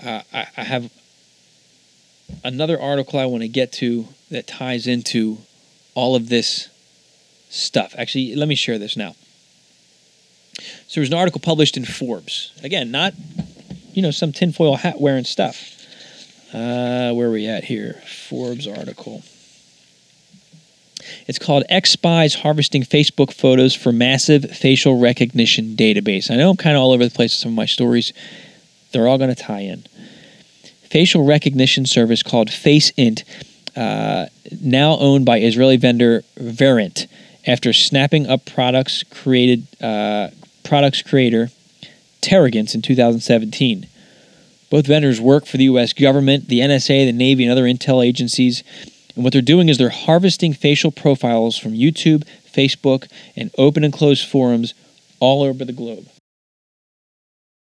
Uh, 0.05 0.21
I, 0.35 0.47
I 0.59 0.65
have 0.65 0.93
another 2.45 2.79
article 2.79 3.19
I 3.19 3.25
want 3.25 3.43
to 3.43 3.49
get 3.49 3.73
to 3.81 4.09
that 4.31 4.47
ties 4.47 4.87
into 4.87 5.39
all 5.95 6.15
of 6.15 6.29
this 6.29 6.69
stuff. 7.49 7.95
Actually, 7.97 8.37
let 8.37 8.49
me 8.49 8.55
share 8.55 8.79
this 8.79 8.99
now. 8.99 9.17
So 10.89 11.01
there's 11.01 11.09
an 11.09 11.15
article 11.15 11.41
published 11.41 11.79
in 11.79 11.87
Forbes. 11.87 12.53
Again, 12.63 12.91
not, 12.91 13.15
you 13.95 14.03
know, 14.03 14.11
some 14.11 14.31
tinfoil 14.31 14.77
hat 14.77 15.01
wearing 15.01 15.25
stuff. 15.25 15.78
Uh, 16.53 17.13
where 17.13 17.29
are 17.29 17.31
we 17.31 17.47
at 17.47 17.65
here? 17.65 18.01
Forbes 18.07 18.67
article. 18.67 19.23
It's 21.27 21.39
called 21.39 21.65
X 21.69 21.91
Spies 21.91 22.37
Harvesting 22.37 22.83
Facebook 22.83 23.33
Photos 23.33 23.75
for 23.75 23.93
Massive 23.93 24.51
Facial 24.57 24.99
Recognition 24.99 25.77
Database. 25.77 26.31
I 26.31 26.37
know 26.37 26.51
I'm 26.51 26.57
kind 26.57 26.77
of 26.77 26.83
all 26.83 26.93
over 26.93 27.05
the 27.05 27.11
place 27.15 27.33
with 27.33 27.41
some 27.41 27.53
of 27.53 27.57
my 27.57 27.67
stories. 27.67 28.13
They're 28.93 29.07
all 29.07 29.19
going 29.19 29.35
to 29.35 29.41
tie 29.41 29.61
in. 29.61 29.85
Facial 30.85 31.25
recognition 31.25 31.85
service 31.85 32.23
called 32.23 32.49
FaceInt, 32.49 33.25
uh, 33.77 34.27
now 34.63 34.97
owned 34.99 35.27
by 35.27 35.41
Israeli 35.41 35.77
vendor 35.77 36.23
Verint, 36.37 37.07
after 37.47 37.75
snapping 37.75 38.27
up 38.27 38.47
products 38.47 39.03
created 39.03 39.67
uh, 39.83 40.29
products 40.65 41.03
creator 41.03 41.51
Terrogence 42.21 42.75
in 42.75 42.83
2017. 42.83 43.87
Both 44.71 44.87
vendors 44.87 45.21
work 45.21 45.47
for 45.47 45.57
the 45.57 45.65
U.S. 45.65 45.93
government, 45.93 46.49
the 46.49 46.61
NSA, 46.61 47.07
the 47.07 47.13
Navy, 47.13 47.45
and 47.45 47.53
other 47.53 47.65
intel 47.65 48.05
agencies. 48.05 48.63
And 49.15 49.25
what 49.25 49.33
they're 49.33 49.43
doing 49.43 49.69
is 49.69 49.79
they're 49.79 49.89
harvesting 49.89 50.53
facial 50.53 50.91
profiles 50.91 51.57
from 51.57 51.73
YouTube, 51.73 52.25
Facebook, 52.53 53.11
and 53.35 53.51
open 53.57 53.83
and 53.83 53.93
closed 53.93 54.29
forums 54.29 54.75
all 55.21 55.43
over 55.43 55.65
the 55.65 55.73
globe. 55.73 56.07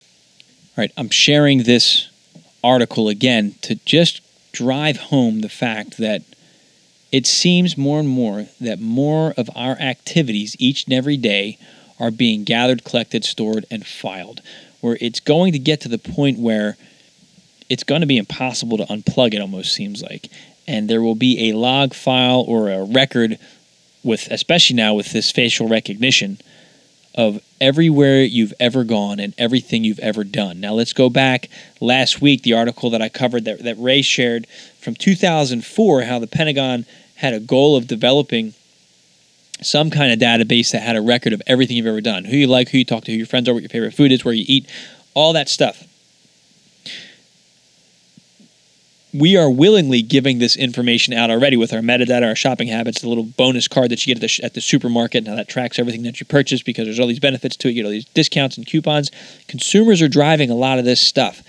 All 0.03 0.79
right, 0.79 0.93
I'm 0.97 1.11
sharing 1.11 1.65
this 1.65 2.09
article 2.65 3.09
again 3.09 3.57
to 3.63 3.75
just 3.85 4.21
drive 4.53 4.97
home 4.97 5.41
the 5.41 5.49
fact 5.49 5.99
that 5.99 6.23
it 7.11 7.27
seems 7.27 7.77
more 7.77 8.01
and 8.01 8.09
more 8.09 8.47
that 8.61 8.81
more 8.81 9.35
of 9.37 9.51
our 9.55 9.73
activities 9.73 10.57
each 10.59 10.85
and 10.85 10.95
every 10.95 11.17
day 11.19 11.59
are 12.01 12.11
being 12.11 12.45
gathered, 12.45 12.85
collected, 12.85 13.25
stored, 13.25 13.67
and 13.71 13.87
filed. 13.87 14.41
Where 14.81 14.97
it's 15.01 15.21
going 15.21 15.53
to 15.53 15.59
get 15.59 15.81
to 15.83 15.89
the 15.89 15.99
point 15.99 16.39
where 16.39 16.77
it's 17.73 17.85
going 17.85 18.03
to 18.03 18.07
be 18.07 18.19
impossible 18.19 18.77
to 18.77 18.85
unplug 18.85 19.33
it, 19.33 19.41
almost 19.41 19.73
seems 19.73 20.03
like. 20.03 20.29
And 20.69 20.91
there 20.91 21.01
will 21.01 21.15
be 21.15 21.49
a 21.49 21.57
log 21.57 21.95
file 21.95 22.45
or 22.47 22.71
a 22.71 22.85
record 22.85 23.39
with, 24.05 24.29
especially 24.31 24.77
now 24.77 24.93
with 24.93 25.13
this 25.13 25.31
facial 25.31 25.69
recognition, 25.69 26.37
of 27.15 27.43
everywhere 27.63 28.21
you've 28.25 28.53
ever 28.61 28.85
gone 28.85 29.19
and 29.19 29.33
everything 29.39 29.85
you've 29.85 29.99
ever 30.01 30.23
done. 30.23 30.61
Now 30.61 30.75
let's 30.75 30.93
go 30.93 31.09
back 31.09 31.49
last 31.81 32.21
week, 32.21 32.43
the 32.43 32.53
article 32.53 32.91
that 32.91 33.01
I 33.01 33.09
covered 33.09 33.47
that, 33.47 33.61
that 33.61 33.77
Ray 33.79 34.03
shared 34.03 34.47
from 34.79 34.95
2004, 34.95 36.03
how 36.03 36.19
the 36.19 36.27
Pentagon 36.27 36.85
had 37.17 37.33
a 37.33 37.41
goal 37.41 37.75
of 37.75 37.87
developing 37.87 38.53
some 39.63 39.89
kind 39.89 40.13
of 40.13 40.19
database 40.19 40.73
that 40.73 40.83
had 40.83 40.97
a 40.97 41.01
record 41.01 41.33
of 41.33 41.41
everything 41.47 41.79
you've 41.79 41.87
ever 41.87 42.03
done 42.03 42.27
who 42.27 42.37
you 42.37 42.47
like, 42.47 42.69
who 42.69 42.79
you 42.79 42.85
talk 42.85 43.05
to, 43.05 43.13
who 43.13 43.17
your 43.17 43.27
friends 43.27 43.49
are, 43.49 43.55
what 43.55 43.63
your 43.63 43.71
favorite 43.71 43.95
food 43.95 44.13
is, 44.13 44.27
where 44.27 44.35
you 44.35 44.45
eat, 44.47 44.69
all 45.15 45.33
that 45.33 45.49
stuff. 45.49 45.87
We 49.13 49.37
are 49.37 49.51
willingly 49.51 50.01
giving 50.01 50.39
this 50.39 50.57
information 50.57 51.13
out 51.13 51.31
already 51.31 51.57
with 51.57 51.73
our 51.73 51.81
metadata, 51.81 52.27
our 52.27 52.35
shopping 52.35 52.69
habits, 52.69 53.03
the 53.03 53.09
little 53.09 53.25
bonus 53.25 53.69
card 53.69 53.91
that 53.91 54.07
you 54.07 54.15
get 54.15 54.23
at 54.23 54.29
the, 54.29 54.45
at 54.45 54.55
the 54.55 54.61
supermarket. 54.61 55.25
Now 55.25 55.37
that 55.37 55.49
tracks 55.49 55.79
everything 55.79 56.03
that 56.05 56.19
you 56.19 56.27
purchase 56.27 56.63
because 56.63 56.87
there's 56.87 56.99
all 56.99 57.07
these 57.07 57.21
benefits 57.21 57.57
to 57.57 57.69
it. 57.69 57.73
You 57.73 57.85
all 57.85 57.91
these 57.91 58.07
discounts 58.07 58.57
and 58.57 58.67
coupons. 58.67 59.11
Consumers 59.49 60.01
are 60.01 60.09
driving 60.09 60.51
a 60.51 60.55
lot 60.55 60.79
of 60.79 60.87
this 60.87 61.01
stuff, 61.01 61.43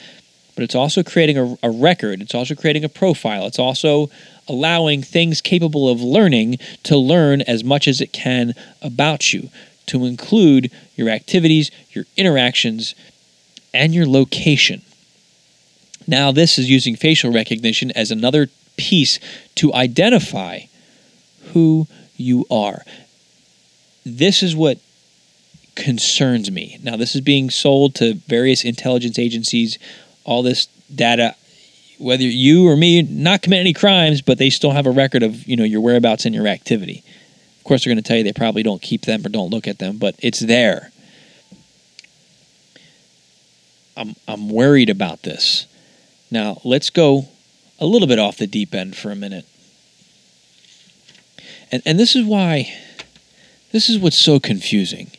but 0.56 0.64
it's 0.64 0.76
also 0.76 1.04
creating 1.04 1.38
a, 1.38 1.58
a 1.64 1.70
record. 1.70 2.22
It's 2.22 2.36
also 2.36 2.54
creating 2.54 2.84
a 2.84 2.90
profile. 2.90 3.46
It's 3.46 3.60
also 3.60 4.10
allowing 4.50 5.02
things 5.02 5.40
capable 5.40 5.88
of 5.88 6.02
learning 6.02 6.58
to 6.84 6.98
learn 6.98 7.42
as 7.44 7.64
much 7.64 7.88
as 7.88 8.02
it 8.02 8.12
can 8.12 8.56
about 8.82 9.32
you, 9.32 9.50
to 9.86 10.04
include 10.04 10.70
your 10.98 11.08
activities, 11.08 11.72
your 11.92 12.04
interactions, 12.18 12.94
and 13.74 13.96
your 13.96 14.06
location. 14.06 14.82
Now, 16.08 16.32
this 16.32 16.58
is 16.58 16.70
using 16.70 16.96
facial 16.96 17.32
recognition 17.32 17.92
as 17.92 18.12
another 18.12 18.50
piece 18.78 19.20
to 19.56 19.74
identify 19.74 20.62
who 21.54 21.88
you 22.18 22.46
are. 22.50 22.84
This 24.06 24.44
is 24.44 24.56
what 24.56 24.80
concerns 25.76 26.52
me. 26.52 26.78
Now, 26.84 26.98
this 26.98 27.16
is 27.16 27.22
being 27.22 27.50
sold 27.50 27.96
to 27.96 28.16
various 28.28 28.64
intelligence 28.64 29.18
agencies, 29.18 29.78
all 30.24 30.44
this 30.44 30.68
data. 30.94 31.36
Whether 32.00 32.24
you 32.24 32.68
or 32.68 32.76
me 32.76 33.02
not 33.02 33.42
commit 33.42 33.60
any 33.60 33.74
crimes, 33.74 34.22
but 34.22 34.38
they 34.38 34.50
still 34.50 34.72
have 34.72 34.86
a 34.86 34.92
record 34.92 35.24
of 35.24 35.48
you 35.48 35.56
know 35.56 35.64
your 35.64 35.82
whereabouts 35.82 36.26
and 36.26 36.36
your 36.36 36.48
activity. 36.48 37.04
Of 37.60 37.64
course, 37.64 37.86
they're 37.86 37.94
going 37.94 38.04
to 38.04 38.08
tell 38.08 38.18
you 38.18 38.24
they 38.24 38.34
probably 38.34 38.64
don't 38.64 38.82
keep 38.82 39.04
them 39.04 39.26
or 39.26 39.30
don't 39.30 39.50
look 39.50 39.68
at 39.68 39.80
them, 39.80 39.98
but 39.98 40.16
it's 40.20 40.40
there. 40.40 40.92
I'm 43.96 44.16
I'm 44.28 44.50
worried 44.50 44.90
about 44.90 45.22
this. 45.22 45.68
Now, 46.34 46.60
let's 46.64 46.90
go 46.90 47.28
a 47.78 47.86
little 47.86 48.08
bit 48.08 48.18
off 48.18 48.38
the 48.38 48.48
deep 48.48 48.74
end 48.74 48.96
for 48.96 49.12
a 49.12 49.16
minute. 49.16 49.46
And, 51.72 51.84
and 51.86 52.00
this 52.00 52.16
is 52.16 52.26
why, 52.26 52.74
this 53.72 53.88
is 53.88 54.00
what's 54.00 54.18
so 54.18 54.40
confusing. 54.40 55.12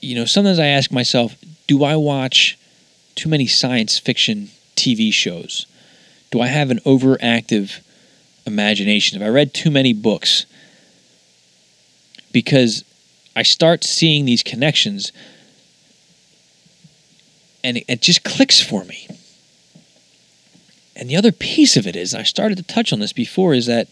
You 0.00 0.14
know, 0.14 0.24
sometimes 0.24 0.58
I 0.58 0.64
ask 0.64 0.90
myself, 0.90 1.36
do 1.66 1.84
I 1.84 1.94
watch 1.96 2.58
too 3.16 3.28
many 3.28 3.46
science 3.46 3.98
fiction 3.98 4.48
TV 4.76 5.12
shows? 5.12 5.66
Do 6.30 6.40
I 6.40 6.46
have 6.46 6.70
an 6.70 6.78
overactive 6.86 7.80
imagination? 8.46 9.20
Have 9.20 9.28
I 9.28 9.30
read 9.30 9.52
too 9.52 9.70
many 9.70 9.92
books? 9.92 10.46
Because 12.32 12.82
I 13.36 13.42
start 13.42 13.84
seeing 13.84 14.24
these 14.24 14.42
connections 14.42 15.12
and 17.62 17.76
it, 17.76 17.84
it 17.88 18.00
just 18.00 18.24
clicks 18.24 18.62
for 18.62 18.84
me. 18.84 19.06
And 21.00 21.08
the 21.08 21.16
other 21.16 21.32
piece 21.32 21.78
of 21.78 21.86
it 21.86 21.96
is, 21.96 22.14
I 22.14 22.24
started 22.24 22.58
to 22.58 22.62
touch 22.62 22.92
on 22.92 23.00
this 23.00 23.14
before, 23.14 23.54
is 23.54 23.64
that 23.64 23.88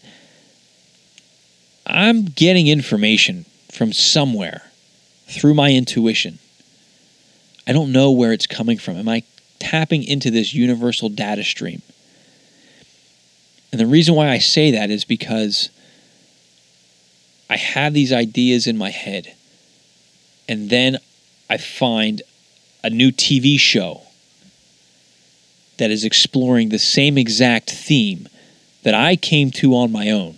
I'm 1.87 2.25
getting 2.25 2.67
information 2.67 3.45
from 3.71 3.91
somewhere 3.93 4.69
through 5.27 5.55
my 5.55 5.71
intuition. 5.71 6.37
I 7.65 7.71
don't 7.71 7.91
know 7.91 8.11
where 8.11 8.31
it's 8.31 8.45
coming 8.45 8.77
from. 8.77 8.95
Am 8.95 9.09
I 9.09 9.23
tapping 9.57 10.03
into 10.03 10.29
this 10.29 10.53
universal 10.53 11.09
data 11.09 11.43
stream? 11.43 11.81
And 13.71 13.81
the 13.81 13.87
reason 13.87 14.13
why 14.13 14.29
I 14.29 14.37
say 14.37 14.69
that 14.71 14.91
is 14.91 15.03
because 15.03 15.71
I 17.49 17.57
have 17.57 17.95
these 17.95 18.13
ideas 18.13 18.67
in 18.67 18.77
my 18.77 18.91
head, 18.91 19.33
and 20.47 20.69
then 20.69 20.99
I 21.49 21.57
find 21.57 22.21
a 22.83 22.91
new 22.91 23.11
TV 23.11 23.59
show 23.59 24.03
that 25.79 25.91
is 25.91 26.05
exploring 26.05 26.69
the 26.69 26.79
same 26.79 27.17
exact 27.17 27.71
theme 27.71 28.29
that 28.83 28.93
I 28.93 29.15
came 29.15 29.51
to 29.51 29.75
on 29.75 29.91
my 29.91 30.09
own. 30.09 30.35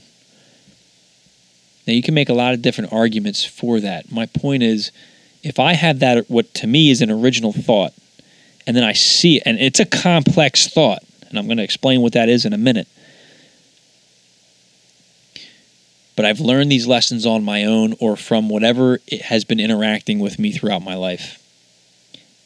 Now, 1.86 1.94
you 1.94 2.02
can 2.02 2.14
make 2.14 2.30
a 2.30 2.34
lot 2.34 2.54
of 2.54 2.62
different 2.62 2.94
arguments 2.94 3.44
for 3.44 3.80
that. 3.80 4.12
My 4.12 4.28
point 4.28 4.64
is, 4.64 4.92
if 5.44 5.60
I 5.60 5.74
have 5.74 6.00
that, 6.00 6.30
what 6.30 6.54
to 6.56 6.68
me 6.68 6.90
is 6.92 7.02
an 7.02 7.12
original 7.12 7.52
thought, 7.52 7.94
and 8.66 8.78
then 8.78 8.84
I 8.84 8.94
see 8.94 9.38
it, 9.38 9.44
and 9.46 9.60
it's 9.60 9.80
a 9.80 9.86
complex 9.86 10.68
thought, 10.68 11.04
and 11.30 11.38
I'm 11.38 11.48
going 11.48 11.58
to 11.58 11.64
explain 11.64 12.02
what 12.02 12.14
that 12.14 12.30
is 12.30 12.46
in 12.46 12.54
a 12.54 12.58
minute. 12.58 12.88
But 16.16 16.26
I've 16.26 16.40
learned 16.40 16.72
these 16.72 16.86
lessons 16.86 17.26
on 17.26 17.44
my 17.44 17.66
own 17.66 17.96
or 18.00 18.16
from 18.16 18.48
whatever 18.48 19.00
it 19.08 19.24
has 19.24 19.44
been 19.44 19.60
interacting 19.60 20.20
with 20.20 20.38
me 20.38 20.52
throughout 20.52 20.84
my 20.84 20.96
life. 20.96 21.40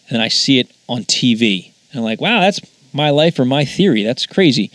And 0.10 0.22
I 0.22 0.30
see 0.30 0.60
it 0.60 0.72
on 0.88 1.04
TV. 1.04 1.72
And 1.92 2.00
I'm 2.00 2.06
like, 2.06 2.22
wow, 2.22 2.40
that's 2.40 2.62
my 2.96 3.10
life 3.10 3.38
or 3.38 3.46
my 3.46 3.66
theory. 3.66 4.04
That's 4.04 4.26
crazy. 4.26 4.72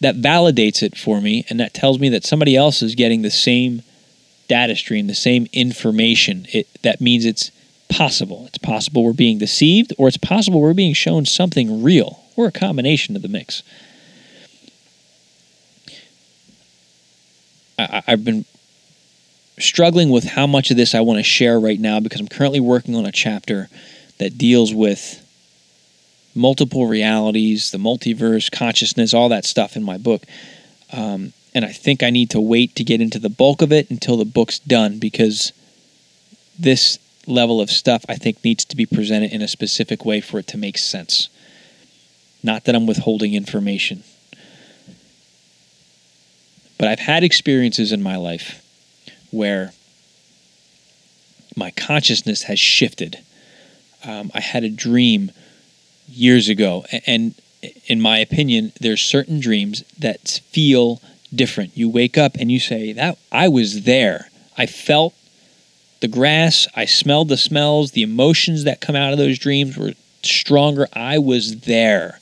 That 0.00 0.16
validates 0.16 0.82
it 0.82 0.96
for 0.96 1.20
me, 1.20 1.44
and 1.48 1.60
that 1.60 1.74
tells 1.74 1.98
me 1.98 2.08
that 2.08 2.24
somebody 2.24 2.56
else 2.56 2.82
is 2.82 2.94
getting 2.94 3.22
the 3.22 3.30
same 3.30 3.82
data 4.48 4.74
stream, 4.74 5.06
the 5.06 5.14
same 5.14 5.46
information. 5.52 6.46
It, 6.52 6.66
that 6.82 7.00
means 7.00 7.24
it's 7.24 7.50
possible. 7.88 8.46
It's 8.48 8.58
possible 8.58 9.04
we're 9.04 9.12
being 9.12 9.38
deceived, 9.38 9.92
or 9.98 10.08
it's 10.08 10.16
possible 10.16 10.60
we're 10.60 10.74
being 10.74 10.94
shown 10.94 11.26
something 11.26 11.82
real, 11.82 12.24
or 12.36 12.46
a 12.46 12.52
combination 12.52 13.16
of 13.16 13.22
the 13.22 13.28
mix. 13.28 13.62
I, 17.78 18.02
I've 18.06 18.24
been 18.24 18.44
struggling 19.58 20.10
with 20.10 20.24
how 20.24 20.46
much 20.46 20.70
of 20.70 20.76
this 20.76 20.94
I 20.94 21.00
want 21.00 21.18
to 21.18 21.22
share 21.22 21.60
right 21.60 21.78
now 21.78 22.00
because 22.00 22.20
I'm 22.20 22.28
currently 22.28 22.60
working 22.60 22.96
on 22.96 23.06
a 23.06 23.12
chapter 23.12 23.68
that 24.18 24.36
deals 24.36 24.74
with 24.74 25.23
multiple 26.34 26.86
realities, 26.86 27.70
the 27.70 27.78
multiverse, 27.78 28.50
consciousness, 28.50 29.14
all 29.14 29.28
that 29.28 29.44
stuff 29.44 29.76
in 29.76 29.82
my 29.82 29.98
book. 29.98 30.24
Um, 30.92 31.32
and 31.54 31.64
I 31.64 31.72
think 31.72 32.02
I 32.02 32.10
need 32.10 32.30
to 32.30 32.40
wait 32.40 32.74
to 32.76 32.84
get 32.84 33.00
into 33.00 33.18
the 33.18 33.28
bulk 33.28 33.62
of 33.62 33.72
it 33.72 33.90
until 33.90 34.16
the 34.16 34.24
book's 34.24 34.58
done 34.58 34.98
because 34.98 35.52
this 36.58 36.98
level 37.26 37.60
of 37.60 37.70
stuff 37.70 38.04
I 38.08 38.16
think 38.16 38.44
needs 38.44 38.64
to 38.66 38.76
be 38.76 38.86
presented 38.86 39.32
in 39.32 39.42
a 39.42 39.48
specific 39.48 40.04
way 40.04 40.20
for 40.20 40.38
it 40.38 40.46
to 40.48 40.58
make 40.58 40.78
sense. 40.78 41.28
Not 42.42 42.64
that 42.64 42.74
I'm 42.74 42.86
withholding 42.86 43.34
information. 43.34 44.02
But 46.76 46.88
I've 46.88 46.98
had 46.98 47.24
experiences 47.24 47.92
in 47.92 48.02
my 48.02 48.16
life 48.16 48.62
where 49.30 49.72
my 51.56 51.70
consciousness 51.70 52.42
has 52.44 52.58
shifted. 52.58 53.18
Um, 54.04 54.30
I 54.34 54.40
had 54.40 54.64
a 54.64 54.68
dream 54.68 55.30
years 56.14 56.48
ago. 56.48 56.84
And 57.06 57.34
in 57.86 58.00
my 58.00 58.18
opinion, 58.18 58.72
there's 58.80 59.02
certain 59.02 59.40
dreams 59.40 59.84
that 59.98 60.40
feel 60.50 61.00
different. 61.34 61.76
You 61.76 61.88
wake 61.88 62.16
up 62.16 62.36
and 62.38 62.50
you 62.50 62.60
say, 62.60 62.92
That 62.92 63.18
I 63.32 63.48
was 63.48 63.84
there. 63.84 64.28
I 64.56 64.66
felt 64.66 65.14
the 66.00 66.08
grass, 66.08 66.68
I 66.76 66.84
smelled 66.84 67.28
the 67.28 67.36
smells, 67.36 67.92
the 67.92 68.02
emotions 68.02 68.64
that 68.64 68.80
come 68.80 68.94
out 68.94 69.12
of 69.12 69.18
those 69.18 69.38
dreams 69.38 69.76
were 69.76 69.92
stronger. 70.22 70.86
I 70.92 71.18
was 71.18 71.60
there. 71.60 72.20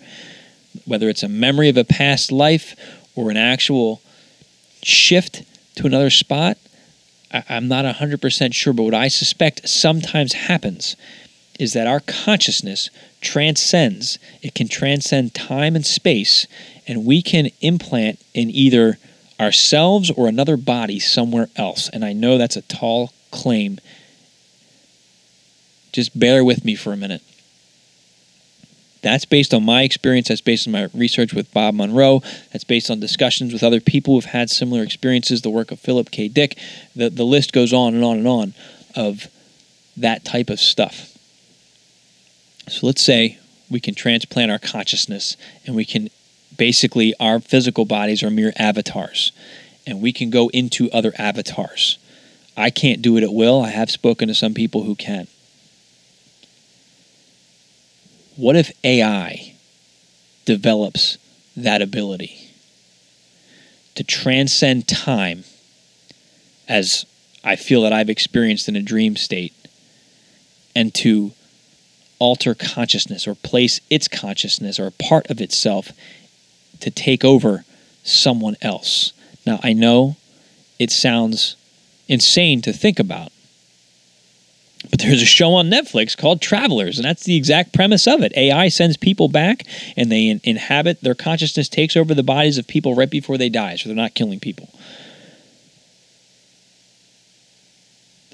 Whether 0.84 1.08
it's 1.08 1.22
a 1.22 1.28
memory 1.28 1.68
of 1.68 1.76
a 1.76 1.84
past 1.84 2.32
life 2.32 2.76
or 3.14 3.30
an 3.30 3.36
actual 3.36 4.00
shift 4.82 5.42
to 5.76 5.86
another 5.86 6.10
spot, 6.10 6.58
I, 7.32 7.44
I'm 7.48 7.68
not 7.68 7.84
100% 7.84 8.54
sure, 8.54 8.72
but 8.72 8.82
what 8.84 8.94
I 8.94 9.08
suspect 9.08 9.68
sometimes 9.68 10.32
happens 10.32 10.96
is 11.62 11.74
that 11.74 11.86
our 11.86 12.00
consciousness 12.00 12.90
transcends, 13.20 14.18
it 14.42 14.52
can 14.52 14.66
transcend 14.66 15.32
time 15.32 15.76
and 15.76 15.86
space, 15.86 16.44
and 16.88 17.06
we 17.06 17.22
can 17.22 17.50
implant 17.60 18.18
in 18.34 18.50
either 18.50 18.98
ourselves 19.38 20.10
or 20.10 20.26
another 20.26 20.56
body 20.56 20.98
somewhere 20.98 21.48
else. 21.54 21.88
And 21.88 22.04
I 22.04 22.12
know 22.12 22.36
that's 22.36 22.56
a 22.56 22.62
tall 22.62 23.12
claim. 23.30 23.78
Just 25.92 26.18
bear 26.18 26.44
with 26.44 26.64
me 26.64 26.74
for 26.74 26.92
a 26.92 26.96
minute. 26.96 27.22
That's 29.02 29.24
based 29.24 29.54
on 29.54 29.64
my 29.64 29.82
experience. 29.82 30.28
That's 30.28 30.40
based 30.40 30.66
on 30.66 30.72
my 30.72 30.88
research 30.92 31.32
with 31.32 31.52
Bob 31.54 31.74
Monroe. 31.74 32.22
That's 32.52 32.64
based 32.64 32.90
on 32.90 32.98
discussions 32.98 33.52
with 33.52 33.62
other 33.62 33.80
people 33.80 34.14
who've 34.14 34.24
had 34.24 34.50
similar 34.50 34.82
experiences, 34.82 35.42
the 35.42 35.50
work 35.50 35.70
of 35.70 35.78
Philip 35.78 36.10
K. 36.10 36.26
Dick. 36.26 36.58
The, 36.96 37.08
the 37.08 37.24
list 37.24 37.52
goes 37.52 37.72
on 37.72 37.94
and 37.94 38.02
on 38.02 38.18
and 38.18 38.26
on 38.26 38.54
of 38.96 39.28
that 39.96 40.24
type 40.24 40.50
of 40.50 40.58
stuff. 40.58 41.11
So 42.68 42.86
let's 42.86 43.02
say 43.02 43.38
we 43.70 43.80
can 43.80 43.94
transplant 43.94 44.50
our 44.50 44.58
consciousness 44.58 45.36
and 45.66 45.74
we 45.74 45.84
can 45.84 46.10
basically, 46.56 47.14
our 47.18 47.40
physical 47.40 47.84
bodies 47.84 48.22
are 48.22 48.30
mere 48.30 48.52
avatars 48.56 49.32
and 49.86 50.00
we 50.00 50.12
can 50.12 50.30
go 50.30 50.48
into 50.48 50.90
other 50.90 51.12
avatars. 51.18 51.98
I 52.56 52.70
can't 52.70 53.02
do 53.02 53.16
it 53.16 53.22
at 53.22 53.32
will. 53.32 53.62
I 53.62 53.70
have 53.70 53.90
spoken 53.90 54.28
to 54.28 54.34
some 54.34 54.54
people 54.54 54.84
who 54.84 54.94
can. 54.94 55.26
What 58.36 58.56
if 58.56 58.72
AI 58.84 59.54
develops 60.44 61.18
that 61.56 61.82
ability 61.82 62.50
to 63.94 64.04
transcend 64.04 64.88
time 64.88 65.44
as 66.68 67.04
I 67.44 67.56
feel 67.56 67.82
that 67.82 67.92
I've 67.92 68.08
experienced 68.08 68.68
in 68.68 68.76
a 68.76 68.82
dream 68.82 69.16
state 69.16 69.52
and 70.74 70.94
to 70.94 71.32
alter 72.22 72.54
consciousness 72.54 73.26
or 73.26 73.34
place 73.34 73.80
its 73.90 74.06
consciousness 74.06 74.78
or 74.78 74.86
a 74.86 74.92
part 74.92 75.28
of 75.28 75.40
itself 75.40 75.90
to 76.78 76.88
take 76.88 77.24
over 77.24 77.64
someone 78.04 78.56
else? 78.62 79.12
Now, 79.44 79.58
I 79.64 79.72
know 79.72 80.14
it 80.78 80.92
sounds 80.92 81.56
insane 82.06 82.62
to 82.62 82.72
think 82.72 83.00
about, 83.00 83.32
but 84.88 85.00
there's 85.00 85.20
a 85.20 85.26
show 85.26 85.54
on 85.54 85.68
Netflix 85.68 86.16
called 86.16 86.40
Travelers, 86.40 86.96
and 86.96 87.04
that's 87.04 87.24
the 87.24 87.34
exact 87.34 87.72
premise 87.72 88.06
of 88.06 88.20
it. 88.20 88.32
AI 88.36 88.68
sends 88.68 88.96
people 88.96 89.26
back, 89.26 89.64
and 89.96 90.10
they 90.10 90.28
in- 90.28 90.40
inhabit 90.44 91.00
their 91.00 91.16
consciousness 91.16 91.68
takes 91.68 91.96
over 91.96 92.14
the 92.14 92.22
bodies 92.22 92.56
of 92.56 92.68
people 92.68 92.94
right 92.94 93.10
before 93.10 93.36
they 93.36 93.48
die, 93.48 93.74
so 93.74 93.88
they're 93.88 93.96
not 93.96 94.14
killing 94.14 94.38
people. 94.38 94.68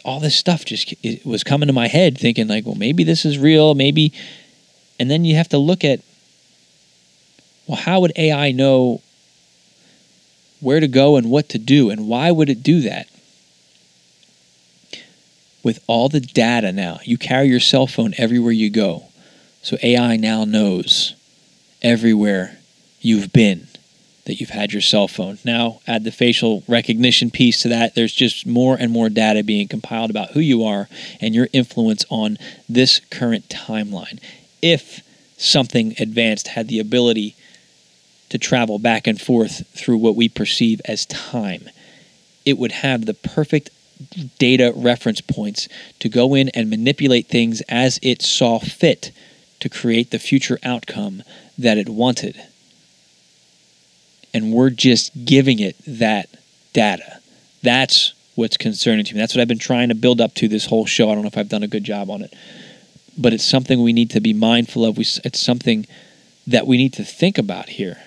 All 0.05 0.21
this 0.21 0.37
stuff 0.37 0.65
just 0.65 0.95
was 1.25 1.45
coming 1.45 1.67
to 1.67 1.73
my 1.73 1.89
head, 1.89 2.19
thinking 2.19 2.49
like, 2.49 2.67
well, 2.67 2.75
maybe 2.75 3.05
this 3.05 3.25
is 3.25 3.39
real, 3.39 3.75
maybe. 3.75 4.13
And 4.99 5.11
then 5.11 5.25
you 5.25 5.37
have 5.37 5.49
to 5.51 5.59
look 5.59 5.85
at, 5.85 6.01
well, 7.67 7.79
how 7.79 8.01
would 8.01 8.13
AI 8.17 8.53
know 8.53 9.03
where 10.61 10.81
to 10.81 10.89
go 10.89 11.17
and 11.17 11.31
what 11.31 11.49
to 11.51 11.59
do, 11.59 11.91
and 11.91 12.09
why 12.09 12.31
would 12.31 12.49
it 12.49 12.63
do 12.63 12.81
that? 12.83 13.09
with 15.63 15.85
all 15.87 16.09
the 16.09 16.21
data 16.21 16.73
now, 16.73 16.99
you 17.05 17.19
carry 17.19 17.49
your 17.49 17.61
cell 17.61 17.87
phone 17.87 18.15
everywhere 18.17 18.53
you 18.53 18.71
go. 18.71 19.05
So 19.63 19.77
AI 19.83 20.17
now 20.17 20.45
knows 20.45 21.15
everywhere 21.83 22.59
you've 23.01 23.33
been 23.35 23.69
that 24.29 24.41
you've 24.41 24.51
had 24.51 24.73
your 24.73 24.83
cell 24.83 25.09
phone. 25.09 25.38
Now, 25.43 25.81
add 25.87 26.05
the 26.05 26.12
facial 26.12 26.62
recognition 26.69 27.31
piece 27.31 27.62
to 27.62 27.69
that. 27.71 27.95
There's 27.95 28.12
just 28.12 28.47
more 28.47 28.77
and 28.79 28.93
more 28.93 29.09
data 29.09 29.43
being 29.43 29.69
compiled 29.69 30.11
about 30.11 30.33
who 30.33 30.41
you 30.41 30.62
are 30.64 30.87
and 31.19 31.35
your 31.35 31.49
influence 31.55 32.05
on 32.11 32.37
this 32.69 33.01
current 33.11 33.49
timeline. 33.49 34.21
If 34.61 35.01
something 35.38 35.95
advanced 35.99 36.49
had 36.49 36.69
the 36.69 36.79
ability 36.79 37.37
to 38.29 38.38
travel 38.38 38.79
back 38.79 39.07
and 39.07 39.19
forth 39.19 39.67
through 39.69 39.97
what 39.97 40.14
we 40.14 40.29
perceive 40.29 40.83
as 40.85 41.07
time, 41.07 41.71
it 42.45 42.59
would 42.59 42.73
have 42.73 43.07
the 43.07 43.14
perfect 43.14 43.71
data 44.38 44.73
reference 44.77 45.23
points 45.23 45.69
to 46.01 46.09
go 46.11 46.35
in 46.35 46.51
and 46.51 46.69
manipulate 46.69 47.29
things 47.29 47.62
as 47.62 47.99
it 48.03 48.21
saw 48.21 48.59
fit 48.59 49.11
to 49.61 49.71
create 49.71 50.11
the 50.11 50.19
future 50.19 50.59
outcome 50.62 51.23
that 51.57 51.79
it 51.79 51.88
wanted. 51.88 52.41
And 54.35 54.53
we're 54.53 54.71
just 54.71 55.25
giving 55.25 55.59
it 55.59 55.77
that 55.87 56.29
data. 56.73 57.21
That's 57.62 58.14
what's 58.35 58.57
concerning 58.57 59.05
to 59.07 59.14
me. 59.14 59.21
That's 59.21 59.35
what 59.35 59.41
I've 59.41 59.49
been 59.49 59.59
trying 59.59 59.88
to 59.88 59.95
build 59.95 60.21
up 60.21 60.35
to 60.35 60.49
this 60.49 60.67
whole 60.67 60.87
show. 60.87 61.11
I 61.11 61.14
don't 61.14 61.23
know 61.23 61.29
if 61.29 61.38
I've 61.38 61.49
done 61.49 61.62
a 61.62 61.69
good 61.69 61.85
job 61.85 62.11
on 62.11 62.23
it. 62.23 62.35
But 63.17 63.33
it's 63.33 63.45
something 63.45 63.83
we 63.83 63.93
need 63.93 64.11
to 64.11 64.21
be 64.21 64.33
mindful 64.33 64.85
of. 64.85 64.99
It's 64.99 65.41
something 65.41 65.87
that 66.47 66.67
we 66.67 66.77
need 66.77 66.93
to 66.95 67.05
think 67.05 67.37
about 67.37 67.69
here. 67.71 67.99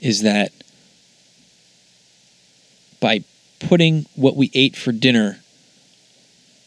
Is 0.00 0.22
that 0.22 0.52
by 3.00 3.24
putting 3.60 4.06
what 4.14 4.36
we 4.36 4.50
ate 4.54 4.76
for 4.76 4.92
dinner 4.92 5.40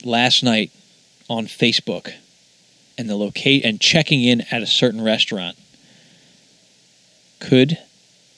last 0.03 0.43
night 0.43 0.71
on 1.29 1.45
Facebook 1.45 2.13
and 2.97 3.09
the 3.09 3.15
locate 3.15 3.63
and 3.65 3.79
checking 3.79 4.21
in 4.21 4.41
at 4.51 4.61
a 4.61 4.67
certain 4.67 5.01
restaurant. 5.01 5.57
Could 7.41 7.77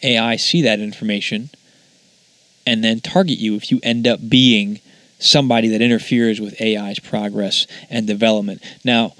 AI 0.01 0.37
see 0.37 0.63
that 0.63 0.79
information 0.79 1.51
and 2.65 2.83
then 2.83 3.01
target 3.01 3.37
you 3.37 3.55
if 3.55 3.69
you 3.69 3.79
end 3.83 4.07
up 4.07 4.27
being 4.27 4.79
somebody 5.19 5.67
that 5.67 5.81
interferes 5.81 6.41
with 6.41 6.59
AI's 6.59 6.99
progress 6.99 7.67
and 7.89 8.07
development? 8.07 8.63
Now, 8.83 9.13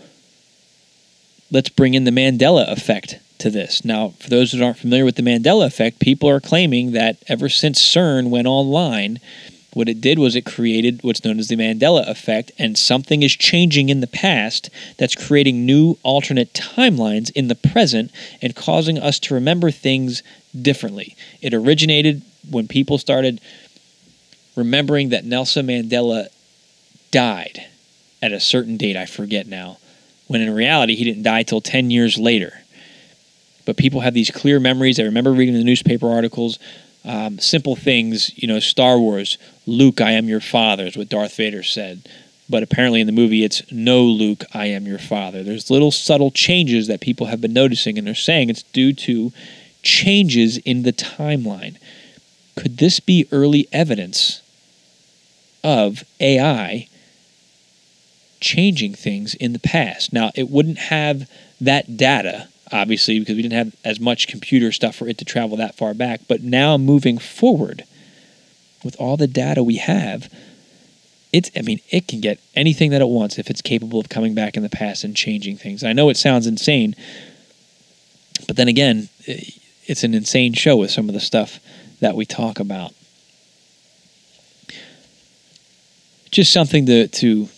let's 1.52 1.70
bring 1.70 1.94
in 1.94 2.06
the 2.06 2.12
Mandela 2.12 2.68
effect 2.72 3.20
to 3.40 3.50
this. 3.50 3.84
Now, 3.84 4.10
for 4.20 4.30
those 4.30 4.54
that 4.54 4.64
aren't 4.64 4.78
familiar 4.78 5.06
with 5.06 5.16
the 5.16 5.22
Mandela 5.22 5.68
effect, 5.68 6.00
people 6.00 6.30
are 6.30 6.40
claiming 6.40 6.94
that 6.94 7.18
ever 7.28 7.50
since 7.50 7.82
CERN 7.82 8.30
went 8.30 8.48
online, 8.48 9.20
what 9.74 9.90
it 9.90 10.02
did 10.02 10.20
was 10.20 10.36
it 10.36 10.46
created 10.46 11.02
what's 11.02 11.24
known 11.26 11.40
as 11.40 11.48
the 11.48 11.56
Mandela 11.56 12.08
effect, 12.08 12.52
and 12.60 12.78
something 12.78 13.24
is 13.24 13.34
changing 13.34 13.90
in 13.90 14.02
the 14.02 14.08
past 14.08 14.70
that's 14.98 15.16
creating 15.16 15.66
new 15.66 15.98
alternate 16.04 16.54
timelines 16.54 17.32
in 17.32 17.48
the 17.48 17.56
present 17.56 18.12
and 18.42 18.56
causing 18.56 19.00
us 19.00 19.20
to 19.20 19.34
remember 19.34 19.72
things 19.72 20.22
differently. 20.60 21.16
It 21.42 21.54
originated 21.54 22.22
when 22.50 22.68
people 22.68 22.98
started 22.98 23.42
remembering 24.56 25.10
that 25.10 25.26
Nelson 25.26 25.68
Mandela 25.68 26.28
died 27.10 27.66
at 28.22 28.32
a 28.32 28.40
certain 28.40 28.78
date, 28.78 28.96
I 28.96 29.06
forget 29.06 29.48
now, 29.48 29.78
when 30.28 30.42
in 30.42 30.54
reality 30.54 30.96
he 30.96 31.04
didn't 31.04 31.24
die 31.24 31.44
till 31.44 31.62
10 31.62 31.90
years 31.90 32.18
later. 32.18 32.60
But 33.66 33.78
people 33.78 34.02
have 34.02 34.14
these 34.14 34.30
clear 34.30 34.60
memories. 34.60 35.00
I 35.00 35.04
remember 35.04 35.32
reading 35.32 35.56
the 35.56 35.64
newspaper 35.64 36.10
articles 36.10 36.60
um, 37.06 37.40
simple 37.40 37.76
things, 37.76 38.32
you 38.38 38.48
know, 38.48 38.60
Star 38.60 38.98
Wars, 38.98 39.38
Luke, 39.66 40.02
I 40.02 40.12
am 40.12 40.28
your 40.28 40.42
father, 40.42 40.86
is 40.86 40.98
what 40.98 41.10
Darth 41.10 41.36
Vader 41.36 41.64
said. 41.64 42.08
But 42.50 42.64
apparently 42.64 43.00
in 43.00 43.08
the 43.08 43.14
movie, 43.14 43.44
it's 43.44 43.64
no, 43.72 44.04
Luke, 44.04 44.44
I 44.54 44.66
am 44.68 44.86
your 44.86 45.00
father. 45.00 45.44
There's 45.44 45.72
little 45.72 45.92
subtle 45.92 46.32
changes 46.32 46.88
that 46.88 47.02
people 47.02 47.28
have 47.28 47.42
been 47.42 47.54
noticing, 47.54 47.98
and 47.98 48.06
they're 48.06 48.16
saying 48.16 48.50
it's 48.50 48.64
due 48.64 48.94
to 48.94 49.32
changes 49.82 50.58
in 50.58 50.84
the 50.84 50.94
timeline. 50.94 51.78
Could 52.56 52.78
this 52.78 53.00
be 53.00 53.28
early 53.32 53.68
evidence 53.72 54.42
of 55.64 56.04
AI 56.20 56.88
changing 58.42 58.94
things 58.94 59.34
in 59.36 59.54
the 59.54 59.60
past? 59.60 60.12
Now, 60.12 60.32
it 60.36 60.50
wouldn't 60.50 60.78
have 60.78 61.30
that 61.62 61.96
data 61.96 62.50
obviously, 62.74 63.20
because 63.20 63.36
we 63.36 63.42
didn't 63.42 63.54
have 63.54 63.76
as 63.86 64.00
much 64.00 64.28
computer 64.28 64.72
stuff 64.72 64.96
for 64.96 65.08
it 65.08 65.18
to 65.20 65.26
travel 65.26 65.56
that 65.58 65.76
far 65.76 65.94
back. 65.94 66.22
But 66.28 66.42
now 66.42 66.78
moving 66.78 67.18
forward, 67.20 67.84
with 68.84 68.96
all 69.00 69.18
the 69.18 69.28
data 69.28 69.64
we 69.64 69.78
have, 69.78 70.32
it's 71.32 71.50
I 71.58 71.62
mean, 71.62 71.80
it 71.90 72.08
can 72.08 72.22
get 72.22 72.40
anything 72.56 72.92
that 72.92 73.02
it 73.02 73.08
wants 73.08 73.40
if 73.40 73.50
it's 73.50 73.62
capable 73.62 74.00
of 74.00 74.10
coming 74.10 74.36
back 74.36 74.56
in 74.56 74.64
the 74.64 74.70
past 74.70 75.04
and 75.04 75.16
changing 75.16 75.58
things. 75.58 75.84
I 75.84 75.94
know 75.94 76.10
it 76.10 76.18
sounds 76.18 76.48
insane, 76.48 76.96
but 78.48 78.56
then 78.56 78.68
again, 78.68 79.10
it's 79.26 80.04
an 80.04 80.14
insane 80.14 80.54
show 80.54 80.78
with 80.78 80.92
some 80.92 81.10
of 81.10 81.14
the 81.14 81.20
stuff 81.20 81.60
that 82.00 82.16
we 82.16 82.26
talk 82.26 82.60
about. 82.60 82.94
Just 86.32 86.54
something 86.54 86.86
to 86.86 87.08
to 87.08 87.50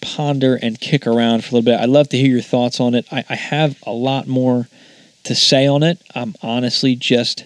ponder 0.00 0.56
and 0.60 0.78
kick 0.80 1.06
around 1.06 1.44
for 1.44 1.50
a 1.50 1.52
little 1.54 1.72
bit. 1.72 1.80
I'd 1.80 1.88
love 1.88 2.10
to 2.10 2.18
hear 2.18 2.30
your 2.30 2.42
thoughts 2.42 2.78
on 2.78 2.94
it. 2.94 3.06
I, 3.10 3.24
I 3.28 3.34
have 3.36 3.78
a 3.84 3.92
lot 3.92 4.26
more 4.28 4.68
to 5.24 5.34
say 5.34 5.66
on 5.66 5.82
it. 5.82 5.98
I'm 6.14 6.34
honestly 6.42 6.94
just 6.94 7.44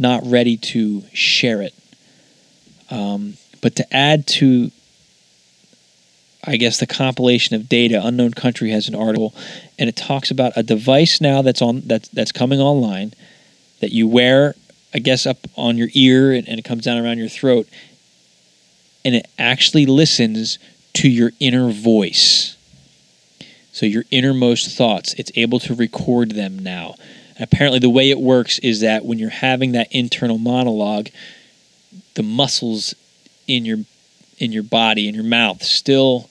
not 0.00 0.22
ready 0.24 0.56
to 0.56 1.02
share 1.12 1.62
it. 1.62 1.74
Um, 2.90 3.34
but 3.60 3.76
to 3.76 3.94
add 3.94 4.26
to, 4.28 4.70
I 6.44 6.56
guess, 6.56 6.78
the 6.78 6.86
compilation 6.86 7.54
of 7.54 7.68
data, 7.68 8.00
Unknown 8.02 8.32
Country 8.32 8.70
has 8.70 8.88
an 8.88 8.94
article, 8.94 9.34
and 9.78 9.88
it 9.88 9.96
talks 9.96 10.30
about 10.30 10.52
a 10.56 10.62
device 10.62 11.20
now 11.20 11.42
that's 11.42 11.62
on 11.62 11.82
that's 11.82 12.08
that's 12.08 12.32
coming 12.32 12.60
online 12.60 13.12
that 13.80 13.92
you 13.92 14.08
wear 14.08 14.54
I 14.92 14.98
guess, 14.98 15.26
up 15.26 15.38
on 15.56 15.78
your 15.78 15.88
ear 15.94 16.32
and, 16.32 16.48
and 16.48 16.58
it 16.58 16.64
comes 16.64 16.84
down 16.84 16.98
around 16.98 17.18
your 17.18 17.28
throat. 17.28 17.68
And 19.04 19.14
it 19.14 19.26
actually 19.38 19.86
listens 19.86 20.58
to 20.94 21.08
your 21.08 21.32
inner 21.40 21.70
voice. 21.70 22.56
So, 23.72 23.86
your 23.86 24.04
innermost 24.10 24.76
thoughts, 24.76 25.14
it's 25.14 25.30
able 25.36 25.60
to 25.60 25.74
record 25.74 26.32
them 26.32 26.58
now. 26.58 26.96
Apparently, 27.40 27.78
the 27.78 27.88
way 27.88 28.10
it 28.10 28.20
works 28.20 28.58
is 28.58 28.80
that 28.80 29.04
when 29.04 29.18
you're 29.18 29.30
having 29.30 29.72
that 29.72 29.90
internal 29.90 30.36
monologue, 30.36 31.08
the 32.14 32.22
muscles 32.22 32.94
in 33.46 33.64
your 33.64 33.78
in 34.38 34.52
your 34.52 34.62
body 34.62 35.08
in 35.08 35.14
your 35.14 35.24
mouth 35.24 35.62
still 35.62 36.30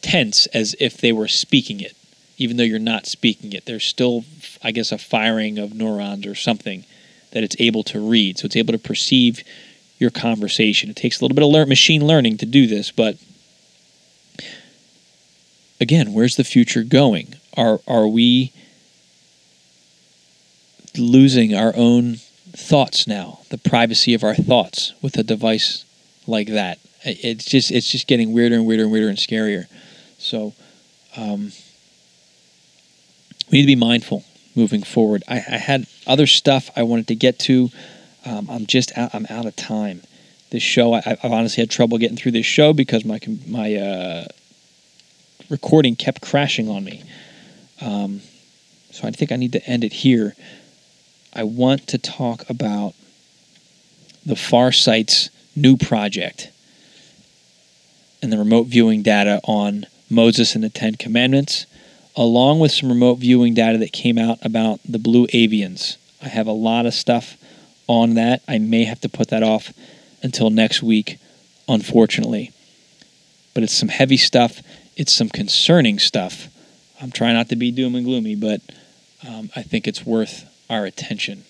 tense 0.00 0.46
as 0.46 0.74
if 0.80 0.98
they 0.98 1.12
were 1.12 1.28
speaking 1.28 1.80
it. 1.80 1.96
Even 2.38 2.56
though 2.56 2.64
you're 2.64 2.78
not 2.78 3.06
speaking 3.06 3.52
it 3.52 3.66
there's 3.66 3.84
still 3.84 4.24
i 4.62 4.70
guess 4.70 4.92
a 4.92 4.98
firing 4.98 5.58
of 5.58 5.74
neurons 5.74 6.26
or 6.26 6.34
something 6.34 6.84
that 7.32 7.42
it's 7.42 7.56
able 7.58 7.82
to 7.82 7.98
read. 8.00 8.38
So 8.38 8.46
it's 8.46 8.56
able 8.56 8.72
to 8.72 8.78
perceive 8.78 9.42
your 9.98 10.10
conversation. 10.10 10.90
It 10.90 10.96
takes 10.96 11.20
a 11.20 11.24
little 11.24 11.34
bit 11.34 11.44
of 11.44 11.68
machine 11.68 12.06
learning 12.06 12.38
to 12.38 12.46
do 12.46 12.66
this 12.66 12.90
but 12.90 13.16
again 15.80 16.12
where's 16.12 16.36
the 16.36 16.44
future 16.44 16.82
going? 16.82 17.34
Are 17.56 17.80
are 17.86 18.08
we 18.08 18.52
losing 20.96 21.54
our 21.54 21.72
own 21.76 22.16
thoughts 22.54 23.06
now 23.06 23.40
the 23.50 23.58
privacy 23.58 24.12
of 24.14 24.22
our 24.22 24.34
thoughts 24.34 24.92
with 25.00 25.16
a 25.16 25.22
device 25.22 25.84
like 26.26 26.48
that 26.48 26.78
it's 27.04 27.44
just 27.44 27.70
it's 27.70 27.90
just 27.90 28.06
getting 28.06 28.32
weirder 28.32 28.56
and 28.56 28.66
weirder 28.66 28.84
and 28.84 28.92
weirder 28.92 29.08
and 29.08 29.18
scarier. 29.18 29.66
So 30.18 30.54
um, 31.16 31.52
we 33.50 33.58
need 33.58 33.62
to 33.62 33.66
be 33.66 33.76
mindful 33.76 34.24
moving 34.54 34.82
forward. 34.82 35.22
I, 35.28 35.36
I, 35.36 35.58
had 35.58 35.86
other 36.06 36.26
stuff 36.26 36.70
I 36.76 36.82
wanted 36.82 37.08
to 37.08 37.14
get 37.14 37.38
to. 37.40 37.70
Um, 38.26 38.48
I'm 38.50 38.66
just 38.66 38.96
out, 38.96 39.14
I'm 39.14 39.26
out 39.30 39.46
of 39.46 39.56
time. 39.56 40.02
This 40.50 40.62
show 40.62 40.92
I, 40.92 41.00
have 41.00 41.32
honestly 41.32 41.62
had 41.62 41.70
trouble 41.70 41.98
getting 41.98 42.16
through 42.16 42.32
this 42.32 42.46
show 42.46 42.72
because 42.72 43.04
my 43.04 43.18
my 43.46 43.74
uh, 43.74 44.24
recording 45.48 45.96
kept 45.96 46.20
crashing 46.20 46.68
on 46.68 46.84
me. 46.84 47.02
Um, 47.80 48.20
so 48.90 49.08
I 49.08 49.10
think 49.10 49.32
I 49.32 49.36
need 49.36 49.52
to 49.52 49.66
end 49.66 49.84
it 49.84 49.92
here. 49.92 50.36
I 51.34 51.44
want 51.44 51.86
to 51.88 51.98
talk 51.98 52.48
about 52.50 52.94
the 54.26 54.36
Farsight's 54.36 55.30
new 55.56 55.76
project 55.76 56.50
and 58.22 58.32
the 58.32 58.38
remote 58.38 58.66
viewing 58.66 59.02
data 59.02 59.40
on 59.44 59.86
Moses 60.10 60.54
and 60.54 60.62
the 60.62 60.68
Ten 60.68 60.94
Commandments, 60.94 61.66
along 62.14 62.60
with 62.60 62.70
some 62.70 62.90
remote 62.90 63.16
viewing 63.16 63.54
data 63.54 63.78
that 63.78 63.92
came 63.92 64.18
out 64.18 64.44
about 64.44 64.80
the 64.86 64.98
blue 64.98 65.26
avians. 65.28 65.96
I 66.22 66.28
have 66.28 66.46
a 66.46 66.52
lot 66.52 66.84
of 66.84 66.92
stuff 66.92 67.36
on 67.86 68.14
that. 68.14 68.42
I 68.46 68.58
may 68.58 68.84
have 68.84 69.00
to 69.00 69.08
put 69.08 69.28
that 69.28 69.42
off 69.42 69.72
until 70.22 70.50
next 70.50 70.82
week, 70.82 71.18
unfortunately. 71.66 72.52
But 73.54 73.62
it's 73.62 73.76
some 73.76 73.88
heavy 73.88 74.18
stuff, 74.18 74.60
it's 74.96 75.12
some 75.12 75.30
concerning 75.30 75.98
stuff. 75.98 76.48
I'm 77.00 77.10
trying 77.10 77.34
not 77.34 77.48
to 77.48 77.56
be 77.56 77.70
doom 77.70 77.94
and 77.94 78.04
gloomy, 78.04 78.36
but 78.36 78.60
um, 79.26 79.50
I 79.56 79.62
think 79.62 79.88
it's 79.88 80.04
worth 80.04 80.48
our 80.68 80.84
attention. 80.84 81.44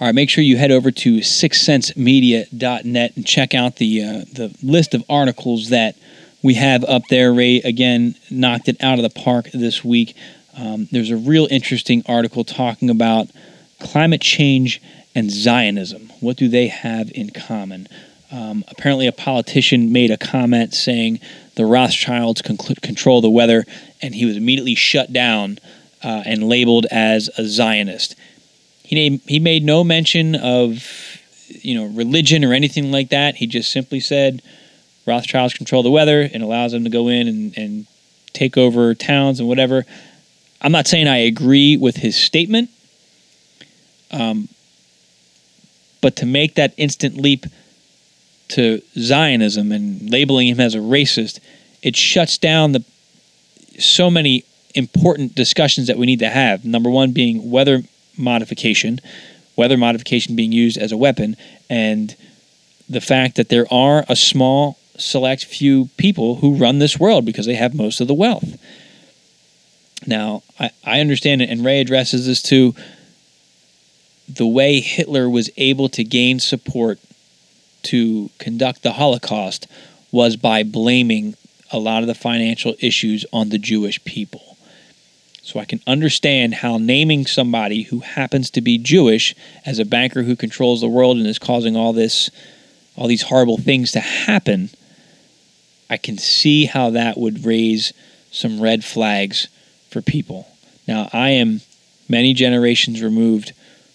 All 0.00 0.06
right, 0.06 0.14
make 0.14 0.30
sure 0.30 0.44
you 0.44 0.56
head 0.56 0.70
over 0.70 0.92
to 0.92 1.18
sixcentsmedia.net 1.18 3.16
and 3.16 3.26
check 3.26 3.52
out 3.52 3.76
the 3.76 4.04
uh, 4.04 4.24
the 4.32 4.56
list 4.62 4.94
of 4.94 5.02
articles 5.08 5.70
that 5.70 5.96
we 6.40 6.54
have 6.54 6.84
up 6.84 7.02
there. 7.10 7.32
Ray 7.32 7.56
again 7.56 8.14
knocked 8.30 8.68
it 8.68 8.76
out 8.80 9.00
of 9.00 9.02
the 9.02 9.10
park 9.10 9.50
this 9.52 9.84
week. 9.84 10.14
Um, 10.56 10.86
there's 10.92 11.10
a 11.10 11.16
real 11.16 11.48
interesting 11.50 12.04
article 12.06 12.44
talking 12.44 12.90
about 12.90 13.28
climate 13.80 14.20
change 14.20 14.80
and 15.16 15.32
Zionism. 15.32 16.12
What 16.20 16.36
do 16.36 16.48
they 16.48 16.68
have 16.68 17.10
in 17.12 17.30
common? 17.30 17.88
Um, 18.30 18.64
apparently, 18.68 19.08
a 19.08 19.12
politician 19.12 19.90
made 19.90 20.12
a 20.12 20.16
comment 20.16 20.74
saying 20.74 21.18
the 21.56 21.64
Rothschilds 21.64 22.40
control 22.42 23.20
the 23.20 23.30
weather, 23.30 23.64
and 24.00 24.14
he 24.14 24.26
was 24.26 24.36
immediately 24.36 24.76
shut 24.76 25.12
down 25.12 25.58
uh, 26.02 26.22
and 26.24 26.48
labeled 26.48 26.86
as 26.90 27.28
a 27.38 27.44
Zionist. 27.44 28.14
He 28.82 29.20
he 29.26 29.38
made 29.38 29.64
no 29.64 29.84
mention 29.84 30.34
of 30.34 30.84
you 31.48 31.74
know 31.74 31.86
religion 31.86 32.44
or 32.44 32.52
anything 32.52 32.90
like 32.90 33.10
that. 33.10 33.36
He 33.36 33.46
just 33.46 33.70
simply 33.70 34.00
said 34.00 34.42
Rothschilds 35.06 35.54
control 35.54 35.82
the 35.82 35.90
weather 35.90 36.28
and 36.32 36.42
allows 36.42 36.72
them 36.72 36.84
to 36.84 36.90
go 36.90 37.08
in 37.08 37.28
and, 37.28 37.56
and 37.56 37.86
take 38.32 38.56
over 38.56 38.94
towns 38.94 39.40
and 39.40 39.48
whatever. 39.48 39.84
I'm 40.60 40.72
not 40.72 40.86
saying 40.86 41.06
I 41.06 41.18
agree 41.18 41.76
with 41.76 41.96
his 41.96 42.16
statement, 42.16 42.70
um, 44.10 44.48
but 46.00 46.16
to 46.16 46.26
make 46.26 46.54
that 46.56 46.74
instant 46.76 47.16
leap 47.16 47.46
to 48.48 48.82
Zionism 48.98 49.72
and 49.72 50.10
labeling 50.10 50.48
him 50.48 50.60
as 50.60 50.74
a 50.74 50.78
racist, 50.78 51.38
it 51.82 51.94
shuts 51.96 52.38
down 52.38 52.72
the 52.72 52.84
so 53.78 54.10
many 54.10 54.44
important 54.74 55.34
discussions 55.34 55.86
that 55.86 55.98
we 55.98 56.06
need 56.06 56.18
to 56.20 56.28
have. 56.28 56.64
Number 56.64 56.90
one 56.90 57.12
being 57.12 57.50
weather 57.50 57.82
modification, 58.16 59.00
weather 59.56 59.76
modification 59.76 60.36
being 60.36 60.52
used 60.52 60.76
as 60.76 60.92
a 60.92 60.96
weapon, 60.96 61.36
and 61.68 62.14
the 62.88 63.00
fact 63.00 63.36
that 63.36 63.48
there 63.48 63.66
are 63.72 64.04
a 64.08 64.16
small, 64.16 64.78
select 64.96 65.44
few 65.44 65.88
people 65.96 66.36
who 66.36 66.56
run 66.56 66.78
this 66.78 66.98
world 66.98 67.24
because 67.24 67.46
they 67.46 67.54
have 67.54 67.74
most 67.74 68.00
of 68.00 68.08
the 68.08 68.14
wealth. 68.14 68.58
Now, 70.06 70.42
I, 70.58 70.70
I 70.84 71.00
understand 71.00 71.42
it, 71.42 71.50
and 71.50 71.64
Ray 71.64 71.80
addresses 71.80 72.26
this 72.26 72.42
too. 72.42 72.74
The 74.28 74.46
way 74.46 74.80
Hitler 74.80 75.28
was 75.28 75.50
able 75.56 75.88
to 75.90 76.04
gain 76.04 76.40
support 76.40 76.98
to 77.84 78.30
conduct 78.38 78.82
the 78.82 78.92
Holocaust 78.92 79.66
was 80.10 80.36
by 80.36 80.62
blaming 80.62 81.34
a 81.70 81.78
lot 81.78 82.02
of 82.02 82.06
the 82.06 82.14
financial 82.14 82.74
issues 82.80 83.26
on 83.32 83.50
the 83.50 83.58
Jewish 83.58 84.02
people. 84.04 84.47
So 85.48 85.58
I 85.58 85.64
can 85.64 85.80
understand 85.86 86.56
how 86.56 86.76
naming 86.76 87.24
somebody 87.24 87.84
who 87.84 88.00
happens 88.00 88.50
to 88.50 88.60
be 88.60 88.76
Jewish 88.76 89.34
as 89.64 89.78
a 89.78 89.86
banker 89.86 90.24
who 90.24 90.36
controls 90.36 90.82
the 90.82 90.88
world 90.88 91.16
and 91.16 91.26
is 91.26 91.38
causing 91.38 91.74
all 91.74 91.94
this 91.94 92.28
all 92.98 93.08
these 93.08 93.22
horrible 93.22 93.56
things 93.56 93.92
to 93.92 94.00
happen, 94.00 94.68
I 95.88 95.96
can 95.96 96.18
see 96.18 96.66
how 96.66 96.90
that 96.90 97.16
would 97.16 97.46
raise 97.46 97.94
some 98.30 98.60
red 98.60 98.84
flags 98.84 99.48
for 99.88 100.02
people. 100.02 100.46
Now, 100.86 101.08
I 101.14 101.30
am 101.30 101.62
many 102.10 102.34
generations 102.34 103.00
removed 103.00 103.52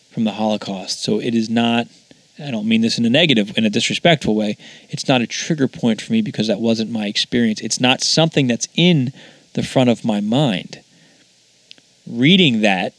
from 0.09 0.23
the 0.23 0.31
Holocaust, 0.31 1.03
so 1.03 1.19
it 1.19 1.35
is 1.35 1.51
not 1.51 1.85
I 2.39 2.49
don't 2.49 2.67
mean 2.67 2.81
this 2.81 2.97
in 2.97 3.05
a 3.05 3.11
negative, 3.11 3.55
in 3.55 3.63
a 3.63 3.69
disrespectful 3.69 4.33
way. 4.33 4.57
It's 4.89 5.07
not 5.07 5.21
a 5.21 5.27
trigger 5.27 5.67
point 5.67 6.01
for 6.01 6.13
me 6.13 6.23
because 6.23 6.47
that 6.47 6.59
wasn't 6.59 6.89
my 6.89 7.05
experience. 7.05 7.61
It's 7.61 7.79
not 7.79 8.01
something 8.01 8.47
that's 8.47 8.67
in 8.73 9.13
the 9.53 9.61
front 9.61 9.91
of 9.91 10.03
my 10.03 10.19
mind 10.19 10.82
reading 12.07 12.61
that 12.61 12.93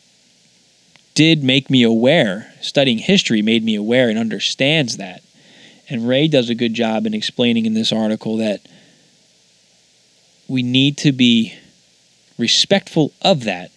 did 1.15 1.45
make 1.45 1.71
me 1.71 1.83
aware, 1.83 2.53
studying 2.61 2.99
history 2.99 3.41
made 3.41 3.63
me 3.63 3.77
aware 3.77 4.09
and 4.09 4.19
understands 4.19 4.97
that. 4.97 5.23
And 5.89 6.09
Ray 6.09 6.29
does 6.29 6.51
a 6.51 6.55
good 6.55 6.75
job 6.75 7.07
in 7.07 7.15
explaining 7.15 7.67
in 7.67 7.75
this 7.75 7.93
article 7.93 8.39
that 8.39 8.61
we 10.49 10.63
need 10.63 10.97
to 10.99 11.13
be 11.13 11.55
respectful 12.37 13.13
of 13.23 13.45
that. 13.45 13.71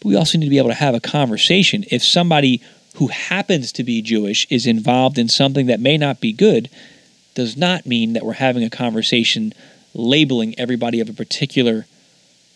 But 0.00 0.08
we 0.08 0.16
also 0.16 0.36
need 0.36 0.46
to 0.46 0.50
be 0.50 0.58
able 0.58 0.68
to 0.68 0.74
have 0.74 0.94
a 0.94 1.00
conversation. 1.00 1.84
If 1.90 2.02
somebody 2.02 2.60
who 2.96 3.08
happens 3.08 3.72
to 3.72 3.84
be 3.84 4.02
Jewish 4.02 4.46
is 4.50 4.66
involved 4.66 5.16
in 5.16 5.28
something 5.28 5.66
that 5.66 5.80
may 5.80 5.96
not 5.96 6.20
be 6.20 6.32
good, 6.32 6.68
does 7.34 7.56
not 7.56 7.86
mean 7.86 8.12
that 8.12 8.26
we're 8.26 8.34
having 8.34 8.62
a 8.62 8.70
conversation 8.70 9.54
labeling 9.94 10.58
everybody 10.58 11.00
of 11.00 11.08
a 11.08 11.14
particular 11.14 11.86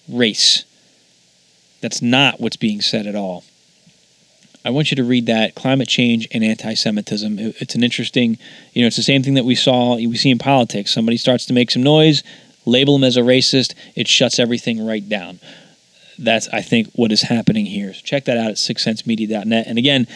race 0.09 0.65
that's 1.81 2.03
not 2.03 2.41
what's 2.41 2.57
being 2.57 2.81
said 2.81 3.07
at 3.07 3.15
all. 3.15 3.45
I 4.65 4.71
want 4.71 4.91
you 4.91 4.97
to 4.97 5.05
read 5.05 5.27
that 5.27 5.55
climate 5.55 5.87
change 5.87 6.27
and 6.33 6.43
anti-Semitism. 6.43 7.37
It's 7.39 7.77
an 7.77 7.85
interesting, 7.85 8.37
you 8.73 8.83
know, 8.83 8.89
it's 8.89 8.97
the 8.97 9.03
same 9.03 9.23
thing 9.23 9.35
that 9.35 9.45
we 9.45 9.55
saw 9.55 9.95
we 9.95 10.17
see 10.17 10.31
in 10.31 10.39
politics. 10.39 10.93
Somebody 10.93 11.19
starts 11.19 11.47
to 11.47 11.53
make 11.53 11.71
some 11.71 11.85
noise, 11.85 12.25
label 12.65 12.95
them 12.95 13.05
as 13.05 13.17
a 13.17 13.21
racist, 13.21 13.75
it 13.95 14.09
shuts 14.09 14.41
everything 14.41 14.85
right 14.85 15.09
down. 15.09 15.39
That's 16.19 16.49
I 16.49 16.63
think 16.63 16.91
what 16.95 17.13
is 17.13 17.23
happening 17.23 17.65
here. 17.65 17.95
So 17.95 18.01
check 18.03 18.25
that 18.25 18.39
out 18.39 18.51
at 18.51 18.57
sixcentsmedia.net. 18.57 19.69
And 19.69 19.79
again, 19.79 20.09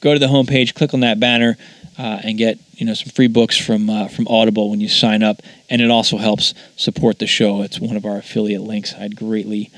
go 0.00 0.12
to 0.12 0.20
the 0.20 0.26
homepage, 0.26 0.74
click 0.74 0.94
on 0.94 1.00
that 1.00 1.18
banner, 1.18 1.56
uh, 1.98 2.20
and 2.22 2.38
get 2.38 2.58
you 2.74 2.86
know 2.86 2.94
some 2.94 3.10
free 3.10 3.26
books 3.26 3.56
from 3.56 3.90
uh, 3.90 4.06
from 4.06 4.28
Audible 4.28 4.70
when 4.70 4.80
you 4.80 4.88
sign 4.88 5.24
up. 5.24 5.42
And 5.68 5.82
it 5.82 5.90
also 5.90 6.18
helps 6.18 6.54
support 6.76 7.18
the 7.18 7.26
show. 7.26 7.62
It's 7.62 7.80
one 7.80 7.96
of 7.96 8.04
our 8.04 8.18
affiliate 8.18 8.62
links. 8.62 8.94
I'd 8.94 9.16
greatly 9.16 9.72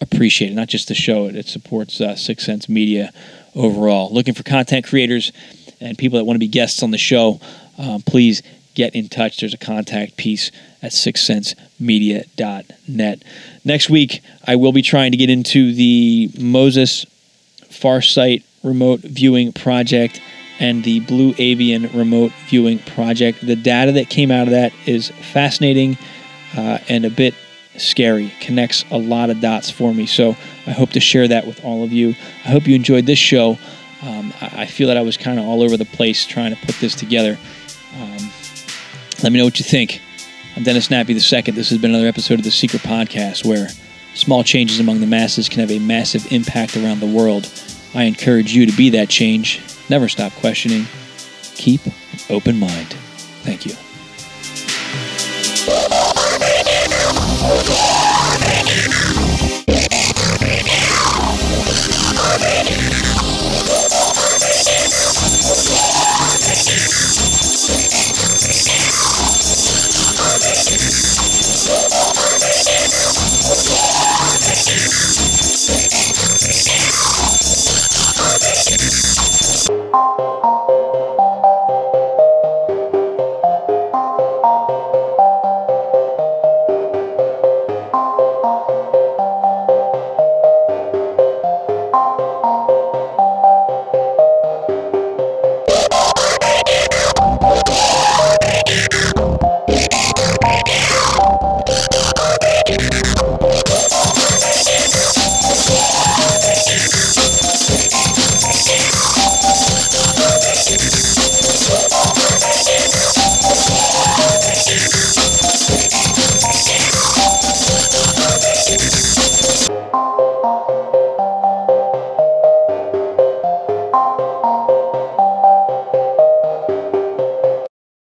appreciate 0.00 0.52
it. 0.52 0.54
Not 0.54 0.68
just 0.68 0.88
the 0.88 0.94
show, 0.94 1.26
it, 1.26 1.36
it 1.36 1.46
supports 1.46 2.00
uh, 2.00 2.16
Six 2.16 2.44
Cents 2.44 2.68
Media 2.68 3.12
overall. 3.54 4.12
Looking 4.12 4.34
for 4.34 4.42
content 4.42 4.86
creators 4.86 5.32
and 5.80 5.96
people 5.96 6.18
that 6.18 6.24
want 6.24 6.34
to 6.36 6.40
be 6.40 6.48
guests 6.48 6.82
on 6.82 6.90
the 6.90 6.98
show, 6.98 7.40
um, 7.78 8.02
please 8.02 8.42
get 8.74 8.94
in 8.94 9.08
touch. 9.08 9.40
There's 9.40 9.54
a 9.54 9.58
contact 9.58 10.16
piece 10.16 10.50
at 10.82 10.90
sixcentsmedia.net. 10.92 13.22
Next 13.64 13.90
week, 13.90 14.22
I 14.46 14.54
will 14.56 14.72
be 14.72 14.82
trying 14.82 15.12
to 15.12 15.16
get 15.16 15.30
into 15.30 15.72
the 15.74 16.30
Moses 16.38 17.06
Farsight 17.64 18.42
remote 18.62 19.00
viewing 19.00 19.52
project 19.52 20.20
and 20.60 20.84
the 20.84 21.00
Blue 21.00 21.34
Avian 21.38 21.90
remote 21.92 22.32
viewing 22.48 22.78
project. 22.80 23.44
The 23.44 23.56
data 23.56 23.92
that 23.92 24.08
came 24.08 24.30
out 24.30 24.48
of 24.48 24.52
that 24.52 24.72
is 24.86 25.10
fascinating 25.32 25.98
uh, 26.56 26.78
and 26.88 27.04
a 27.04 27.10
bit 27.10 27.34
scary. 27.80 28.32
Connects 28.40 28.84
a 28.90 28.98
lot 28.98 29.30
of 29.30 29.40
dots 29.40 29.70
for 29.70 29.92
me. 29.92 30.06
So 30.06 30.36
I 30.66 30.72
hope 30.72 30.90
to 30.90 31.00
share 31.00 31.28
that 31.28 31.46
with 31.46 31.64
all 31.64 31.82
of 31.82 31.92
you. 31.92 32.10
I 32.44 32.50
hope 32.50 32.66
you 32.66 32.74
enjoyed 32.74 33.06
this 33.06 33.18
show. 33.18 33.58
Um, 34.02 34.32
I, 34.40 34.62
I 34.62 34.66
feel 34.66 34.88
that 34.88 34.96
I 34.96 35.02
was 35.02 35.16
kind 35.16 35.38
of 35.38 35.46
all 35.46 35.62
over 35.62 35.76
the 35.76 35.84
place 35.84 36.24
trying 36.24 36.54
to 36.54 36.66
put 36.66 36.76
this 36.76 36.94
together. 36.94 37.38
Um, 38.00 38.30
let 39.22 39.32
me 39.32 39.38
know 39.38 39.44
what 39.44 39.58
you 39.58 39.64
think. 39.64 40.00
I'm 40.56 40.62
Dennis 40.62 40.88
Nappi 40.88 41.10
II. 41.10 41.52
This 41.52 41.70
has 41.70 41.78
been 41.78 41.90
another 41.90 42.08
episode 42.08 42.38
of 42.38 42.44
The 42.44 42.50
Secret 42.50 42.82
Podcast 42.82 43.44
where 43.44 43.68
small 44.14 44.42
changes 44.42 44.80
among 44.80 45.00
the 45.00 45.06
masses 45.06 45.48
can 45.48 45.60
have 45.60 45.70
a 45.70 45.78
massive 45.78 46.32
impact 46.32 46.76
around 46.76 47.00
the 47.00 47.06
world. 47.06 47.50
I 47.94 48.04
encourage 48.04 48.52
you 48.52 48.66
to 48.66 48.76
be 48.76 48.90
that 48.90 49.08
change. 49.08 49.60
Never 49.88 50.08
stop 50.08 50.32
questioning. 50.34 50.86
Keep 51.54 51.86
an 51.86 51.92
open 52.30 52.58
mind. 52.58 52.94
Thank 53.42 53.66
you. 53.66 53.74
Oh, 57.10 57.88